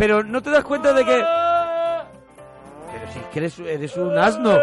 Pero 0.00 0.24
no 0.24 0.40
te 0.40 0.48
das 0.48 0.64
cuenta 0.64 0.94
de 0.94 1.04
que... 1.04 1.22
Pero 2.92 3.12
si 3.12 3.38
eres, 3.38 3.58
eres 3.58 3.96
un 3.98 4.16
asno. 4.16 4.58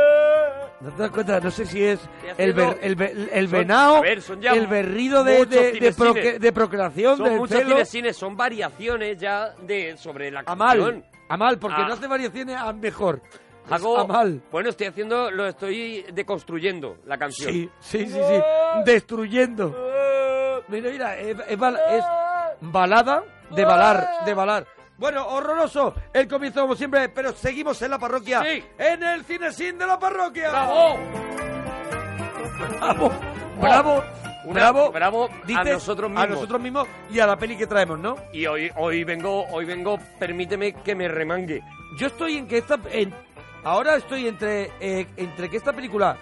No 0.80 0.92
te 0.92 1.02
das 1.02 1.12
cuenta, 1.12 1.40
no 1.40 1.50
sé 1.50 1.66
si 1.66 1.84
es 1.84 2.00
el, 2.38 2.54
ver- 2.54 2.78
el, 2.82 2.96
ve- 2.96 3.30
el 3.32 3.48
Son- 3.48 3.52
ver, 4.02 4.22
el 4.54 4.68
berrido 4.68 5.24
de, 5.24 5.46
de, 5.48 5.72
de, 5.74 5.92
proque- 5.96 6.38
de 6.40 6.52
procreación, 6.52 7.18
Son 7.18 7.26
del 7.30 7.38
muchos 7.38 7.58
pelo. 7.58 7.72
cinesines, 7.78 8.16
son 8.16 8.38
variaciones 8.38 9.18
ya 9.18 9.56
de 9.64 9.98
sobre 9.98 10.30
la 10.30 10.44
A 10.46 10.56
mal, 10.56 10.78
canción. 10.78 11.06
a 11.30 11.38
mal, 11.38 11.58
porque 11.58 11.82
Ah. 11.82 11.88
no 11.88 11.94
hace 11.96 12.06
variaciones 12.08 12.56
a 12.58 12.72
mejor. 12.74 13.22
Hago, 13.70 13.98
a 13.98 14.06
mal. 14.08 14.42
Bueno, 14.52 14.70
estoy 14.70 14.88
haciendo, 14.88 15.30
lo 15.32 15.48
estoy 15.48 16.06
deconstruyendo 16.14 17.00
la 17.06 17.18
canción. 17.18 17.52
Sí, 17.52 17.70
sí, 17.80 18.06
sí, 18.06 18.14
sí. 18.14 18.42
Destruyendo. 18.86 19.76
Mira, 20.68 20.90
mira, 20.92 21.18
es, 21.18 21.38
es 21.50 21.58
es 21.90 22.04
balada 22.62 23.24
de 23.50 23.66
balar, 23.66 24.08
de 24.26 24.34
balar. 24.34 24.68
Bueno, 24.98 25.28
horroroso 25.28 25.94
el 26.14 26.28
comienzo 26.28 26.62
como 26.62 26.76
siempre, 26.76 27.10
pero 27.10 27.32
seguimos 27.34 27.82
en 27.82 27.92
la 27.92 28.00
parroquia. 28.00 28.42
Sí. 28.44 28.64
En 28.78 29.04
el 29.04 29.24
cinesín 29.24 29.78
de 29.78 29.86
la 29.86 30.00
parroquia. 30.00 30.50
¡Bravo! 30.50 30.98
Bravo, 32.80 33.12
bravo, 33.60 34.04
Una- 34.46 34.54
bravo. 34.72 34.92
bravo 34.92 35.26
a 35.26 35.46
Dices, 35.46 35.66
nosotros 35.74 36.08
A 36.08 36.14
mismos. 36.14 36.30
nosotros 36.30 36.62
mismos 36.62 36.88
y 37.12 37.20
a 37.20 37.28
la 37.28 37.38
peli 37.38 37.58
que 37.58 37.68
traemos, 37.68 38.00
¿no? 38.00 38.16
Y 38.34 38.46
hoy, 38.48 38.72
hoy 38.76 39.04
vengo, 39.04 39.46
hoy 39.52 39.66
vengo, 39.66 40.00
permíteme 40.20 40.74
que 40.74 40.96
me 40.96 41.08
remangue. 41.08 41.62
Yo 41.98 42.08
estoy 42.08 42.38
en 42.38 42.48
que 42.48 42.58
esta... 42.58 42.80
en- 42.92 43.14
ahora 43.64 43.96
estoy 43.96 44.28
entre, 44.28 44.72
eh, 44.80 45.08
entre 45.18 45.50
que 45.50 45.58
esta 45.58 45.74
película 45.74 46.18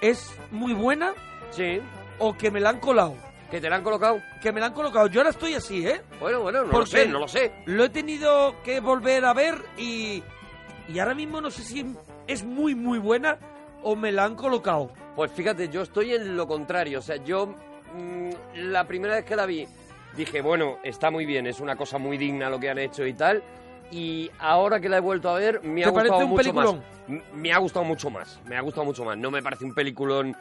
es 0.00 0.32
muy 0.50 0.72
buena 0.74 1.12
Sí, 1.50 1.80
o 2.18 2.36
que 2.36 2.50
me 2.50 2.60
la 2.60 2.70
han 2.70 2.80
colado. 2.80 3.14
Que 3.50 3.60
te 3.60 3.68
la 3.70 3.76
han 3.76 3.82
colocado. 3.82 4.20
Que 4.40 4.52
me 4.52 4.60
la 4.60 4.66
han 4.66 4.72
colocado. 4.72 5.06
Yo 5.08 5.20
ahora 5.20 5.30
estoy 5.30 5.54
así, 5.54 5.86
¿eh? 5.86 6.02
Bueno, 6.20 6.40
bueno, 6.40 6.64
no 6.64 6.78
lo 6.78 6.86
sé, 6.86 7.06
no 7.06 7.20
lo 7.20 7.28
sé. 7.28 7.52
Lo 7.66 7.84
he 7.84 7.88
tenido 7.88 8.60
que 8.62 8.80
volver 8.80 9.24
a 9.24 9.34
ver 9.34 9.54
y, 9.76 10.22
y 10.88 10.98
ahora 10.98 11.14
mismo 11.14 11.40
no 11.40 11.50
sé 11.50 11.62
si 11.62 11.84
es 12.26 12.44
muy, 12.44 12.74
muy 12.74 12.98
buena 12.98 13.38
o 13.82 13.96
me 13.96 14.12
la 14.12 14.24
han 14.24 14.34
colocado. 14.34 14.90
Pues 15.14 15.32
fíjate, 15.32 15.68
yo 15.68 15.82
estoy 15.82 16.14
en 16.14 16.36
lo 16.36 16.46
contrario. 16.46 16.98
O 16.98 17.02
sea, 17.02 17.16
yo 17.16 17.54
mm, 17.94 18.30
la 18.54 18.86
primera 18.86 19.14
vez 19.16 19.24
que 19.24 19.36
la 19.36 19.46
vi 19.46 19.66
dije, 20.16 20.40
bueno, 20.40 20.78
está 20.82 21.10
muy 21.10 21.26
bien, 21.26 21.46
es 21.46 21.60
una 21.60 21.76
cosa 21.76 21.98
muy 21.98 22.16
digna 22.18 22.50
lo 22.50 22.58
que 22.58 22.70
han 22.70 22.78
hecho 22.78 23.06
y 23.06 23.14
tal. 23.14 23.42
Y 23.90 24.30
ahora 24.40 24.80
que 24.80 24.88
la 24.88 24.96
he 24.96 25.00
vuelto 25.00 25.30
a 25.30 25.38
ver, 25.38 25.62
me 25.62 25.84
ha 25.84 25.86
¿Te 25.86 25.92
parece 25.92 26.14
gustado 26.14 26.24
un 26.24 26.30
mucho 26.30 26.42
peliculón? 26.42 26.82
Me 27.34 27.52
ha 27.52 27.58
gustado 27.58 27.84
mucho 27.84 28.10
más. 28.10 28.40
Me 28.46 28.56
ha 28.56 28.60
gustado 28.60 28.84
mucho 28.84 29.04
más. 29.04 29.16
No 29.16 29.30
me 29.30 29.42
parece 29.42 29.64
un 29.64 29.74
peliculón 29.74 30.36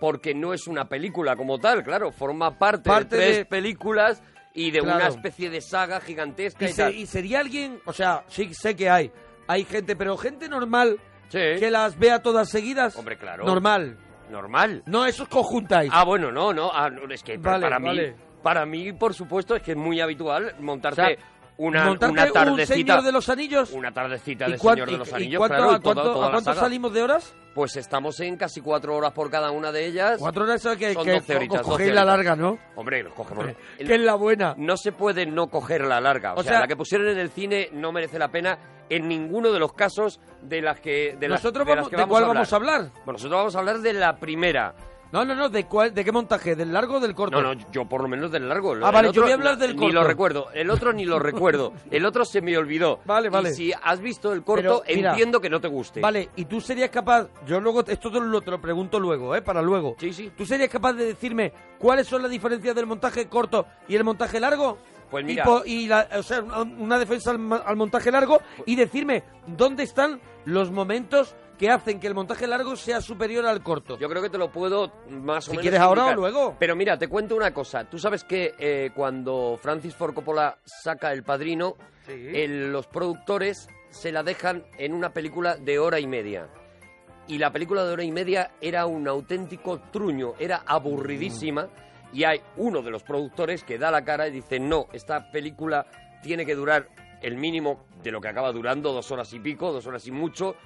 porque 0.00 0.34
no 0.34 0.52
es 0.52 0.66
una 0.66 0.88
película 0.88 1.36
como 1.36 1.58
tal, 1.58 1.82
claro. 1.82 2.12
Forma 2.12 2.58
parte, 2.58 2.88
Parte 2.90 3.16
de 3.16 3.22
tres 3.24 3.36
de- 3.38 3.44
películas 3.44 4.22
y 4.54 4.70
de 4.70 4.80
una 4.80 5.08
especie 5.08 5.48
de 5.50 5.60
saga 5.60 6.00
gigantesca 6.00 6.64
Y, 6.64 6.68
y, 6.68 6.72
se- 6.72 6.82
tal. 6.82 6.94
y 6.94 7.06
sería 7.06 7.40
alguien, 7.40 7.80
o 7.86 7.92
sea, 7.92 8.24
sí 8.28 8.52
sé 8.54 8.74
que 8.76 8.90
hay, 8.90 9.10
hay 9.46 9.64
gente, 9.64 9.94
pero 9.96 10.16
gente 10.16 10.48
normal 10.48 10.98
Sí. 11.28 11.38
que 11.58 11.70
las 11.70 11.96
vea 11.98 12.20
todas 12.22 12.48
seguidas. 12.50 12.96
Hombre, 12.96 13.16
claro. 13.16 13.44
Normal. 13.44 13.96
Normal. 14.30 14.82
No, 14.86 15.06
esos 15.06 15.28
conjuntáis. 15.28 15.90
Ah, 15.94 16.04
bueno, 16.04 16.30
no, 16.32 16.52
no. 16.52 16.70
ah, 16.72 16.90
es 17.10 17.22
que 17.22 17.36
Vale, 17.36 17.62
para 17.62 17.78
vale. 17.78 18.10
mí, 18.10 18.16
para 18.42 18.66
mí, 18.66 18.92
por 18.92 19.14
supuesto, 19.14 19.54
es 19.56 19.62
que 19.62 19.72
es 19.72 19.76
muy 19.76 20.00
habitual 20.00 20.54
montarte 20.60 21.02
O 21.02 21.06
sea, 21.06 21.16
una, 21.60 21.82
una 21.90 22.26
un 22.26 22.32
tardecita. 22.32 22.74
Señor 22.74 23.02
de 23.02 23.12
los 23.12 23.28
Anillos. 23.28 23.70
Una 23.72 23.92
tardecita 23.92 24.48
¿Y 24.48 24.52
de 24.52 24.58
cuán- 24.58 24.76
Señor 24.76 24.90
de 24.90 24.98
los 24.98 25.12
Anillos, 25.12 25.38
cuánto- 25.38 25.54
claro, 25.56 25.70
a 25.70 25.80
cuánto, 25.80 26.02
toda- 26.02 26.14
toda 26.14 26.26
a 26.28 26.30
cuánto 26.32 26.54
salimos 26.54 26.92
de 26.92 27.02
horas? 27.02 27.34
Pues 27.54 27.76
estamos 27.76 28.18
en 28.20 28.36
casi 28.36 28.60
cuatro 28.60 28.96
horas 28.96 29.12
por 29.12 29.30
cada 29.30 29.50
una 29.50 29.70
de 29.72 29.84
ellas. 29.86 30.16
Cuatro 30.18 30.44
horas 30.44 30.56
eso 30.64 30.76
que, 30.76 30.94
Son 30.94 31.04
que 31.04 31.12
12 31.12 31.36
horitas, 31.36 31.62
co- 31.62 31.70
cogéis 31.72 31.88
12 31.90 31.94
la 31.94 32.04
larga, 32.04 32.36
¿no? 32.36 32.58
Hombre, 32.76 33.02
nos 33.02 33.12
cogemos. 33.12 33.46
el- 33.78 33.86
Que 33.86 33.94
es 33.94 34.00
la 34.00 34.14
buena. 34.14 34.54
No 34.56 34.76
se 34.76 34.92
puede 34.92 35.26
no 35.26 35.48
coger 35.48 35.82
la 35.84 36.00
larga. 36.00 36.34
O, 36.34 36.40
O 36.40 36.42
sea, 36.42 36.52
sea- 36.52 36.60
la 36.60 36.68
que 36.68 36.76
pusieron 36.76 37.08
en 37.08 37.18
el 37.18 37.30
cine 37.30 37.68
no 37.72 37.92
merece 37.92 38.18
la 38.18 38.28
pena 38.28 38.58
en 38.88 39.06
ninguno 39.06 39.52
de 39.52 39.58
los 39.58 39.72
casos 39.72 40.18
de 40.42 40.62
las 40.62 40.80
que 40.80 41.16
de 41.20 41.28
las, 41.28 41.42
Nosotros 41.42 41.66
de 41.66 41.70
las 41.72 41.76
vamos, 41.76 41.90
que 41.90 41.96
¿de 41.96 42.02
vamos 42.02 42.12
cuál 42.14 42.24
a 42.24 42.26
vamos 42.28 42.52
a 42.52 42.56
hablar? 42.56 42.80
Bueno, 43.04 43.12
nosotros 43.12 43.38
vamos 43.38 43.54
a 43.54 43.58
hablar 43.58 43.78
de 43.80 43.92
la 43.92 44.16
primera. 44.16 44.74
No, 45.12 45.24
no, 45.24 45.34
no, 45.34 45.48
¿de 45.48 45.66
cuál, 45.66 45.92
de 45.92 46.04
qué 46.04 46.12
montaje? 46.12 46.54
¿Del 46.54 46.72
largo 46.72 46.94
o 46.96 47.00
del 47.00 47.14
corto? 47.16 47.42
No, 47.42 47.54
no, 47.54 47.60
yo 47.72 47.84
por 47.88 48.00
lo 48.02 48.08
menos 48.08 48.30
del 48.30 48.48
largo. 48.48 48.74
Ah, 48.82 48.90
vale, 48.92 49.10
yo 49.12 49.22
voy 49.22 49.32
a 49.32 49.34
hablar 49.34 49.56
del 49.58 49.72
Ni 49.74 49.78
corto. 49.78 49.94
lo 49.94 50.04
recuerdo. 50.04 50.48
El 50.54 50.70
otro 50.70 50.92
ni 50.92 51.04
lo 51.04 51.18
recuerdo. 51.18 51.72
El 51.90 52.06
otro 52.06 52.24
se 52.24 52.40
me 52.40 52.56
olvidó. 52.56 53.00
Vale, 53.04 53.28
vale. 53.28 53.50
Y 53.50 53.54
si 53.54 53.72
has 53.72 54.00
visto 54.00 54.32
el 54.32 54.44
corto, 54.44 54.82
Pero, 54.86 54.96
mira, 54.96 55.10
entiendo 55.10 55.40
que 55.40 55.50
no 55.50 55.60
te 55.60 55.66
guste. 55.68 56.00
Vale, 56.00 56.28
y 56.36 56.44
tú 56.44 56.60
serías 56.60 56.90
capaz, 56.90 57.26
yo 57.46 57.60
luego, 57.60 57.84
esto 57.86 58.10
te 58.10 58.20
lo, 58.20 58.40
te 58.40 58.50
lo 58.52 58.60
pregunto 58.60 59.00
luego, 59.00 59.34
¿eh? 59.34 59.42
Para 59.42 59.62
luego. 59.62 59.96
Sí, 59.98 60.12
sí. 60.12 60.30
¿Tú 60.36 60.46
serías 60.46 60.68
capaz 60.68 60.92
de 60.92 61.06
decirme 61.06 61.52
cuáles 61.78 62.06
son 62.06 62.22
las 62.22 62.30
diferencias 62.30 62.74
del 62.76 62.86
montaje 62.86 63.26
corto 63.26 63.66
y 63.88 63.96
el 63.96 64.04
montaje 64.04 64.38
largo? 64.38 64.78
Pues 65.10 65.24
Y 65.24 65.26
mira. 65.26 65.42
po- 65.44 65.62
Y, 65.66 65.88
la- 65.88 66.08
o 66.18 66.22
sea, 66.22 66.40
una- 66.40 66.98
defensa 67.00 67.32
al 67.32 67.76
montaje 67.76 68.12
largo 68.12 68.40
y 68.64 68.76
decirme 68.76 69.24
dónde 69.48 69.82
están 69.82 70.20
los 70.44 70.70
momentos 70.70 71.34
que 71.60 71.68
hacen 71.68 72.00
que 72.00 72.06
el 72.06 72.14
montaje 72.14 72.46
largo 72.46 72.74
sea 72.74 73.02
superior 73.02 73.44
al 73.44 73.62
corto. 73.62 73.98
Yo 73.98 74.08
creo 74.08 74.22
que 74.22 74.30
te 74.30 74.38
lo 74.38 74.50
puedo 74.50 74.90
más 75.10 75.46
o 75.46 75.50
Si 75.50 75.50
menos. 75.50 75.60
quieres 75.62 75.78
ahora 75.80 76.06
o 76.06 76.14
luego. 76.14 76.56
Pero 76.58 76.74
mira, 76.74 76.96
te 76.96 77.06
cuento 77.06 77.36
una 77.36 77.52
cosa. 77.52 77.84
Tú 77.84 77.98
sabes 77.98 78.24
que 78.24 78.54
eh, 78.58 78.90
cuando 78.94 79.58
Francis 79.60 79.94
Ford 79.94 80.14
Coppola 80.14 80.56
saca 80.64 81.12
El 81.12 81.22
Padrino, 81.22 81.74
el- 82.08 82.72
los 82.72 82.86
productores 82.86 83.68
se 83.90 84.10
la 84.10 84.22
dejan 84.22 84.64
en 84.78 84.94
una 84.94 85.12
película 85.12 85.56
de 85.56 85.78
hora 85.78 86.00
y 86.00 86.06
media. 86.06 86.48
Y 87.28 87.36
la 87.36 87.52
película 87.52 87.84
de 87.84 87.92
hora 87.92 88.04
y 88.04 88.10
media 88.10 88.52
era 88.62 88.86
un 88.86 89.06
auténtico 89.06 89.80
truño, 89.92 90.32
era 90.38 90.62
aburridísima. 90.66 91.68
Y 92.12 92.24
hay 92.24 92.40
uno 92.56 92.80
de 92.80 92.90
los 92.90 93.02
productores 93.04 93.62
que 93.64 93.76
da 93.78 93.90
la 93.90 94.02
cara 94.02 94.26
y 94.26 94.30
dice, 94.32 94.58
no, 94.58 94.86
esta 94.94 95.30
película 95.30 95.86
tiene 96.22 96.46
que 96.46 96.54
durar 96.54 96.88
el 97.20 97.36
mínimo 97.36 97.84
de 98.02 98.10
lo 98.10 98.20
que 98.20 98.28
acaba 98.28 98.50
durando, 98.50 98.92
dos 98.94 99.10
horas 99.12 99.30
y 99.34 99.38
pico, 99.40 99.70
dos 99.72 99.86
horas 99.86 100.06
y 100.06 100.10
mucho, 100.10 100.56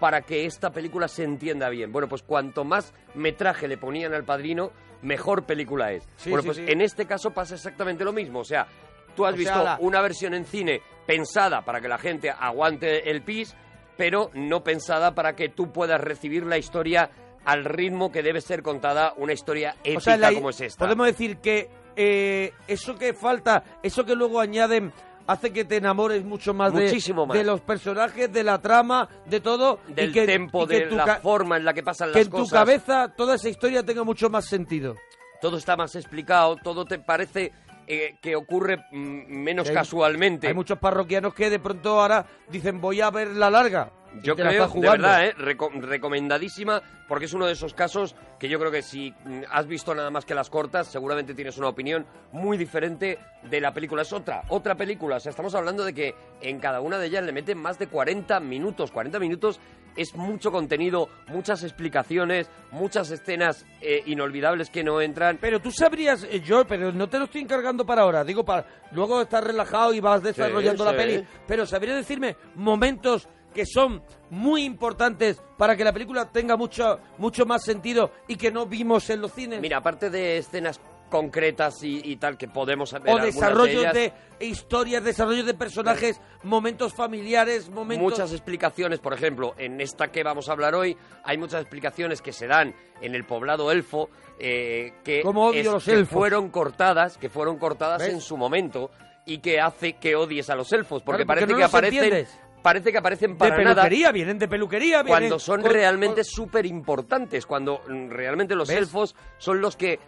para 0.00 0.22
que 0.22 0.46
esta 0.46 0.70
película 0.70 1.06
se 1.06 1.22
entienda 1.24 1.68
bien. 1.68 1.92
Bueno, 1.92 2.08
pues 2.08 2.22
cuanto 2.22 2.64
más 2.64 2.92
metraje 3.14 3.68
le 3.68 3.76
ponían 3.78 4.12
al 4.14 4.24
padrino, 4.24 4.72
mejor 5.02 5.44
película 5.44 5.92
es. 5.92 6.08
Sí, 6.16 6.30
bueno, 6.30 6.42
sí, 6.42 6.46
pues 6.48 6.56
sí. 6.56 6.64
en 6.66 6.80
este 6.80 7.06
caso 7.06 7.30
pasa 7.30 7.54
exactamente 7.54 8.02
lo 8.04 8.12
mismo. 8.12 8.40
O 8.40 8.44
sea, 8.44 8.66
tú 9.14 9.24
has 9.26 9.34
O 9.34 9.36
sea, 9.36 9.38
visto 9.38 9.62
la- 9.64 9.76
una 9.80 10.00
versión 10.00 10.34
en 10.34 10.44
cine 10.46 10.80
pensada 11.06 11.62
para 11.64 11.80
que 11.80 11.88
la 11.88 11.98
gente 11.98 12.30
aguante 12.30 13.10
el 13.10 13.22
pis, 13.22 13.54
pero 13.96 14.30
no 14.34 14.64
pensada 14.64 15.14
para 15.14 15.36
que 15.36 15.50
tú 15.50 15.70
puedas 15.72 16.00
recibir 16.00 16.44
la 16.46 16.56
historia 16.58 17.10
al 17.44 17.64
ritmo 17.64 18.10
que 18.12 18.22
debe 18.22 18.40
ser 18.40 18.62
contada 18.62 19.12
una 19.16 19.32
historia 19.32 19.76
épica 19.84 19.98
O 19.98 20.00
sea, 20.00 20.16
la- 20.16 20.32
como 20.32 20.50
es 20.50 20.60
esta. 20.60 20.84
podemos 20.84 21.06
decir 21.06 21.38
que 21.38 21.68
eh, 21.96 22.52
eso 22.68 22.96
que 22.96 23.12
falta, 23.14 23.64
eso 23.82 24.04
que 24.04 24.14
luego 24.14 24.40
añaden, 24.40 24.92
hace 25.30 25.52
que 25.52 25.64
te 25.64 25.76
enamores 25.76 26.24
mucho 26.24 26.52
más, 26.54 26.72
de- 26.74 26.84
Muchísimo 26.84 27.26
más. 27.26 27.36
de 27.36 27.44
los 27.44 27.60
personajes, 27.60 28.32
de 28.32 28.42
la 28.42 28.60
trama, 28.60 29.08
de 29.26 29.40
todo. 29.40 29.80
Del 29.88 30.10
y 30.10 30.12
que, 30.12 30.26
tempo, 30.26 30.64
y 30.64 30.66
que 30.68 30.74
de 30.80 30.86
tu 30.86 30.96
la 30.96 31.16
forma 31.20 31.56
en 31.56 31.64
la 31.64 31.72
que 31.74 31.82
pasan 31.82 32.08
que 32.12 32.18
las 32.18 32.26
en 32.26 32.30
tu 32.30 32.38
cosas. 32.38 32.58
cabeza 32.58 33.12
toda 33.16 33.34
esa 33.36 33.48
historia 33.48 33.84
tenga 33.84 34.04
mucho 34.04 34.28
más 34.30 34.44
sentido. 34.46 34.96
Todo 35.40 35.56
está 35.56 35.76
más 35.76 35.94
explicado, 35.96 36.56
todo 36.56 36.84
te 36.84 36.98
parece 36.98 37.52
eh, 37.92 38.16
que 38.20 38.36
ocurre 38.36 38.78
mm, 38.92 39.32
menos 39.42 39.68
Hay- 39.68 39.74
casualmente. 39.74 40.46
Hay 40.46 40.54
muchos 40.54 40.78
parroquianos 40.78 41.34
que 41.34 41.50
de 41.50 41.58
pronto 41.58 42.00
ahora 42.00 42.24
dicen 42.48 42.80
voy 42.80 43.00
a 43.00 43.10
ver 43.10 43.28
la 43.28 43.50
larga. 43.50 43.90
Yo 44.24 44.34
creo, 44.34 44.66
de 44.68 44.80
verdad, 44.88 45.24
¿eh? 45.24 45.34
Reco- 45.38 45.70
recomendadísima, 46.20 46.82
porque 47.06 47.26
es 47.26 47.32
uno 47.32 47.46
de 47.46 47.52
esos 47.52 47.74
casos 47.74 48.16
que 48.40 48.48
yo 48.48 48.58
creo 48.58 48.72
que 48.72 48.82
si 48.82 49.12
mm, 49.24 49.42
has 49.50 49.66
visto 49.68 49.94
nada 49.94 50.10
más 50.10 50.24
que 50.24 50.34
las 50.34 50.50
cortas, 50.50 50.88
seguramente 50.88 51.32
tienes 51.34 51.58
una 51.58 51.68
opinión 51.68 52.04
muy 52.32 52.56
diferente 52.58 53.18
de 53.48 53.60
la 53.60 53.72
película. 53.72 54.02
Es 54.02 54.12
otra, 54.12 54.42
otra 54.48 54.74
película. 54.74 55.16
O 55.16 55.20
sea, 55.20 55.30
estamos 55.30 55.54
hablando 55.54 55.84
de 55.84 55.94
que 55.94 56.14
en 56.40 56.58
cada 56.58 56.80
una 56.80 56.98
de 56.98 57.06
ellas 57.06 57.24
le 57.24 57.32
meten 57.32 57.58
más 57.58 57.78
de 57.78 57.86
40 57.86 58.40
minutos. 58.40 58.90
40 58.90 59.18
minutos 59.20 59.60
es 59.96 60.14
mucho 60.14 60.50
contenido, 60.50 61.08
muchas 61.28 61.62
explicaciones, 61.62 62.48
muchas 62.70 63.10
escenas 63.10 63.66
eh, 63.80 64.02
inolvidables 64.06 64.70
que 64.70 64.84
no 64.84 65.00
entran. 65.00 65.38
Pero 65.40 65.60
tú 65.60 65.70
sabrías, 65.70 66.24
eh, 66.24 66.40
yo, 66.40 66.66
pero 66.66 66.92
no 66.92 67.08
te 67.08 67.18
lo 67.18 67.24
estoy 67.24 67.42
encargando 67.42 67.84
para 67.84 68.02
ahora, 68.02 68.24
digo 68.24 68.44
para 68.44 68.66
luego 68.92 69.20
estar 69.22 69.44
relajado 69.44 69.94
y 69.94 70.00
vas 70.00 70.22
desarrollando 70.22 70.84
la 70.84 70.92
sí. 70.92 70.96
peli, 70.96 71.24
pero 71.46 71.66
sabrías 71.66 71.96
decirme 71.96 72.36
momentos 72.54 73.28
que 73.54 73.66
son 73.66 74.02
muy 74.30 74.64
importantes 74.64 75.42
para 75.58 75.76
que 75.76 75.84
la 75.84 75.92
película 75.92 76.30
tenga 76.30 76.56
mucho 76.56 77.00
mucho 77.18 77.44
más 77.46 77.64
sentido 77.64 78.12
y 78.28 78.36
que 78.36 78.52
no 78.52 78.66
vimos 78.66 79.10
en 79.10 79.20
los 79.20 79.32
cines. 79.32 79.60
Mira, 79.60 79.78
aparte 79.78 80.08
de 80.08 80.38
escenas 80.38 80.80
concretas 81.10 81.82
y, 81.82 82.00
y 82.04 82.16
tal 82.16 82.38
que 82.38 82.48
podemos 82.48 82.92
ver 82.92 83.02
o 83.14 83.18
desarrollos 83.18 83.82
ellas, 83.82 83.92
de, 83.94 84.12
historias, 84.40 85.04
desarrollos 85.04 85.44
de 85.44 85.52
personajes, 85.54 86.20
momentos 86.44 86.94
familiares, 86.94 87.68
momentos 87.68 88.02
Muchas 88.10 88.32
explicaciones, 88.32 89.00
por 89.00 89.12
ejemplo, 89.12 89.54
en 89.58 89.80
esta 89.80 90.08
que 90.10 90.22
vamos 90.22 90.48
a 90.48 90.52
hablar 90.52 90.74
hoy, 90.74 90.96
hay 91.24 91.36
muchas 91.36 91.60
explicaciones 91.60 92.22
que 92.22 92.32
se 92.32 92.46
dan 92.46 92.74
en 93.02 93.14
el 93.14 93.24
poblado 93.26 93.70
elfo 93.70 94.08
eh, 94.38 94.94
que, 95.04 95.20
Cómo 95.22 95.48
odio 95.48 95.60
es- 95.60 95.66
los 95.66 95.84
que 95.84 95.92
elfos. 95.92 96.18
fueron 96.18 96.48
cortadas, 96.48 97.18
que 97.18 97.28
fueron 97.28 97.58
cortadas 97.58 98.00
¿Ves? 98.02 98.14
en 98.14 98.20
su 98.22 98.36
momento 98.38 98.90
y 99.26 99.38
que 99.38 99.60
hace 99.60 99.94
que 99.94 100.16
odies 100.16 100.48
a 100.48 100.54
los 100.54 100.72
elfos, 100.72 101.02
porque 101.02 101.24
Claro, 101.24 101.40
porque 101.40 101.46
parece 101.46 101.52
no 101.52 101.58
que 101.58 101.64
aparecen 101.64 102.04
entiendes. 102.04 102.40
parece 102.62 102.92
que 102.92 102.98
aparecen 102.98 103.32
De 103.32 103.36
para 103.38 103.56
nada 103.62 103.82
peluquería, 103.82 104.12
vienen 104.12 104.38
de 104.38 104.48
peluquería. 104.48 105.02
vienen 105.02 105.28
cuando 105.28 105.38
son 105.38 105.60
con- 105.62 105.70
realmente 105.70 106.22
con- 106.22 106.24
súper 106.24 106.64
importantes, 106.66 107.44
cuando 107.44 107.82
mm, 107.88 108.08
realmente 108.10 108.54
los 108.54 108.68
¿Ves? 108.68 108.78
elfos 108.78 109.14
son 109.38 109.60
los 109.60 109.76
que 109.76 109.98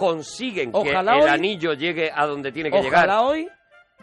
consiguen 0.00 0.70
Ojalá 0.72 1.12
que 1.12 1.18
el 1.18 1.24
hoy- 1.24 1.30
anillo 1.30 1.74
llegue 1.74 2.10
a 2.14 2.24
donde 2.26 2.50
tiene 2.52 2.70
que 2.70 2.78
Ojalá 2.78 3.02
llegar. 3.02 3.18
hoy 3.24 3.48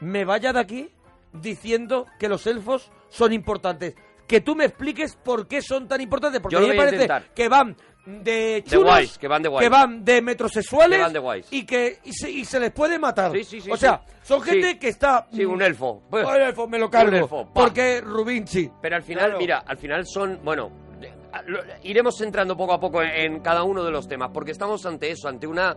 me 0.01 0.25
vaya 0.25 0.53
de 0.53 0.59
aquí 0.59 0.89
diciendo 1.33 2.05
que 2.19 2.29
los 2.29 2.45
elfos 2.45 2.91
son 3.09 3.33
importantes. 3.33 3.95
Que 4.27 4.41
tú 4.41 4.55
me 4.55 4.65
expliques 4.65 5.15
por 5.15 5.47
qué 5.47 5.61
son 5.61 5.87
tan 5.87 6.01
importantes. 6.01 6.39
Porque 6.41 6.53
Yo 6.55 6.59
a 6.59 6.61
mí 6.61 6.67
lo 6.67 6.73
me 6.73 6.77
voy 6.77 6.83
a 6.83 6.89
parece 6.91 7.03
intentar. 7.05 7.33
que 7.33 7.49
van 7.49 7.75
de 8.05 8.31
De 8.31 8.63
chulos, 8.63 8.83
guays, 8.85 9.17
que 9.17 9.27
van 9.27 9.41
de 9.41 9.49
guays. 9.49 9.65
que 9.65 9.69
van 9.69 10.05
de 10.05 10.21
metrosexuales 10.21 10.97
Que 10.97 11.03
van 11.03 11.13
de 11.13 11.19
guays. 11.19 11.47
y 11.51 11.65
que 11.65 11.99
y 12.03 12.13
se, 12.13 12.29
y 12.29 12.45
se 12.45 12.59
les 12.59 12.71
puede 12.71 12.99
matar. 12.99 13.31
Sí, 13.31 13.43
sí, 13.43 13.59
sí, 13.61 13.71
o 13.71 13.75
sea, 13.77 14.01
son 14.23 14.41
gente 14.41 14.71
Sí. 14.73 14.77
que 14.79 14.89
está... 14.89 15.27
Sí, 15.33 15.43
un 15.45 15.61
elfo. 15.61 16.03
Un 16.11 16.19
elfo, 16.41 16.67
me 16.67 16.77
lo 16.77 16.89
cargo. 16.91 17.09
Un 17.09 17.15
elfo, 17.15 17.45
pa. 17.47 17.53
porque 17.61 18.01
Rubinchi. 18.01 18.69
Pero 18.81 18.95
al 18.97 19.03
final, 19.03 19.25
Claro. 19.25 19.39
mira, 19.39 19.63
al 19.65 19.77
final 19.77 20.05
son, 20.05 20.39
bueno, 20.43 20.69
iremos 21.83 22.19
entrando 22.21 22.55
poco 22.57 22.73
a 22.73 22.79
poco 22.79 23.01
en, 23.01 23.39
cada 23.41 23.63
uno 23.63 23.83
de 23.83 23.91
los 23.91 24.07
temas, 24.07 24.31
porque 24.33 24.51
estamos 24.51 24.85
ante 24.85 25.11
eso, 25.11 25.27
ante 25.27 25.47
una, 25.47 25.75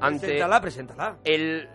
ante 0.00 0.26
Preséntala, 0.26 0.60
preséntala. 0.60 1.16
el, 1.24 1.68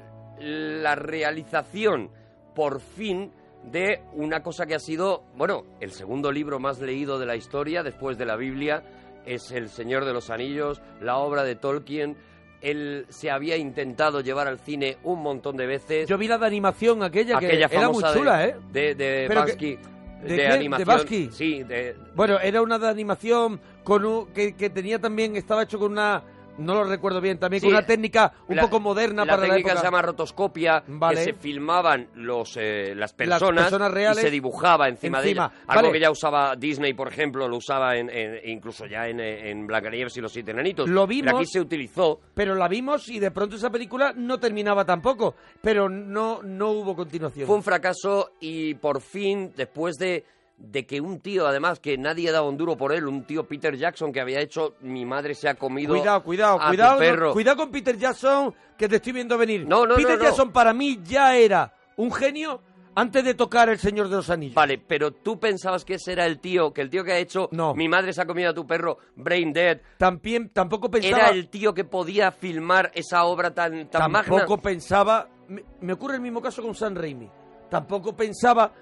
la 0.84 0.96
realización, 0.96 2.10
por 2.56 2.80
fin, 2.82 3.32
de 3.64 4.02
una 4.14 4.42
cosa 4.42 4.66
que 4.66 4.76
ha 4.76 4.80
sido, 4.80 5.24
bueno, 5.36 5.64
el 5.82 5.92
segundo 5.92 6.32
libro 6.32 6.60
más 6.60 6.80
leído 6.80 7.20
de 7.20 7.26
la 7.26 7.36
historia, 7.36 7.84
después 7.84 8.18
de 8.18 8.26
la 8.26 8.36
Biblia, 8.38 8.84
es 9.26 9.52
El 9.52 9.70
Señor 9.70 10.06
de 10.06 10.14
los 10.14 10.30
Anillos, 10.30 10.82
la 11.02 11.18
obra 11.18 11.44
de 11.44 11.56
Tolkien. 11.56 12.16
Él 12.62 13.06
se 13.10 13.30
había 13.32 13.56
intentado 13.58 14.22
llevar 14.22 14.48
al 14.48 14.60
cine 14.60 14.98
un 15.04 15.22
montón 15.22 15.56
de 15.56 15.66
veces. 15.68 16.08
Yo 16.10 16.18
vi 16.18 16.28
la 16.28 16.38
de 16.38 16.46
animación 16.48 17.04
aquella, 17.04 17.38
aquella 17.38 17.68
que 17.70 17.76
era 17.78 17.90
muy 17.90 18.02
de- 18.04 18.14
chula, 18.14 18.46
¿eh? 18.46 18.56
De, 18.72 18.96
de 18.96 19.26
Pero 19.28 19.46
que- 19.46 19.52
Bansky, 19.52 19.76
¿de 19.76 19.80
de? 20.24 20.36
¿De 20.36 20.48
animación. 20.48 20.88
Bansky? 20.88 21.30
Sí, 21.32 21.64
de, 21.64 21.96
Bueno, 22.16 22.40
era 22.40 22.62
una 22.62 22.78
de 22.80 22.88
animación 22.88 23.60
con 23.84 24.06
un- 24.06 24.28
que, 24.34 24.56
que 24.56 24.70
tenía 24.70 25.00
también, 25.00 25.36
estaba 25.36 25.64
hecho 25.64 25.80
con 25.80 25.92
una, 25.94 26.24
no 26.60 26.76
lo 26.76 26.84
recuerdo 26.84 27.22
bien, 27.22 27.38
también 27.40 27.62
Sí, 27.62 27.68
con 27.68 27.76
una 27.76 27.86
técnica 27.86 28.34
un 28.48 28.56
la- 28.58 28.62
poco 28.64 28.80
moderna 28.80 29.26
la 29.26 29.32
para 29.34 29.42
la 29.48 29.54
técnica 29.56 29.70
época. 29.72 29.82
se 29.82 29.88
llama 29.88 30.02
rotoscopia, 30.02 30.84
Vale. 30.88 31.18
que 31.18 31.24
se 31.24 31.34
filmaban 31.34 32.08
los, 32.16 32.56
eh, 32.58 32.94
las 32.96 33.14
personas, 33.14 33.64
personas 33.64 33.92
reales 33.92 34.20
y 34.20 34.22
se 34.28 34.32
dibujaba 34.32 34.88
encima, 34.88 35.20
encima. 35.20 35.48
de 35.48 35.54
ellas. 35.54 35.64
Algo 35.68 35.82
Vale. 35.84 35.94
que 35.94 36.00
ya 36.00 36.12
usaba 36.12 36.56
Disney, 36.56 36.94
por 36.94 37.08
ejemplo, 37.08 37.48
lo 37.48 37.58
usaba 37.58 37.96
en, 37.98 38.10
en- 38.10 38.40
incluso 38.50 38.86
ya 38.86 39.08
en, 39.08 39.20
en 39.20 39.66
Blancanieves 39.68 40.16
y 40.18 40.22
los 40.22 40.32
Siete 40.32 40.52
Enanitos. 40.52 40.88
Lo 40.90 41.08
Pero 41.08 41.22
aquí 41.22 41.22
vimos. 41.32 41.50
se 41.52 41.60
utilizó. 41.60 42.20
Pero 42.34 42.56
la 42.56 42.68
vimos 42.68 43.10
y 43.10 43.20
de 43.20 43.32
pronto 43.32 43.56
esa 43.56 43.70
película 43.70 44.14
no 44.16 44.40
terminaba 44.40 44.86
tampoco, 44.86 45.36
pero 45.62 45.90
no, 45.90 46.42
no 46.44 46.70
hubo 46.72 46.96
continuación. 46.96 47.48
Fue 47.48 47.56
un 47.56 47.64
fracaso 47.64 48.34
y 48.40 48.74
por 48.76 49.02
fin, 49.02 49.52
después 49.56 49.96
de, 49.98 50.24
de 50.60 50.86
que 50.86 51.00
un 51.02 51.20
tío, 51.22 51.48
además, 51.48 51.80
que 51.80 51.98
nadie 51.98 52.32
daba 52.32 52.48
un 52.48 52.58
duro 52.58 52.76
por 52.78 52.92
él, 52.94 53.08
un 53.08 53.24
tío 53.24 53.48
Peter 53.48 53.76
Jackson 53.78 54.12
que 54.12 54.20
había 54.22 54.40
hecho 54.42 54.76
Mi 54.82 55.06
madre 55.06 55.34
se 55.34 55.48
ha 55.50 55.56
comido 55.56 55.96
Cuidado, 55.96 56.22
cuidado, 56.24 56.60
a 56.60 56.64
tu 56.64 56.68
cuidado, 56.68 56.94
no- 56.94 57.00
perro. 57.00 57.34
cuidado 57.34 57.58
con 57.58 57.72
Peter 57.72 57.98
Jackson, 57.98 58.54
que 58.78 58.88
te 58.90 58.98
estoy 58.98 59.14
viendo 59.14 59.38
venir. 59.38 59.66
No, 59.68 59.86
no, 59.86 59.96
Peter 59.96 60.18
no. 60.18 60.24
Jackson 60.26 60.52
para 60.52 60.74
mí 60.74 61.00
ya 61.04 61.36
era 61.38 61.74
un 61.96 62.12
genio 62.12 62.62
antes 62.96 63.24
de 63.24 63.34
tocar 63.36 63.70
El 63.70 63.78
Señor 63.80 64.10
de 64.10 64.18
los 64.18 64.30
Anillos. 64.30 64.56
Vale, 64.56 64.78
pero 64.78 65.12
tú 65.14 65.40
pensabas 65.40 65.86
que 65.86 65.94
ese 65.94 66.12
era 66.12 66.26
el 66.26 66.40
tío, 66.40 66.74
que 66.74 66.82
el 66.82 66.90
tío 66.90 67.06
que 67.06 67.14
ha 67.14 67.18
hecho 67.18 67.48
No. 67.54 67.74
Mi 67.74 67.88
madre 67.88 68.12
se 68.12 68.22
ha 68.22 68.26
comido 68.26 68.50
a 68.50 68.54
tu 68.54 68.68
perro, 68.68 68.98
Brain 69.16 69.54
Dead, 69.54 69.80
También, 69.98 70.50
tampoco 70.50 70.92
pensaba... 70.92 71.18
era 71.18 71.30
el 71.30 71.48
tío 71.50 71.74
que 71.74 71.86
podía 71.86 72.32
filmar 72.34 72.92
esa 72.94 73.24
obra 73.24 73.54
tan, 73.54 73.90
tan 73.90 74.12
magna. 74.12 74.30
Tampoco 74.36 74.62
pensaba. 74.62 75.30
Me, 75.48 75.64
me 75.80 75.94
ocurre 75.94 76.16
el 76.16 76.22
mismo 76.22 76.42
caso 76.42 76.62
con 76.62 76.76
San 76.76 76.96
Raimi. 76.96 77.30
Tampoco 77.70 78.14
pensaba. 78.16 78.74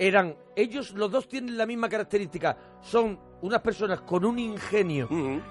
Eran. 0.00 0.34
Ellos, 0.56 0.92
los 0.92 1.10
dos 1.10 1.28
tienen 1.28 1.58
la 1.58 1.66
misma 1.66 1.88
característica. 1.88 2.56
Son 2.80 3.18
unas 3.42 3.60
personas 3.60 4.00
con 4.00 4.24
un 4.24 4.38
ingenio 4.38 5.08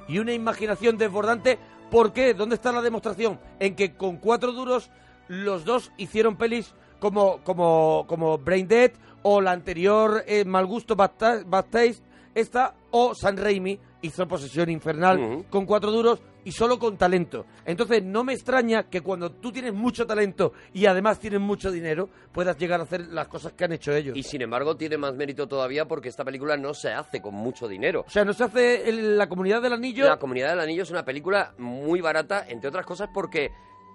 y 0.08 0.18
una 0.18 0.34
imaginación 0.34 0.98
desbordante. 0.98 1.60
¿Por 1.90 2.12
qué? 2.12 2.34
¿Dónde 2.34 2.56
está 2.56 2.72
la 2.72 2.82
demostración? 2.82 3.40
En 3.60 3.76
que 3.76 3.96
con 3.96 4.18
cuatro 4.18 4.52
duros 4.52 4.90
los 5.28 5.66
dos 5.66 5.92
hicieron 5.98 6.36
pelis 6.36 6.74
como, 7.00 7.44
como, 7.44 8.06
como 8.08 8.40
Brain 8.40 8.68
Dead 8.68 8.92
o 9.22 9.40
la 9.40 9.52
anterior 9.52 10.24
eh, 10.28 10.46
Mal 10.46 10.66
Gusto 10.66 10.96
Bad, 10.96 11.12
Taste, 11.12 12.02
esta 12.34 12.76
o 12.92 13.14
San 13.14 13.38
Raimi 13.38 13.80
hizo 14.02 14.28
Posesión 14.28 14.70
Infernal 14.70 15.46
con 15.50 15.66
cuatro 15.66 15.92
duros 15.92 16.22
y 16.46 16.52
solo 16.52 16.80
con 16.80 16.98
talento. 16.98 17.46
Entonces 17.66 18.04
no 18.04 18.24
me 18.24 18.34
extraña 18.34 18.84
que 18.90 19.02
cuando 19.02 19.32
tú 19.32 19.52
tienes 19.52 19.74
mucho 19.74 20.06
talento 20.08 20.54
y 20.74 20.86
además 20.86 21.20
tienes 21.20 21.40
mucho 21.40 21.72
dinero 21.72 22.10
puedas 22.32 22.58
llegar 22.58 22.80
a 22.80 22.84
hacer 22.84 23.08
las 23.08 23.28
cosas 23.28 23.54
que 23.54 23.66
han 23.66 23.74
hecho 23.74 23.92
ellos. 23.94 24.16
Y 24.18 24.24
sin 24.24 24.42
embargo 24.42 24.76
tiene 24.78 24.98
más 24.98 25.16
mérito 25.16 25.48
todavía 25.48 25.86
porque 25.86 26.10
esta 26.10 26.24
película 26.24 26.58
no 26.58 26.74
se 26.74 26.90
hace 26.92 27.22
con 27.22 27.34
mucho 27.36 27.68
dinero. 27.68 28.06
O 28.08 28.10
sea, 28.10 28.24
no 28.26 28.34
se 28.34 28.44
hace 28.44 28.90
el- 28.90 29.18
la 29.18 29.28
comunidad 29.28 29.62
del 29.62 29.74
anillo. 29.74 30.06
La 30.06 30.18
Comunidad 30.18 30.50
del 30.50 30.60
Anillo 30.60 30.84
es 30.84 30.92
una 30.92 31.04
película 31.06 31.54
muy 31.58 32.02
barata, 32.02 32.46
entre 32.48 32.70
otras 32.70 32.86
cosas 32.86 33.10
porque 33.14 33.52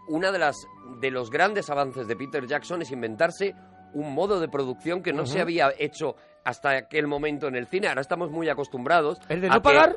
una 0.09 0.31
de 0.33 0.39
las 0.39 0.57
de 1.01 1.11
los 1.11 1.31
grandes 1.31 1.71
avances 1.71 2.07
de 2.07 2.15
Peter 2.17 2.47
Jackson 2.47 2.83
es 2.83 2.91
inventarse 2.91 3.55
un 3.95 4.13
modo 4.15 4.41
de 4.41 4.49
producción 4.49 5.03
que 5.03 5.13
no 5.13 5.25
se 5.25 5.41
había 5.41 5.73
hecho 5.79 6.17
hasta 6.45 6.71
aquel 6.77 7.07
momento 7.07 7.47
en 7.49 7.55
el 7.57 7.67
cine. 7.67 7.89
Ahora 7.89 8.01
estamos 8.01 8.31
muy 8.31 8.49
acostumbrados. 8.49 9.19
¿El 9.29 9.41
de 9.41 9.49
no 9.49 9.63
pagar? 9.63 9.97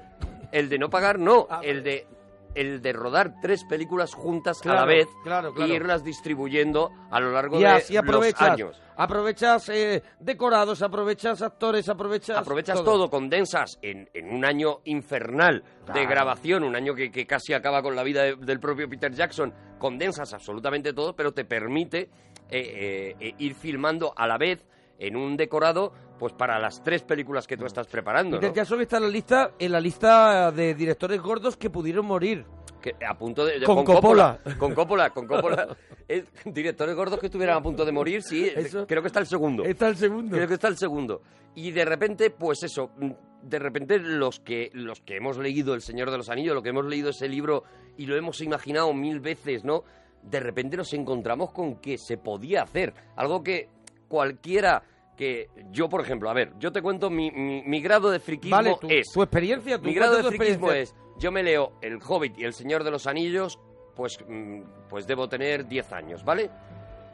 El 0.51 0.69
de 0.69 0.77
no 0.79 0.89
pagar, 0.89 1.19
no. 1.19 1.45
Ah, 1.49 1.59
el 1.63 1.83
de 1.83 2.07
el 2.59 2.81
de 2.81 2.93
rodar 2.93 3.35
tres 3.41 3.63
películas 3.65 4.13
juntas 4.13 4.65
a 4.65 4.73
la 4.73 4.85
vez 4.85 5.07
claro, 5.23 5.53
claro. 5.53 5.71
y 5.71 5.75
irlas 5.75 6.03
distribuyendo 6.03 6.91
a 7.11 7.19
lo 7.19 7.31
largo 7.31 7.57
y 7.57 7.61
de 7.61 7.67
así 7.67 7.93
los 7.93 8.03
aprovechas, 8.03 8.49
años. 8.49 8.81
aprovechas 8.95 9.69
eh, 9.69 10.03
decorados, 10.19 10.81
aprovechas 10.81 11.41
actores, 11.41 11.87
aprovechas 11.89 12.37
Aprovechas 12.37 12.83
todo, 12.83 13.09
condensas 13.09 13.77
en, 13.81 14.09
en 14.13 14.33
un 14.33 14.43
año 14.45 14.79
infernal 14.85 15.63
de 15.93 16.05
grabación, 16.05 16.63
un 16.63 16.75
año 16.75 16.93
que, 16.95 17.11
que 17.11 17.25
casi 17.25 17.53
acaba 17.53 17.81
con 17.81 17.95
la 17.95 18.03
vida 18.03 18.23
de- 18.23 18.35
del 18.35 18.59
propio 18.59 18.89
Peter 18.89 19.11
Jackson, 19.13 19.53
condensas 19.77 20.33
absolutamente 20.33 20.93
todo, 20.93 21.15
pero 21.15 21.31
te 21.33 21.45
permite 21.45 22.09
eh, 22.49 23.15
eh, 23.19 23.35
ir 23.37 23.53
filmando 23.55 24.13
a 24.15 24.25
la 24.27 24.37
vez 24.37 24.65
en 24.99 25.15
un 25.15 25.37
decorado 25.37 25.93
pues 26.19 26.33
para 26.33 26.57
las 26.59 26.81
tres 26.83 27.03
películas 27.03 27.45
que 27.45 27.57
tú 27.57 27.65
estás 27.65 27.85
preparando, 27.87 28.41
¿no? 28.41 28.53
Jackson 28.53 28.81
está 28.81 28.97
en 28.97 29.03
la 29.03 29.09
lista, 29.09 29.51
en 29.59 29.71
la 29.71 29.79
lista 29.79 30.51
de 30.51 30.73
directores 30.73 31.21
gordos 31.21 31.55
que 31.57 31.69
pudieron 31.69 32.05
morir. 32.07 32.43
Que 32.81 32.93
a 33.07 33.15
punto 33.17 33.45
de, 33.45 33.59
de- 33.59 33.65
Con 33.65 33.83
Coppola. 33.83 34.39
Con 34.57 34.73
Coppola, 34.73 35.09
con 35.11 35.27
Coppola. 35.27 35.75
Es- 36.07 36.23
directores 36.45 36.95
gordos 36.95 37.19
que 37.19 37.25
estuvieran 37.25 37.57
a 37.57 37.61
punto 37.61 37.83
de 37.85 37.91
morir, 37.91 38.23
sí, 38.23 38.49
Eso. 38.55 38.87
creo 38.87 39.01
que 39.01 39.07
está 39.07 39.19
el 39.19 39.27
segundo. 39.27 39.63
Está 39.63 39.89
el 39.89 39.97
segundo. 39.97 40.35
Creo 40.35 40.47
que 40.47 40.53
está 40.55 40.69
el 40.69 40.77
segundo. 40.77 41.21
Y 41.53 41.71
de 41.71 41.83
repente, 41.85 42.29
pues 42.31 42.63
eso, 42.63 42.91
mm, 42.97 43.11
de 43.43 43.59
repente 43.59 43.99
los 43.99 44.39
que, 44.39 44.69
los 44.73 45.01
que 45.01 45.17
hemos 45.17 45.37
leído 45.37 45.73
El 45.75 45.81
Señor 45.81 46.09
de 46.11 46.17
los 46.17 46.29
Anillos, 46.29 46.55
lo 46.55 46.63
que 46.63 46.69
hemos 46.69 46.85
leído 46.85 47.09
ese 47.09 47.27
libro 47.27 47.63
y 47.97 48.05
lo 48.05 48.15
hemos 48.15 48.41
imaginado 48.41 48.93
mil 48.93 49.19
veces, 49.19 49.63
¿no? 49.65 49.83
De 50.23 50.39
repente 50.39 50.77
nos 50.77 50.93
encontramos 50.93 51.51
con 51.51 51.75
que 51.75 51.97
se 51.97 52.17
podía 52.17 52.63
hacer. 52.63 52.93
Algo 53.17 53.43
que 53.43 53.69
cualquiera 54.07 54.83
que... 55.15 55.49
Yo, 55.71 55.89
por 55.89 56.01
ejemplo, 56.01 56.29
a 56.29 56.33
ver, 56.33 56.53
yo 56.59 56.71
te 56.71 56.81
cuento 56.81 57.09
mi, 57.09 57.31
mi- 57.31 57.63
mi 57.63 57.81
grado 57.81 58.09
de 58.11 58.19
friquismo 58.19 58.55
Vale, 58.55 58.75
tu, 58.79 58.87
es... 58.89 59.07
tu 59.13 59.21
experiencia, 59.23 59.77
tu 59.79 59.85
Mi 59.85 59.93
grado 59.93 60.17
de 60.17 60.23
friquismo 60.23 60.71
es, 60.71 60.95
yo 61.17 61.31
me 61.31 61.43
leo 61.43 61.73
El 61.81 61.99
Hobbit 62.05 62.37
y 62.37 62.43
El 62.43 62.53
Señor 62.53 62.83
de 62.83 62.91
los 62.91 63.07
Anillos, 63.07 63.59
pues, 63.95 64.19
mm, 64.27 64.61
pues 64.89 65.07
debo 65.07 65.27
tener 65.27 65.67
10 65.67 65.91
años, 65.93 66.23
¿vale? 66.23 66.49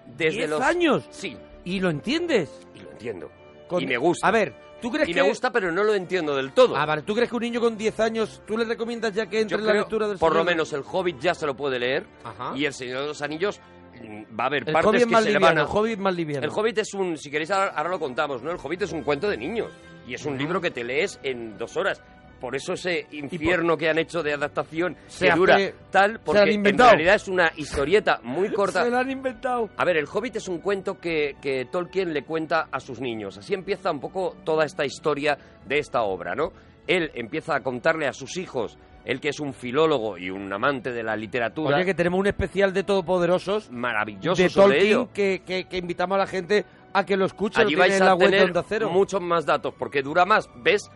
Desde 0.05 0.37
¿Diez 0.39 0.49
los 0.49 0.61
años? 0.61 1.07
Sí, 1.11 1.37
¿Y 1.65 1.79
lo 1.79 1.89
entiendes? 1.89 2.67
y 2.75 2.79
lo 2.79 2.91
entiendo. 2.91 3.31
Con- 3.69 3.81
Y 3.81 3.87
me 3.87 3.95
gusta. 3.97 4.27
A 4.27 4.31
ver, 4.31 4.53
¿tú 4.81 4.91
crees 4.91 5.07
Y 5.07 5.13
que... 5.13 5.21
me 5.21 5.29
gusta, 5.29 5.49
pero 5.51 5.71
no 5.71 5.81
lo 5.85 5.93
entiendo 5.95 6.35
del 6.35 6.51
todo. 6.51 6.75
Ah, 6.75 6.85
vale, 6.85 7.03
¿tú 7.03 7.15
crees 7.15 7.29
que 7.29 7.35
un 7.37 7.41
niño 7.43 7.61
con 7.61 7.77
10 7.77 7.99
años, 8.01 8.41
tú 8.45 8.57
le 8.57 8.65
recomiendas 8.65 9.13
ya 9.13 9.27
que 9.27 9.39
entre 9.39 9.55
Yo 9.57 9.61
en 9.61 9.65
la 9.65 9.71
creo, 9.71 9.81
lectura 9.83 10.07
del 10.09 10.17
por 10.17 10.35
lo 10.35 10.43
menos 10.43 10.73
el 10.73 10.83
Hobbit 10.85 11.19
ya 11.21 11.33
se 11.33 11.45
lo 11.45 11.55
puede 11.55 11.79
leer 11.79 12.05
Ajá. 12.25 12.51
y 12.57 12.65
el 12.65 12.73
Señor 12.73 12.99
de 13.03 13.07
los 13.07 13.21
Anillos 13.21 13.61
va 14.07 14.43
a 14.45 14.47
haber 14.47 14.63
El 14.67 14.73
partes 14.73 14.89
Hobbit 15.03 15.09
que 15.09 15.15
se 15.23 15.31
le 15.31 15.39
van 15.39 15.55
liviano, 15.55 15.61
a... 15.61 15.63
el 15.63 15.69
Hobbit 15.69 15.99
más 15.99 16.15
liviano. 16.15 16.45
El 16.45 16.51
Hobbit 16.53 16.77
es 16.79 16.93
un, 16.93 17.17
si 17.17 17.29
queréis 17.31 17.51
ahora, 17.51 17.71
ahora 17.75 17.89
lo 17.91 17.99
contamos, 17.99 18.41
¿no? 18.43 18.51
El 18.51 18.57
Hobbit 18.61 18.81
es 18.83 18.91
un 18.91 19.03
cuento 19.03 19.29
de 19.29 19.37
niños 19.37 19.71
y 20.07 20.13
es 20.13 20.25
un 20.25 20.37
libro 20.37 20.59
que 20.61 20.71
te 20.71 20.83
lees 20.83 21.19
en 21.23 21.57
dos 21.57 21.75
horas. 21.77 22.01
Por 22.41 22.57
eso 22.57 22.73
ese 22.73 23.07
infierno 23.11 23.77
que 23.77 23.87
han 23.89 23.97
hecho 23.97 24.21
de 24.21 24.33
adaptación 24.33 24.97
Se 25.07 25.25
que 25.27 25.31
hace- 25.31 25.39
dura 25.39 25.57
tal, 25.91 26.19
porque 26.19 26.41
en 26.53 26.77
realidad 26.77 27.15
es 27.15 27.29
una 27.29 27.49
historieta 27.55 28.19
muy 28.21 28.49
corta. 28.53 28.83
Se 28.83 28.89
lo 28.89 28.97
han 28.97 29.09
inventado. 29.09 29.69
A 29.77 29.85
ver, 29.85 29.95
el 29.95 30.07
Hobbit 30.11 30.35
es 30.35 30.49
un 30.49 30.57
cuento 30.59 30.99
que, 30.99 31.37
que 31.41 31.65
Tolkien 31.71 32.11
le 32.13 32.23
cuenta 32.23 32.67
a 32.69 32.81
sus 32.81 32.99
niños. 32.99 33.37
Así 33.37 33.53
empieza 33.53 33.91
un 33.91 34.01
poco 34.01 34.35
toda 34.43 34.65
esta 34.65 34.83
historia 34.83 35.37
de 35.65 35.77
esta 35.79 36.01
obra, 36.01 36.35
¿no? 36.35 36.51
Él 36.85 37.11
empieza 37.13 37.55
a 37.55 37.61
contarle 37.61 38.07
a 38.07 38.11
sus 38.11 38.35
hijos, 38.35 38.77
él 39.05 39.19
que 39.19 39.29
es 39.29 39.39
un 39.39 39.53
filólogo 39.53 40.17
y 40.17 40.29
un 40.29 40.51
amante 40.53 40.91
de 40.91 41.03
la 41.03 41.15
literatura, 41.15 41.75
Oye, 41.77 41.85
que 41.85 41.93
tenemos 41.93 42.19
un 42.19 42.27
especial 42.27 42.73
de 42.73 42.83
Todopoderosos 42.83 43.69
maravilloso 43.71 44.41
de 44.41 44.49
sobre 44.49 44.67
Tolkien 44.77 44.87
ello. 44.87 45.09
que, 45.13 45.41
que, 45.45 45.65
que 45.65 45.77
invitamos 45.77 46.15
a 46.15 46.19
la 46.19 46.27
gente 46.27 46.65
a 46.93 47.05
que 47.05 47.17
lo 47.17 47.25
escuche. 47.25 47.59
Allí 47.61 47.73
lo 47.73 47.79
vais 47.79 47.93
en 47.95 48.05
la 48.05 48.11
a 48.11 48.15
web 48.15 48.29
tener 48.29 48.53
Cero. 48.67 48.89
muchos 48.89 49.19
más 49.21 49.45
datos, 49.45 49.73
porque 49.77 50.01
dura 50.01 50.25
más, 50.25 50.49
¿ves? 50.57 50.89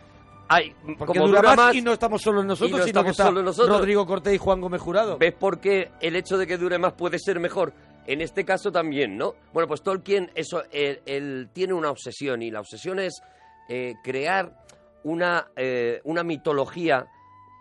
Hay, 0.50 0.74
Porque 0.98 1.20
como 1.20 1.28
dura, 1.28 1.42
dura, 1.42 1.56
más, 1.56 1.76
y 1.76 1.82
no 1.82 1.92
estamos 1.92 2.22
solo 2.22 2.42
nosotros, 2.42 2.80
no 2.80 2.86
sino 2.86 3.04
que 3.04 3.10
estamos 3.10 3.12
está 3.12 3.26
solo 3.26 3.44
nosotros. 3.44 3.80
Rodrigo 3.80 4.06
Cortés 4.06 4.34
y 4.36 4.38
Juan 4.38 4.62
Gómez 4.62 4.80
Jurado. 4.82 5.18
¿Ves 5.18 5.34
por 5.34 5.60
qué 5.60 5.92
el 6.00 6.16
hecho 6.16 6.38
de 6.38 6.48
que 6.48 6.58
dure 6.58 6.78
más 6.78 6.94
puede 6.94 7.20
ser 7.20 7.40
mejor? 7.42 7.74
En 8.06 8.22
este 8.22 8.46
caso 8.46 8.72
también, 8.72 9.18
¿no? 9.18 9.34
Bueno, 9.52 9.68
pues 9.68 9.82
Tolkien, 9.82 10.32
eso, 10.36 10.64
él, 10.72 11.02
él 11.06 11.50
tiene 11.52 11.74
una 11.74 11.90
obsesión 11.90 12.42
y 12.42 12.50
la 12.52 12.62
obsesión 12.62 13.00
es 13.00 13.22
eh, 13.68 13.96
crear 14.02 14.54
una, 15.04 15.48
eh, 15.58 16.00
una 16.06 16.24
mitología 16.24 17.08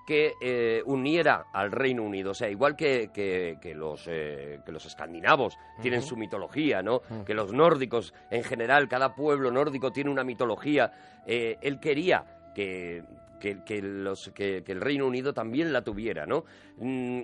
que 0.06 0.34
eh, 0.40 0.82
uniera 0.86 1.46
al 1.52 1.72
Reino 1.72 2.02
Unido. 2.04 2.30
O 2.30 2.34
sea, 2.34 2.48
igual 2.48 2.76
que, 2.76 3.10
que- 3.12 3.56
que 3.60 3.74
los, 3.74 4.06
eh, 4.08 4.60
que 4.64 4.70
los 4.72 4.86
escandinavos 4.86 5.58
tienen 5.82 6.02
su 6.02 6.16
mitología, 6.16 6.80
¿no? 6.82 7.00
Que 7.26 7.34
los 7.34 7.52
nórdicos, 7.52 8.14
en 8.30 8.44
general, 8.44 8.88
cada 8.88 9.14
pueblo 9.14 9.50
nórdico 9.50 9.90
tiene 9.90 10.10
una 10.10 10.22
mitología. 10.24 10.92
Eh, 11.26 11.56
él 11.60 11.80
quería 11.80 12.24
que, 12.54 13.02
que, 13.40 13.64
que 13.64 13.82
los, 13.82 14.30
que, 14.34 14.62
que 14.62 14.72
el 14.72 14.80
Reino 14.80 15.06
Unido 15.06 15.34
también 15.34 15.72
la 15.72 15.82
tuviera, 15.82 16.24
¿no? 16.24 16.44
Mm, 16.78 17.22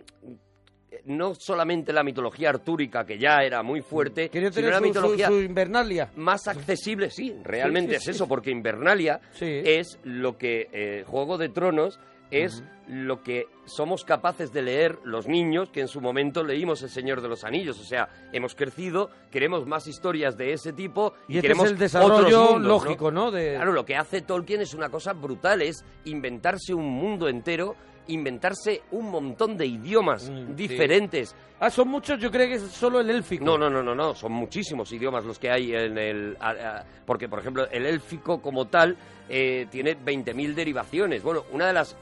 no 1.06 1.34
solamente 1.34 1.90
la 1.92 2.02
mitología 2.04 2.50
artúrica, 2.50 3.04
que 3.06 3.18
ya 3.18 3.38
era 3.38 3.62
muy 3.62 3.80
fuerte, 3.80 4.28
Quería 4.28 4.52
sino 4.52 4.66
tener 4.66 4.70
la 4.72 4.78
su, 4.78 4.82
su- 4.84 4.88
mitología 4.88 5.26
su 5.28 5.40
Invernalia. 5.40 6.10
más 6.16 6.46
accesible, 6.48 7.08
sí, 7.10 7.34
realmente 7.42 7.92
sí, 7.92 7.96
es 7.96 8.04
sí. 8.04 8.10
eso, 8.10 8.28
porque 8.28 8.50
Invernalia 8.50 9.18
es 9.40 9.98
lo 10.04 10.36
que 10.36 10.68
eh, 10.70 11.04
Juego 11.06 11.38
de 11.38 11.48
Tronos 11.48 11.98
es 12.32 12.64
lo 12.88 13.22
que 13.22 13.46
somos 13.64 14.04
capaces 14.04 14.52
de 14.52 14.60
leer 14.62 14.98
los 15.04 15.28
niños 15.28 15.70
que 15.70 15.80
en 15.80 15.88
su 15.88 16.00
momento 16.00 16.42
leímos 16.42 16.82
El 16.82 16.88
Señor 16.90 17.20
de 17.20 17.28
los 17.28 17.44
Anillos. 17.44 17.78
O 17.78 17.84
sea, 17.84 18.08
hemos 18.32 18.54
crecido, 18.54 19.10
queremos 19.30 19.66
más 19.66 19.86
historias 19.86 20.36
de 20.36 20.52
ese 20.52 20.72
tipo 20.72 21.14
y, 21.28 21.34
Y 21.34 21.36
este 21.36 21.42
queremos 21.48 21.66
es 21.66 21.72
el 21.72 21.78
desarrollo 21.78 22.14
otros 22.42 22.50
mundos, 22.54 22.68
lógico, 22.84 23.10
¿no? 23.10 23.30
De... 23.30 23.54
Claro, 23.54 23.72
lo 23.72 23.84
que 23.84 23.96
hace 23.96 24.22
Tolkien 24.22 24.60
es 24.62 24.74
una 24.74 24.88
cosa 24.88 25.12
brutal, 25.12 25.62
es 25.62 25.84
inventarse 26.06 26.74
un 26.74 26.86
mundo 26.88 27.28
entero, 27.28 27.76
inventarse 28.08 28.82
un 28.90 29.10
montón 29.10 29.56
de 29.56 29.66
idiomas 29.66 30.28
Mm, 30.28 30.54
diferentes. 30.56 31.34
Ah, 31.60 31.70
son 31.70 31.86
muchos, 31.88 32.18
yo 32.18 32.30
creo 32.32 32.48
que 32.48 32.54
es 32.54 32.62
solo 32.62 33.00
el 33.00 33.08
élfico. 33.10 33.44
No, 33.44 33.56
no, 33.56 33.70
no, 33.70 33.82
no, 33.82 33.94
no, 33.94 34.14
son 34.16 34.32
muchísimos 34.32 34.92
idiomas 34.92 35.24
los 35.24 35.38
que 35.38 35.50
hay 35.50 35.72
en 35.74 35.96
el... 35.96 36.36
a- 36.40 36.50
a- 36.50 36.84
porque, 37.06 37.28
por 37.28 37.38
ejemplo, 37.38 37.68
el 37.70 37.86
élfico 37.86 38.42
como 38.42 38.66
tal 38.66 38.96
eh, 39.28 39.66
tiene 39.70 39.96
20.000 39.96 40.54
derivaciones. 40.54 41.22
Bueno, 41.22 41.44
una 41.52 41.68
de 41.68 41.72
las 41.72 41.96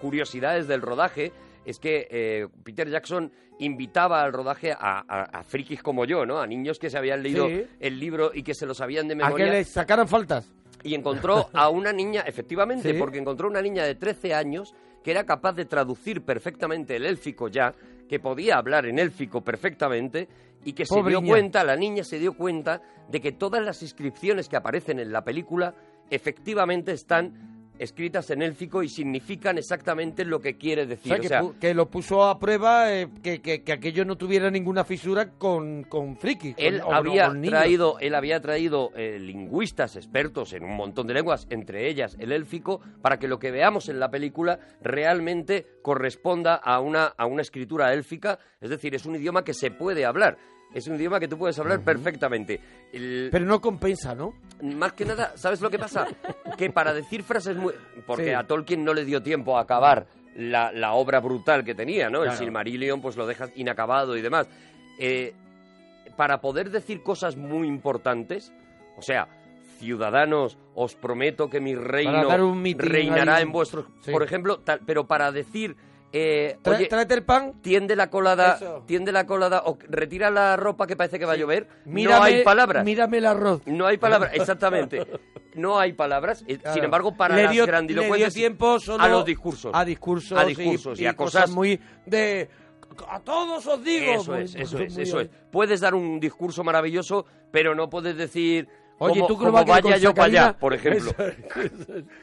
curiosidades 0.00 0.66
del 0.68 0.82
rodaje 0.82 1.32
es 1.64 1.78
que 1.78 2.08
eh, 2.10 2.46
Peter 2.64 2.88
Jackson 2.88 3.30
invitaba 3.58 4.22
al 4.22 4.32
rodaje 4.32 4.72
a, 4.72 5.04
a- 5.06 5.24
a 5.24 5.42
frikis 5.42 5.82
como 5.82 6.04
yo, 6.04 6.24
¿no? 6.24 6.38
A 6.40 6.46
niños 6.46 6.78
que 6.78 6.88
se 6.90 6.96
habían 6.96 7.22
leído 7.22 7.46
Sí. 7.48 7.64
el 7.80 7.98
libro 7.98 8.30
y 8.32 8.42
que 8.42 8.54
se 8.54 8.64
lo 8.66 8.74
sabían 8.74 9.08
de 9.08 9.14
A 9.14 9.16
que 9.18 9.24
memoria. 9.24 9.46
les 9.52 9.68
sacaran 9.68 10.08
faltas. 10.08 10.50
Y 10.84 10.94
encontró 10.94 11.48
a 11.52 11.68
una 11.68 11.92
niña, 11.92 12.22
efectivamente, 12.22 12.92
Sí. 12.92 12.98
porque 12.98 13.18
encontró 13.18 13.48
una 13.48 13.60
niña 13.60 13.84
de 13.84 13.96
13 13.96 14.32
años 14.34 14.74
que 15.02 15.10
era 15.10 15.24
capaz 15.24 15.52
de 15.54 15.64
traducir 15.64 16.22
perfectamente 16.22 16.96
el 16.96 17.04
élfico 17.04 17.48
ya, 17.48 17.74
que 18.08 18.20
podía 18.20 18.56
hablar 18.56 18.86
en 18.86 18.98
élfico 18.98 19.42
perfectamente 19.42 20.28
y 20.64 20.72
que 20.72 20.86
se 20.86 20.94
dio 21.02 21.20
niña. 21.20 21.32
cuenta, 21.32 21.64
la 21.64 21.76
niña 21.76 22.04
se 22.04 22.18
dio 22.18 22.32
cuenta 22.34 22.80
de 23.10 23.20
que 23.20 23.32
todas 23.32 23.62
las 23.64 23.82
inscripciones 23.82 24.48
que 24.48 24.56
aparecen 24.56 24.98
en 25.00 25.12
la 25.12 25.22
película 25.24 25.74
efectivamente 26.10 26.92
están 26.92 27.57
escritas 27.78 28.30
en 28.30 28.42
élfico 28.42 28.82
y 28.82 28.88
significan 28.88 29.58
exactamente 29.58 30.24
lo 30.24 30.40
que 30.40 30.56
quiere 30.56 30.82
O 30.82 30.86
decir. 30.86 31.12
O 31.12 31.20
que, 31.20 31.28
sea, 31.28 31.42
pu- 31.42 31.58
que 31.58 31.74
lo 31.74 31.88
puso 31.88 32.24
a 32.24 32.38
prueba, 32.38 32.92
eh, 32.92 33.08
que, 33.22 33.40
que, 33.40 33.62
que 33.62 33.72
aquello 33.72 34.04
no 34.04 34.16
tuviera 34.16 34.50
ninguna 34.50 34.84
fisura 34.84 35.30
con, 35.30 35.84
con 35.84 36.16
friki. 36.16 36.54
Él 36.56 36.80
había 36.90 37.28
con 37.28 37.42
traído, 37.42 37.98
él 38.00 38.14
había 38.14 38.40
traído 38.40 38.90
eh, 38.96 39.18
lingüistas 39.18 39.96
expertos 39.96 40.52
en 40.52 40.64
un 40.64 40.76
montón 40.76 41.06
de 41.06 41.14
lenguas, 41.14 41.46
entre 41.50 41.88
ellas 41.88 42.16
el 42.18 42.32
élfico, 42.32 42.80
para 43.00 43.18
que 43.18 43.28
lo 43.28 43.38
que 43.38 43.50
veamos 43.50 43.88
en 43.88 44.00
la 44.00 44.10
película 44.10 44.58
realmente 44.80 45.66
corresponda 45.82 46.54
a 46.56 46.80
una, 46.80 47.06
a 47.16 47.26
una 47.26 47.42
escritura 47.42 47.92
élfica. 47.92 48.38
Es 48.60 48.70
decir, 48.70 48.94
es 48.94 49.06
un 49.06 49.16
idioma 49.16 49.44
que 49.44 49.54
se 49.54 49.70
puede 49.70 50.04
hablar. 50.04 50.36
Es 50.74 50.86
un 50.86 50.96
idioma 50.96 51.18
que 51.18 51.28
tú 51.28 51.38
puedes 51.38 51.58
hablar 51.58 51.80
perfectamente. 51.80 52.60
El- 52.92 53.28
Pero 53.32 53.44
no 53.46 53.60
compensa, 53.60 54.14
¿no? 54.14 54.34
más 54.62 54.92
que 54.92 55.04
nada, 55.04 55.32
¿sabes 55.36 55.60
lo 55.60 55.70
que 55.70 55.78
pasa? 55.78 56.06
Que 56.56 56.70
para 56.70 56.92
decir 56.92 57.22
frases 57.22 57.56
muy... 57.56 57.72
Porque 58.06 58.26
Sí. 58.26 58.30
a 58.32 58.44
Tolkien 58.46 58.84
no 58.84 58.92
le 58.92 59.04
dio 59.04 59.22
tiempo 59.22 59.56
a 59.56 59.62
acabar 59.62 60.06
la, 60.36 60.70
la 60.72 60.92
obra 60.92 61.20
brutal 61.20 61.64
que 61.64 61.74
tenía, 61.74 62.10
¿no? 62.10 62.24
El. 62.24 62.32
Silmarillion 62.32 63.00
pues 63.00 63.16
lo 63.16 63.26
dejas 63.26 63.50
inacabado 63.56 64.16
y 64.16 64.20
demás. 64.20 64.48
Eh, 64.98 65.32
para 66.16 66.40
poder 66.40 66.70
decir 66.70 67.02
cosas 67.02 67.36
muy 67.36 67.66
importantes, 67.68 68.52
o 68.96 69.02
sea, 69.02 69.28
ciudadanos, 69.78 70.58
os 70.74 70.94
prometo 70.96 71.48
que 71.48 71.60
mi 71.60 71.74
reino 71.76 72.28
reinará 72.76 73.36
ahí. 73.36 73.42
en 73.44 73.52
vuestros... 73.52 73.86
Sí. 74.00 74.10
Por 74.12 74.22
ejemplo, 74.22 74.58
tal- 74.60 74.80
pero 74.84 75.06
para 75.06 75.30
decir... 75.32 75.76
Eh, 76.12 76.56
Tra- 76.62 76.76
oye, 76.76 76.86
tráete 76.86 77.14
el 77.14 77.22
pan. 77.22 77.60
tiende 77.60 77.94
la 77.94 78.08
colada, 78.08 78.54
Eso. 78.56 78.82
tiende 78.86 79.12
la 79.12 79.26
colada 79.26 79.62
o 79.66 79.76
retira 79.90 80.30
la 80.30 80.56
ropa 80.56 80.86
que 80.86 80.96
parece 80.96 81.18
que 81.18 81.26
va 81.26 81.34
a 81.34 81.36
llover. 81.36 81.68
no 81.84 82.22
hay 82.22 82.42
palabras. 82.42 82.84
Mírame 82.84 83.18
el 83.18 83.26
arroz. 83.26 83.60
No 83.66 83.86
hay 83.86 83.98
palabras, 83.98 84.32
exactamente. 84.34 85.06
No 85.54 85.78
hay 85.78 85.92
palabras. 85.92 86.44
Eh, 86.46 86.56
Claro. 86.58 86.74
Sin 86.74 86.84
embargo, 86.84 87.14
para 87.16 87.36
le 87.36 87.42
las 87.44 87.52
dio, 87.52 87.66
grandilocuentes... 87.66 88.18
le 88.20 88.24
dio 88.26 88.32
tiempo 88.34 88.78
solo 88.80 89.02
a 89.02 89.08
los 89.08 89.24
discursos. 89.24 89.70
A 89.74 89.84
discursos. 89.84 90.38
A 90.38 90.44
discursos 90.44 90.98
y 91.00 91.06
a 91.06 91.14
cosas- 91.14 91.50
muy 91.50 91.78
de. 92.06 92.48
A 93.08 93.20
todos 93.20 93.66
os 93.66 93.84
digo. 93.84 94.12
Eso 94.14 94.32
muy- 94.32 94.42
es, 94.44 94.54
eso 94.54 94.76
muy- 94.78 94.86
es, 94.86 94.94
muy- 94.94 95.02
eso 95.02 95.20
es. 95.20 95.28
Puedes 95.50 95.80
dar 95.80 95.94
un 95.94 96.18
discurso 96.20 96.64
maravilloso, 96.64 97.26
pero 97.50 97.74
no 97.74 97.88
puedes 97.90 98.16
decir... 98.16 98.66
Oye, 99.00 99.14
como, 99.20 99.26
¿tú 99.28 99.38
como 99.38 99.52
vaya 99.64 99.96
yo 99.98 100.12
para 100.12 100.24
allá, 100.26 100.52
por 100.58 100.74
ejemplo. 100.74 101.12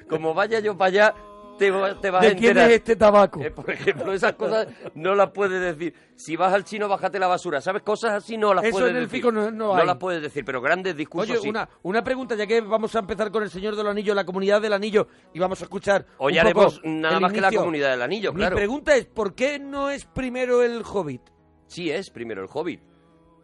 Como 0.10 0.34
vaya 0.34 0.60
yo 0.60 0.77
para 0.77 0.88
allá, 0.89 1.13
te, 1.57 1.71
va- 1.71 2.00
te 2.00 2.09
vas 2.12 2.24
a 2.24 2.27
¿De 2.29 2.35
quién 2.35 2.50
enterar. 2.51 2.69
es 2.71 2.75
este 2.77 2.95
tabaco? 2.95 3.41
Eh, 3.41 3.51
por 3.51 3.69
ejemplo, 3.69 4.12
esas 4.13 4.33
cosas 4.33 4.67
no 4.93 5.15
las 5.15 5.31
puedes 5.31 5.62
decir. 5.62 5.93
Si 6.15 6.35
vas 6.35 6.53
al 6.53 6.63
chino, 6.63 6.88
bájate 6.88 7.19
la 7.19 7.27
basura. 7.27 7.62
¿Sabes? 7.62 7.81
Cosas 7.83 8.12
así 8.12 8.38
no 8.38 8.53
las 8.53 8.65
Eso 8.65 8.74
puedes 8.74 8.89
en 8.91 8.97
el 8.97 9.03
decir. 9.03 9.17
fico 9.19 9.31
no- 9.31 9.51
no 9.51 9.75
hay. 9.75 9.85
las 9.85 9.97
puedes 9.97 10.21
decir, 10.21 10.43
pero 10.45 10.62
grandes 10.62 10.95
discursos 10.95 11.31
Oye, 11.31 11.41
sí. 11.41 11.50
una, 11.50 11.67
una 11.83 12.03
pregunta, 12.03 12.35
ya 12.35 12.45
que 12.47 12.62
vamos 12.62 12.95
a 12.95 13.00
empezar 13.00 13.31
con 13.31 13.43
el 13.43 13.50
Señor 13.50 13.75
del 13.75 13.88
Anillo, 13.88 14.13
la 14.15 14.25
comunidad 14.25 14.62
del 14.62 14.74
Anillo, 14.74 15.07
y 15.33 15.39
vamos 15.39 15.59
a 15.62 15.63
escuchar. 15.65 16.05
Hoy 16.17 16.33
un 16.33 16.39
haremos 16.39 16.75
poco 16.75 16.88
nada 16.88 17.19
más 17.19 17.31
que 17.33 17.41
la 17.41 17.47
inicio. 17.47 17.59
comunidad 17.62 17.91
del 17.91 18.01
anillo, 18.01 18.31
Mi 18.33 18.39
claro. 18.39 18.55
pregunta 18.55 18.95
es: 18.95 19.05
¿por 19.05 19.33
qué 19.35 19.59
no 19.59 19.89
es 19.89 20.05
primero 20.05 20.63
el 20.63 20.81
Hobbit? 20.83 21.21
Sí 21.67 21.89
es 21.89 22.09
primero 22.09 22.41
el 22.43 22.50
Hobbit. 22.51 22.81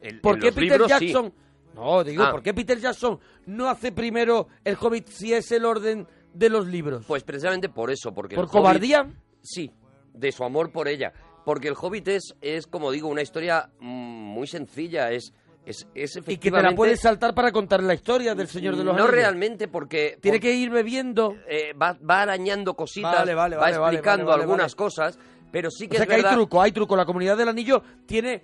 El- 0.01 0.19
¿Por 0.21 0.39
qué 0.39 0.51
Peter 0.51 0.79
libros, 0.79 0.91
sí. 0.99 1.07
Jackson.? 1.07 1.33
No, 1.73 2.03
digo, 2.03 2.23
Ah. 2.23 2.31
¿por 2.31 2.41
qué 2.43 2.53
Peter 2.53 2.77
Jackson 2.77 3.17
no 3.45 3.69
hace 3.69 3.91
primero 3.93 4.47
el 4.65 4.75
Hobbit 4.79 5.07
si 5.07 5.33
es 5.33 5.51
el 5.53 5.63
orden 5.63 6.05
de 6.33 6.49
los 6.49 6.67
libros? 6.67 7.05
Pues 7.07 7.23
precisamente 7.23 7.69
por 7.69 7.91
eso, 7.91 8.13
porque 8.13 8.35
¿Por 8.35 8.45
el 8.45 8.49
Hobbit- 8.49 8.51
cobardía? 8.51 9.07
Sí, 9.41 9.71
de 10.13 10.31
su 10.31 10.43
amor 10.43 10.71
por 10.71 10.87
ella. 10.87 11.13
Porque 11.45 11.67
el 11.67 11.75
Hobbit 11.79 12.07
es, 12.09 12.35
es 12.41 12.67
como 12.67 12.91
digo, 12.91 13.07
una 13.07 13.21
historia 13.23 13.69
mm, 13.79 13.85
muy 13.85 14.45
sencilla. 14.47 15.09
Es, 15.11 15.33
es, 15.65 15.87
es 15.95 16.17
Y 16.27 16.37
que 16.37 16.51
te 16.51 16.61
la 16.61 16.73
puedes 16.75 16.99
saltar 17.01 17.33
para 17.33 17.51
contar 17.51 17.81
la 17.83 17.93
historia 17.95 18.35
del 18.35 18.47
Señor 18.47 18.75
de 18.75 18.83
los 18.83 18.93
No 18.95 19.01
Anillos. 19.03 19.11
realmente, 19.11 19.67
porque... 19.67 20.17
Tiene 20.21 20.37
porque, 20.37 20.49
que 20.49 20.53
ir 20.55 20.69
bebiendo. 20.69 21.35
eh, 21.47 21.73
va, 21.73 21.97
va 22.07 22.21
arañando 22.21 22.75
cositas, 22.75 23.13
Vale, 23.13 23.33
vale, 23.33 23.55
va 23.55 23.61
vale, 23.63 23.75
explicando 23.97 24.31
algunas 24.31 24.75
cosas, 24.75 25.17
pero 25.51 25.69
sí 25.71 25.87
que 25.87 25.95
O 25.95 25.97
sea 25.97 26.03
es 26.03 26.07
que 26.09 26.15
hay 26.15 26.21
verdad... 26.21 26.35
truco, 26.35 26.61
hay 26.61 26.71
truco. 26.71 26.95
La 26.95 27.05
comunidad 27.05 27.35
del 27.37 27.49
Anillo 27.49 27.81
tiene 28.05 28.43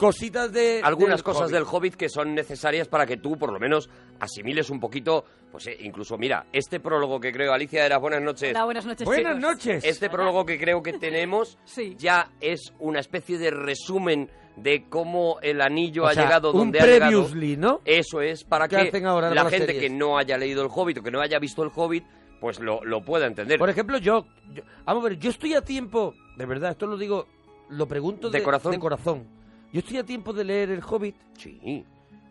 cositas 0.00 0.52
de. 0.52 0.80
algunas 0.82 1.18
del 1.18 1.24
cosas 1.24 1.42
Hobbit. 1.42 1.54
del 1.54 1.64
Hobbit 1.70 1.94
que 1.94 2.08
son 2.08 2.34
necesarias 2.34 2.88
para 2.88 3.06
que 3.06 3.16
tú, 3.18 3.36
por 3.38 3.52
lo 3.52 3.58
menos, 3.60 3.88
asimiles 4.18 4.70
un 4.70 4.80
poquito, 4.80 5.24
pues 5.52 5.66
eh, 5.68 5.76
incluso, 5.80 6.16
mira, 6.18 6.46
este 6.52 6.80
prólogo 6.80 7.20
que 7.20 7.32
creo, 7.32 7.52
Alicia, 7.52 7.88
las 7.88 8.00
buenas 8.00 8.22
noches, 8.22 8.50
Hola, 8.50 8.64
buenas 8.64 8.86
noches. 8.86 9.04
Buenas 9.06 9.36
chicos. 9.36 9.50
noches. 9.50 9.84
este 9.84 10.10
prólogo 10.10 10.44
que 10.46 10.58
creo 10.58 10.82
que 10.82 10.94
tenemos 10.94 11.58
Sí. 11.64 11.94
ya 11.98 12.30
es 12.40 12.72
una 12.78 13.00
especie 13.00 13.38
de 13.38 13.50
resumen 13.50 14.30
de 14.56 14.84
cómo 14.88 15.38
el 15.42 15.60
anillo 15.60 16.02
O 16.04 16.06
ha 16.06 16.14
sea, 16.14 16.24
llegado 16.24 16.50
un 16.52 16.58
donde 16.58 16.80
ha 16.80 16.84
llegado. 16.86 17.10
previously, 17.10 17.56
¿no? 17.56 17.80
Eso 17.84 18.20
es 18.20 18.44
para 18.44 18.68
¿Qué 18.68 18.76
que 18.76 18.82
hacen 18.88 19.06
ahora 19.06 19.32
la 19.32 19.44
gente 19.48 19.66
series? 19.66 19.82
que 19.82 19.90
no 19.90 20.18
haya 20.18 20.36
leído 20.36 20.62
el 20.62 20.68
Hobbit 20.74 20.98
o 20.98 21.02
que 21.02 21.10
no 21.10 21.20
haya 21.20 21.38
visto 21.38 21.62
el 21.62 21.70
Hobbit, 21.74 22.04
pues 22.40 22.58
lo, 22.60 22.84
lo 22.84 23.02
pueda 23.04 23.26
entender. 23.26 23.58
Por 23.58 23.70
ejemplo, 23.70 23.98
yo, 23.98 24.26
yo- 24.52 24.62
Vamos 24.84 25.04
a 25.04 25.08
ver, 25.10 25.18
yo 25.18 25.30
estoy 25.30 25.54
a 25.54 25.62
tiempo. 25.62 26.14
De 26.36 26.46
verdad, 26.46 26.72
esto 26.72 26.86
lo 26.86 26.96
digo. 26.98 27.26
Lo 27.70 27.86
pregunto 27.86 28.28
¿De 28.30 28.38
de, 28.38 28.44
corazón? 28.44 28.72
de 28.72 28.78
corazón. 28.80 29.39
Yo 29.72 29.80
estoy 29.80 29.98
a 29.98 30.04
tiempo 30.04 30.32
de 30.32 30.44
leer 30.44 30.70
El 30.70 30.82
Hobbit. 30.82 31.16
Sí, 31.36 31.84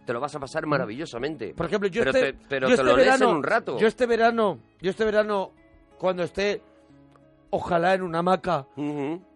te 0.05 0.13
lo 0.13 0.19
vas 0.19 0.36
a 0.36 0.39
pasar 0.39 0.65
maravillosamente. 0.65 1.53
Por 1.53 1.67
ejemplo, 1.67 1.88
yo 1.89 2.01
pero 2.03 2.12
este, 2.12 2.34
te, 2.34 2.39
pero 2.50 2.67
yo 2.67 2.75
te 2.75 2.81
este 2.81 2.84
lo 2.91 2.96
lees 2.98 3.08
verano, 3.08 3.29
en 3.29 3.36
un 3.38 3.43
rato. 3.43 3.77
Yo 3.77 3.88
este 3.88 4.05
verano, 4.05 4.60
yo 4.81 4.89
este 4.89 5.05
verano, 5.05 5.51
cuando 5.98 6.24
esté, 6.24 6.62
ojalá 7.51 7.93
en 7.93 8.01
una 8.01 8.19
hamaca, 8.19 8.67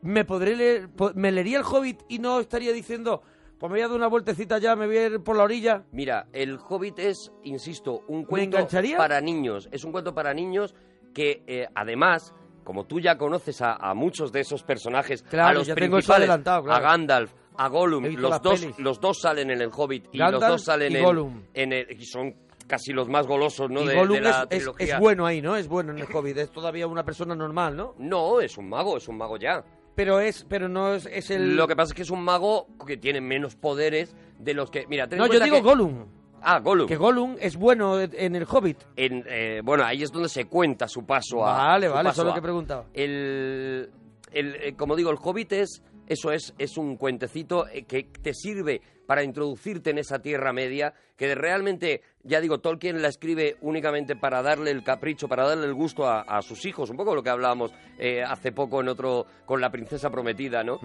me 0.01 0.25
podré 0.25 0.55
leer, 0.55 0.89
me 1.15 1.31
leería 1.31 1.59
el 1.59 1.63
Hobbit 1.63 2.01
y 2.09 2.19
no 2.19 2.39
estaría 2.39 2.73
diciendo, 2.73 3.21
pues 3.57 3.71
me 3.71 3.77
voy 3.77 3.85
a 3.85 3.87
dar 3.87 3.95
una 3.97 4.07
vueltecita 4.07 4.57
ya, 4.57 4.75
me 4.75 4.87
voy 4.87 4.97
a 4.97 5.05
ir 5.07 5.19
por 5.21 5.37
la 5.37 5.43
orilla. 5.43 5.83
Mira, 5.91 6.27
el 6.33 6.57
Hobbit 6.57 6.99
es, 6.99 7.31
insisto, 7.43 8.03
un 8.07 8.25
cuento 8.25 8.57
para 8.97 9.21
niños. 9.21 9.69
Es 9.71 9.83
un 9.83 9.91
cuento 9.91 10.13
para 10.13 10.33
niños 10.33 10.75
que, 11.13 11.43
eh, 11.47 11.67
además, 11.75 12.33
como 12.63 12.85
tú 12.85 12.99
ya 12.99 13.17
conoces 13.17 13.61
a, 13.61 13.75
a 13.75 13.93
muchos 13.93 14.31
de 14.31 14.41
esos 14.41 14.63
personajes, 14.63 15.23
Claro, 15.23 15.49
a 15.49 15.53
los 15.53 15.69
principales, 15.69 16.29
claro. 16.43 16.71
a 16.71 16.79
Gandalf, 16.79 17.31
a 17.57 17.67
Gollum, 17.69 18.05
los 18.15 18.41
dos, 18.41 18.59
pelis. 18.61 18.79
los 18.79 18.99
dos 18.99 19.19
salen 19.21 19.49
en 19.51 19.61
el 19.61 19.69
Hobbit 19.75 20.07
y 20.11 20.17
Gandalf 20.17 20.41
los 20.41 20.51
dos 20.51 20.63
salen 20.63 20.91
y 20.91 20.95
en, 20.97 21.45
en 21.53 21.73
el, 21.73 21.91
y 21.99 22.05
son 22.05 22.35
casi 22.67 22.93
los 22.93 23.07
más 23.09 23.27
golosos, 23.27 23.69
¿no? 23.69 23.81
y 23.83 23.87
de, 23.87 23.95
Gollum 23.95 24.15
de 24.15 24.21
la 24.21 24.47
es, 24.49 24.69
es- 24.79 24.99
bueno 24.99 25.25
ahí, 25.25 25.41
¿no? 25.41 25.55
Es 25.55 25.67
bueno 25.67 25.91
en 25.91 25.99
el 25.99 26.07
Hobbit, 26.13 26.37
es 26.37 26.51
todavía 26.51 26.87
una 26.87 27.03
persona 27.03 27.35
normal, 27.35 27.75
¿no? 27.75 27.93
No, 27.99 28.39
es 28.41 28.57
un 28.57 28.69
mago, 28.69 28.97
es 28.97 29.07
un 29.07 29.17
mago 29.17 29.37
ya. 29.37 29.63
pero 29.95 30.19
es 30.19 30.45
pero 30.49 30.67
no 30.69 30.93
es, 30.95 31.05
es 31.05 31.29
el 31.29 31.55
Lo 31.55 31.67
que 31.67 31.75
pasa 31.75 31.91
es 31.91 31.95
que 31.95 32.01
es 32.03 32.09
un 32.09 32.23
mago 32.23 32.67
que 32.87 32.97
tiene 32.97 33.21
menos 33.21 33.55
poderes 33.55 34.15
de 34.39 34.53
los 34.53 34.71
que... 34.71 34.87
Mira, 34.87 35.07
ten 35.07 35.19
No, 35.19 35.27
yo 35.27 35.39
digo 35.39 35.57
que- 35.57 35.61
Gollum. 35.61 36.05
Ah, 36.45 36.59
Gollum. 36.59 36.87
Que 36.87 36.97
Gollum 36.97 37.37
es 37.39 37.55
bueno 37.55 38.01
en 38.01 38.35
el 38.35 38.45
Hobbit. 38.49 38.77
En, 38.97 39.23
eh, 39.29 39.61
bueno, 39.63 39.85
ahí 39.85 40.03
es 40.03 40.11
donde 40.11 40.27
se 40.27 40.45
cuenta 40.45 40.87
su 40.89 41.05
paso 41.05 41.45
a... 41.45 41.53
Vale, 41.55 41.87
vale, 41.87 42.09
eso 42.09 42.21
es 42.23 42.27
lo 42.27 42.33
que 42.33 42.41
preguntaba. 42.41 42.85
El, 42.93 43.89
el, 44.31 44.55
eh, 44.55 44.73
como 44.75 44.95
digo, 44.97 45.09
el 45.11 45.17
Hobbit 45.21 45.53
es... 45.53 45.81
Eso 46.13 46.31
es, 46.31 46.53
es 46.59 46.77
un 46.77 46.95
cuentecito 46.95 47.67
eh, 47.67 47.83
que 47.83 48.03
te 48.03 48.33
sirve 48.35 48.81
para 49.07 49.23
introducirte 49.23 49.89
en 49.89 49.97
esa 49.97 50.19
Tierra 50.19 50.53
Media, 50.53 50.93
que 51.17 51.33
realmente, 51.35 52.01
ya 52.23 52.39
digo, 52.39 52.59
Tolkien 52.59 53.01
la 53.01 53.07
escribe 53.07 53.57
únicamente 53.61 54.15
para 54.15 54.41
darle 54.43 54.69
el 54.71 54.83
capricho, 54.83 55.27
para 55.27 55.47
darle 55.47 55.65
el 55.65 55.73
gusto 55.73 56.07
a, 56.07 56.21
a 56.21 56.41
sus 56.43 56.65
hijos, 56.65 56.89
un 56.91 56.97
poco 56.97 57.15
lo 57.15 57.23
que 57.23 57.29
hablábamos 57.31 57.73
eh, 57.97 58.21
hace 58.23 58.51
poco 58.51 58.79
en 58.81 58.89
otro, 58.89 59.25
con 59.45 59.59
la 59.59 59.71
princesa 59.71 60.09
prometida, 60.11 60.63
¿no? 60.63 60.77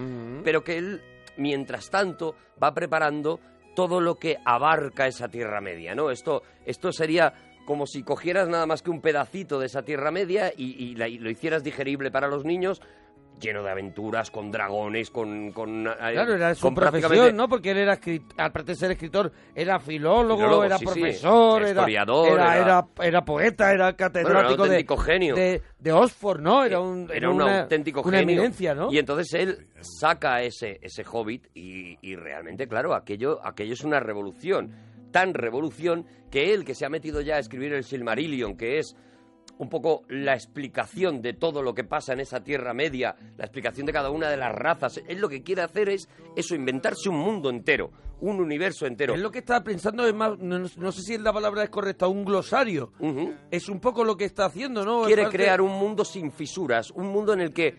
Pero 0.43 0.65
que 0.65 0.79
él, 0.79 1.01
mientras 1.37 1.91
tanto, 1.91 2.35
va 2.61 2.73
preparando 2.75 3.39
todo 3.77 4.01
lo 4.01 4.17
que 4.17 4.39
abarca 4.45 5.07
esa 5.07 5.29
Tierra 5.29 5.61
Media, 5.61 5.95
¿no? 5.95 6.11
Esto, 6.11 6.43
esto 6.67 6.91
sería 6.91 7.33
como 7.67 7.87
si 7.87 8.03
cogieras 8.03 8.49
nada 8.49 8.65
más 8.65 8.83
que 8.83 8.89
un 8.91 9.03
pedacito 9.03 9.59
de 9.61 9.67
esa 9.67 9.83
Tierra 9.83 10.11
Media 10.11 10.51
y, 10.57 10.83
y 10.83 10.95
la- 10.95 11.07
y 11.07 11.19
lo 11.19 11.31
hicieras 11.31 11.63
digerible 11.63 12.11
para 12.11 12.27
los 12.27 12.45
niños, 12.47 12.81
lleno 13.41 13.63
de 13.63 13.71
aventuras, 13.71 14.31
con 14.31 14.51
dragones, 14.51 15.11
con... 15.11 15.53
con 15.53 15.87
eh, 15.87 15.91
Claro, 16.13 16.35
era 16.35 16.55
su 16.55 16.63
con 16.63 16.75
profesión, 16.75 17.01
prácticamente- 17.11 17.37
¿no? 17.37 17.49
Porque 17.49 17.71
él 17.71 17.79
era, 17.79 17.99
aparte 18.39 18.73
de 18.73 18.77
ser 18.77 18.91
escritor, 18.93 19.33
era 19.55 19.79
filólogo, 19.79 20.37
Filólogo, 20.37 20.65
era 20.65 20.79
sí, 20.79 20.87
sí. 20.87 20.93
profesor, 21.01 21.63
Era 21.63 21.71
era, 21.71 21.81
historiador, 21.83 22.29
era, 22.29 22.57
era- 22.57 22.63
era, 22.63 22.87
era 23.09 23.25
poeta, 23.25 23.73
era 23.73 23.93
catedrático 23.97 24.63
un 24.65 24.69
de, 24.71 24.87
genio. 25.05 25.35
de, 25.35 25.63
de 25.79 25.93
Oxford, 25.93 26.41
¿no? 26.41 26.65
Era 26.65 26.81
un, 26.81 27.09
era 27.13 27.31
un 27.31 27.37
una, 27.37 27.61
auténtico 27.63 28.03
una 28.03 28.19
genio. 28.19 28.35
eminencia, 28.35 28.75
¿no? 28.75 28.93
Y 28.93 28.99
entonces 28.99 29.33
él 29.35 29.67
saca 29.81 30.43
ese, 30.43 30.79
ese 30.83 31.05
hobbit 31.11 31.47
y, 31.55 31.97
y 32.03 32.17
realmente, 32.17 32.67
claro, 32.69 32.95
aquello, 32.95 33.39
aquello 33.47 33.73
es 33.75 33.85
una 33.85 34.01
revolución. 34.01 34.73
Tan 35.11 35.33
revolución 35.33 36.05
que 36.31 36.53
él, 36.53 36.65
que 36.67 36.75
se 36.75 36.85
ha 36.85 36.91
metido 36.91 37.23
ya 37.23 37.37
a 37.37 37.39
escribir 37.39 37.73
el 37.73 37.83
Silmarillion, 37.85 38.57
que 38.59 38.79
es 38.79 38.95
un 39.59 39.69
poco 39.69 40.03
la 40.09 40.35
explicación 40.35 41.21
de 41.23 41.35
todo 41.35 41.63
lo 41.63 41.75
que 41.75 41.85
pasa 41.85 42.13
en 42.13 42.21
esa 42.21 42.43
Tierra 42.43 42.73
Media, 42.75 43.15
la 43.37 43.45
explicación 43.45 43.87
de 43.87 43.93
cada 43.93 44.11
una 44.11 44.29
de 44.31 44.37
las 44.37 44.55
razas. 44.55 45.01
Él 45.09 45.19
lo 45.19 45.29
que 45.29 45.43
quiere 45.43 45.63
hacer 45.63 45.89
es 45.89 46.09
eso, 46.37 46.55
inventarse 46.55 47.09
un 47.09 47.17
mundo 47.19 47.51
entero, 47.51 47.91
un 48.21 48.41
universo 48.41 48.87
entero. 48.87 49.15
Es 49.15 49.21
lo 49.21 49.31
que 49.31 49.41
estaba 49.41 49.63
pensando, 49.65 50.07
es 50.07 50.15
más, 50.15 50.39
no, 50.39 50.59
no 50.59 50.93
sé 50.93 51.03
si 51.03 51.19
la 51.19 51.33
palabra 51.33 51.65
es 51.65 51.71
correcta, 51.71 52.07
un 52.09 52.25
glosario. 52.25 52.93
Es 53.51 53.69
un 53.69 53.81
poco 53.81 54.05
lo 54.05 54.17
que 54.17 54.25
está 54.25 54.45
haciendo, 54.47 54.85
¿no? 54.85 55.05
quiere 55.05 55.23
parte- 55.25 55.37
crear 55.39 55.61
un 55.61 55.73
mundo 55.73 56.05
sin 56.05 56.31
fisuras, 56.33 56.91
un 56.93 57.09
mundo 57.09 57.33
en 57.33 57.41
el 57.41 57.53
que, 57.53 57.77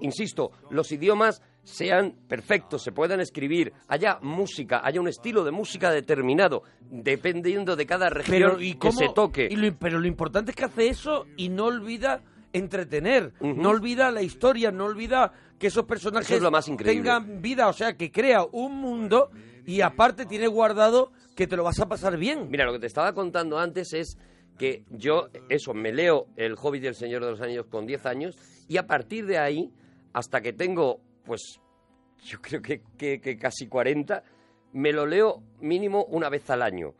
insisto, 0.00 0.50
los 0.70 0.90
idiomas 0.92 1.42
sean 1.62 2.14
perfectos, 2.28 2.82
se 2.82 2.92
puedan 2.92 3.20
escribir, 3.20 3.72
haya 3.88 4.18
música, 4.22 4.80
haya 4.84 5.00
un 5.00 5.08
estilo 5.08 5.44
de 5.44 5.50
música 5.52 5.90
determinado, 5.90 6.62
dependiendo 6.90 7.76
de 7.76 7.86
cada 7.86 8.10
región 8.10 8.36
Pero, 8.36 8.60
¿y 8.60 8.72
que 8.72 8.78
cómo? 8.78 8.92
se 8.98 9.08
toque. 9.14 9.48
y 9.50 9.56
lo- 9.56 9.74
pero 9.76 9.98
lo 9.98 10.06
importante 10.06 10.50
es 10.52 10.56
que 10.56 10.64
hace 10.64 10.88
eso 10.88 11.26
y 11.36 11.48
no 11.48 11.66
olvida 11.66 12.22
entretener, 12.52 13.32
no 13.40 13.70
olvida 13.70 14.10
la 14.10 14.22
historia, 14.22 14.70
no 14.70 14.84
olvida 14.84 15.32
que 15.58 15.68
esos 15.68 15.84
personajes 15.84 16.28
Eso 16.28 16.36
es 16.36 16.42
lo 16.42 16.50
más 16.50 16.68
increíble. 16.68 17.02
tengan 17.02 17.40
vida, 17.40 17.68
o 17.68 17.72
sea, 17.72 17.96
que 17.96 18.10
crea 18.12 18.44
un 18.52 18.76
mundo 18.76 19.30
y 19.64 19.80
aparte 19.80 20.26
tiene 20.26 20.48
guardado 20.48 21.12
que 21.34 21.46
te 21.46 21.56
lo 21.56 21.64
vas 21.64 21.80
a 21.80 21.88
pasar 21.88 22.18
bien. 22.18 22.48
Mira, 22.50 22.64
lo 22.66 22.72
que 22.72 22.78
te 22.80 22.86
estaba 22.86 23.14
contando 23.14 23.58
antes 23.58 23.92
es 23.94 24.18
que 24.58 24.84
yo, 24.90 25.28
eso, 25.48 25.72
me 25.72 25.92
leo 25.92 26.26
El 26.36 26.56
Hobbit 26.60 26.84
y 26.84 26.86
el 26.88 26.94
Señor 26.94 27.24
de 27.24 27.30
los 27.30 27.40
Anillos 27.40 27.66
con 27.70 27.86
10 27.86 28.04
años 28.04 28.36
y 28.68 28.76
a 28.76 28.86
partir 28.86 29.24
de 29.26 29.38
ahí, 29.38 29.70
hasta 30.12 30.42
que 30.42 30.52
tengo, 30.52 31.00
pues, 31.24 31.60
yo 32.24 32.40
creo 32.40 32.60
que, 32.62 32.82
que- 32.96 33.20
que 33.20 33.36
casi 33.38 33.66
40, 33.68 34.22
me 34.72 34.92
lo 34.92 35.06
leo 35.06 35.42
mínimo 35.60 36.04
una 36.04 36.28
vez 36.28 36.48
al 36.50 36.62
año. 36.62 36.94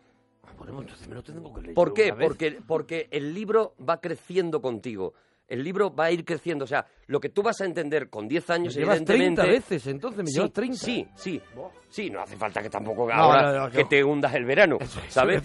Bueno, 0.59 0.81
entonces 0.81 1.09
me 1.09 1.14
lo 1.14 1.23
tengo 1.23 1.52
que 1.55 1.61
leer 1.62 1.75
¿Por 1.75 1.95
qué? 1.95 2.12
Porque, 2.14 2.59
porque 2.67 3.09
el 3.11 3.33
libro 3.35 3.75
va 3.88 4.00
creciendo 4.00 4.61
contigo. 4.61 5.15
El 5.49 5.63
libro 5.65 5.95
va 5.95 6.04
a 6.06 6.11
ir 6.13 6.25
creciendo. 6.25 6.65
O 6.65 6.69
sea, 6.69 6.87
lo 7.06 7.21
que 7.21 7.28
tú 7.28 7.43
vas 7.43 7.61
a 7.61 7.65
entender 7.65 8.08
con 8.08 8.28
10 8.28 8.49
años, 8.50 8.75
Me 8.75 8.80
llevas 8.80 8.97
evidentemente... 8.99 9.43
30 9.43 9.52
veces, 9.52 9.87
entonces, 9.87 10.19
me 10.25 10.26
sí, 10.28 10.35
llevas 10.35 10.52
30. 10.52 10.76
Sí, 10.78 11.08
sí. 11.15 11.43
Sí, 11.89 12.11
no 12.11 12.21
hace 12.21 12.37
falta 12.37 12.63
que 12.63 12.71
tampoco 12.71 13.06
No, 13.08 13.13
ahora 13.15 13.52
no, 13.52 13.65
no, 13.65 13.71
que 13.71 13.85
te 13.85 14.02
hundas 14.04 14.35
el 14.35 14.45
verano, 14.45 14.78
¿sabes? 15.08 15.43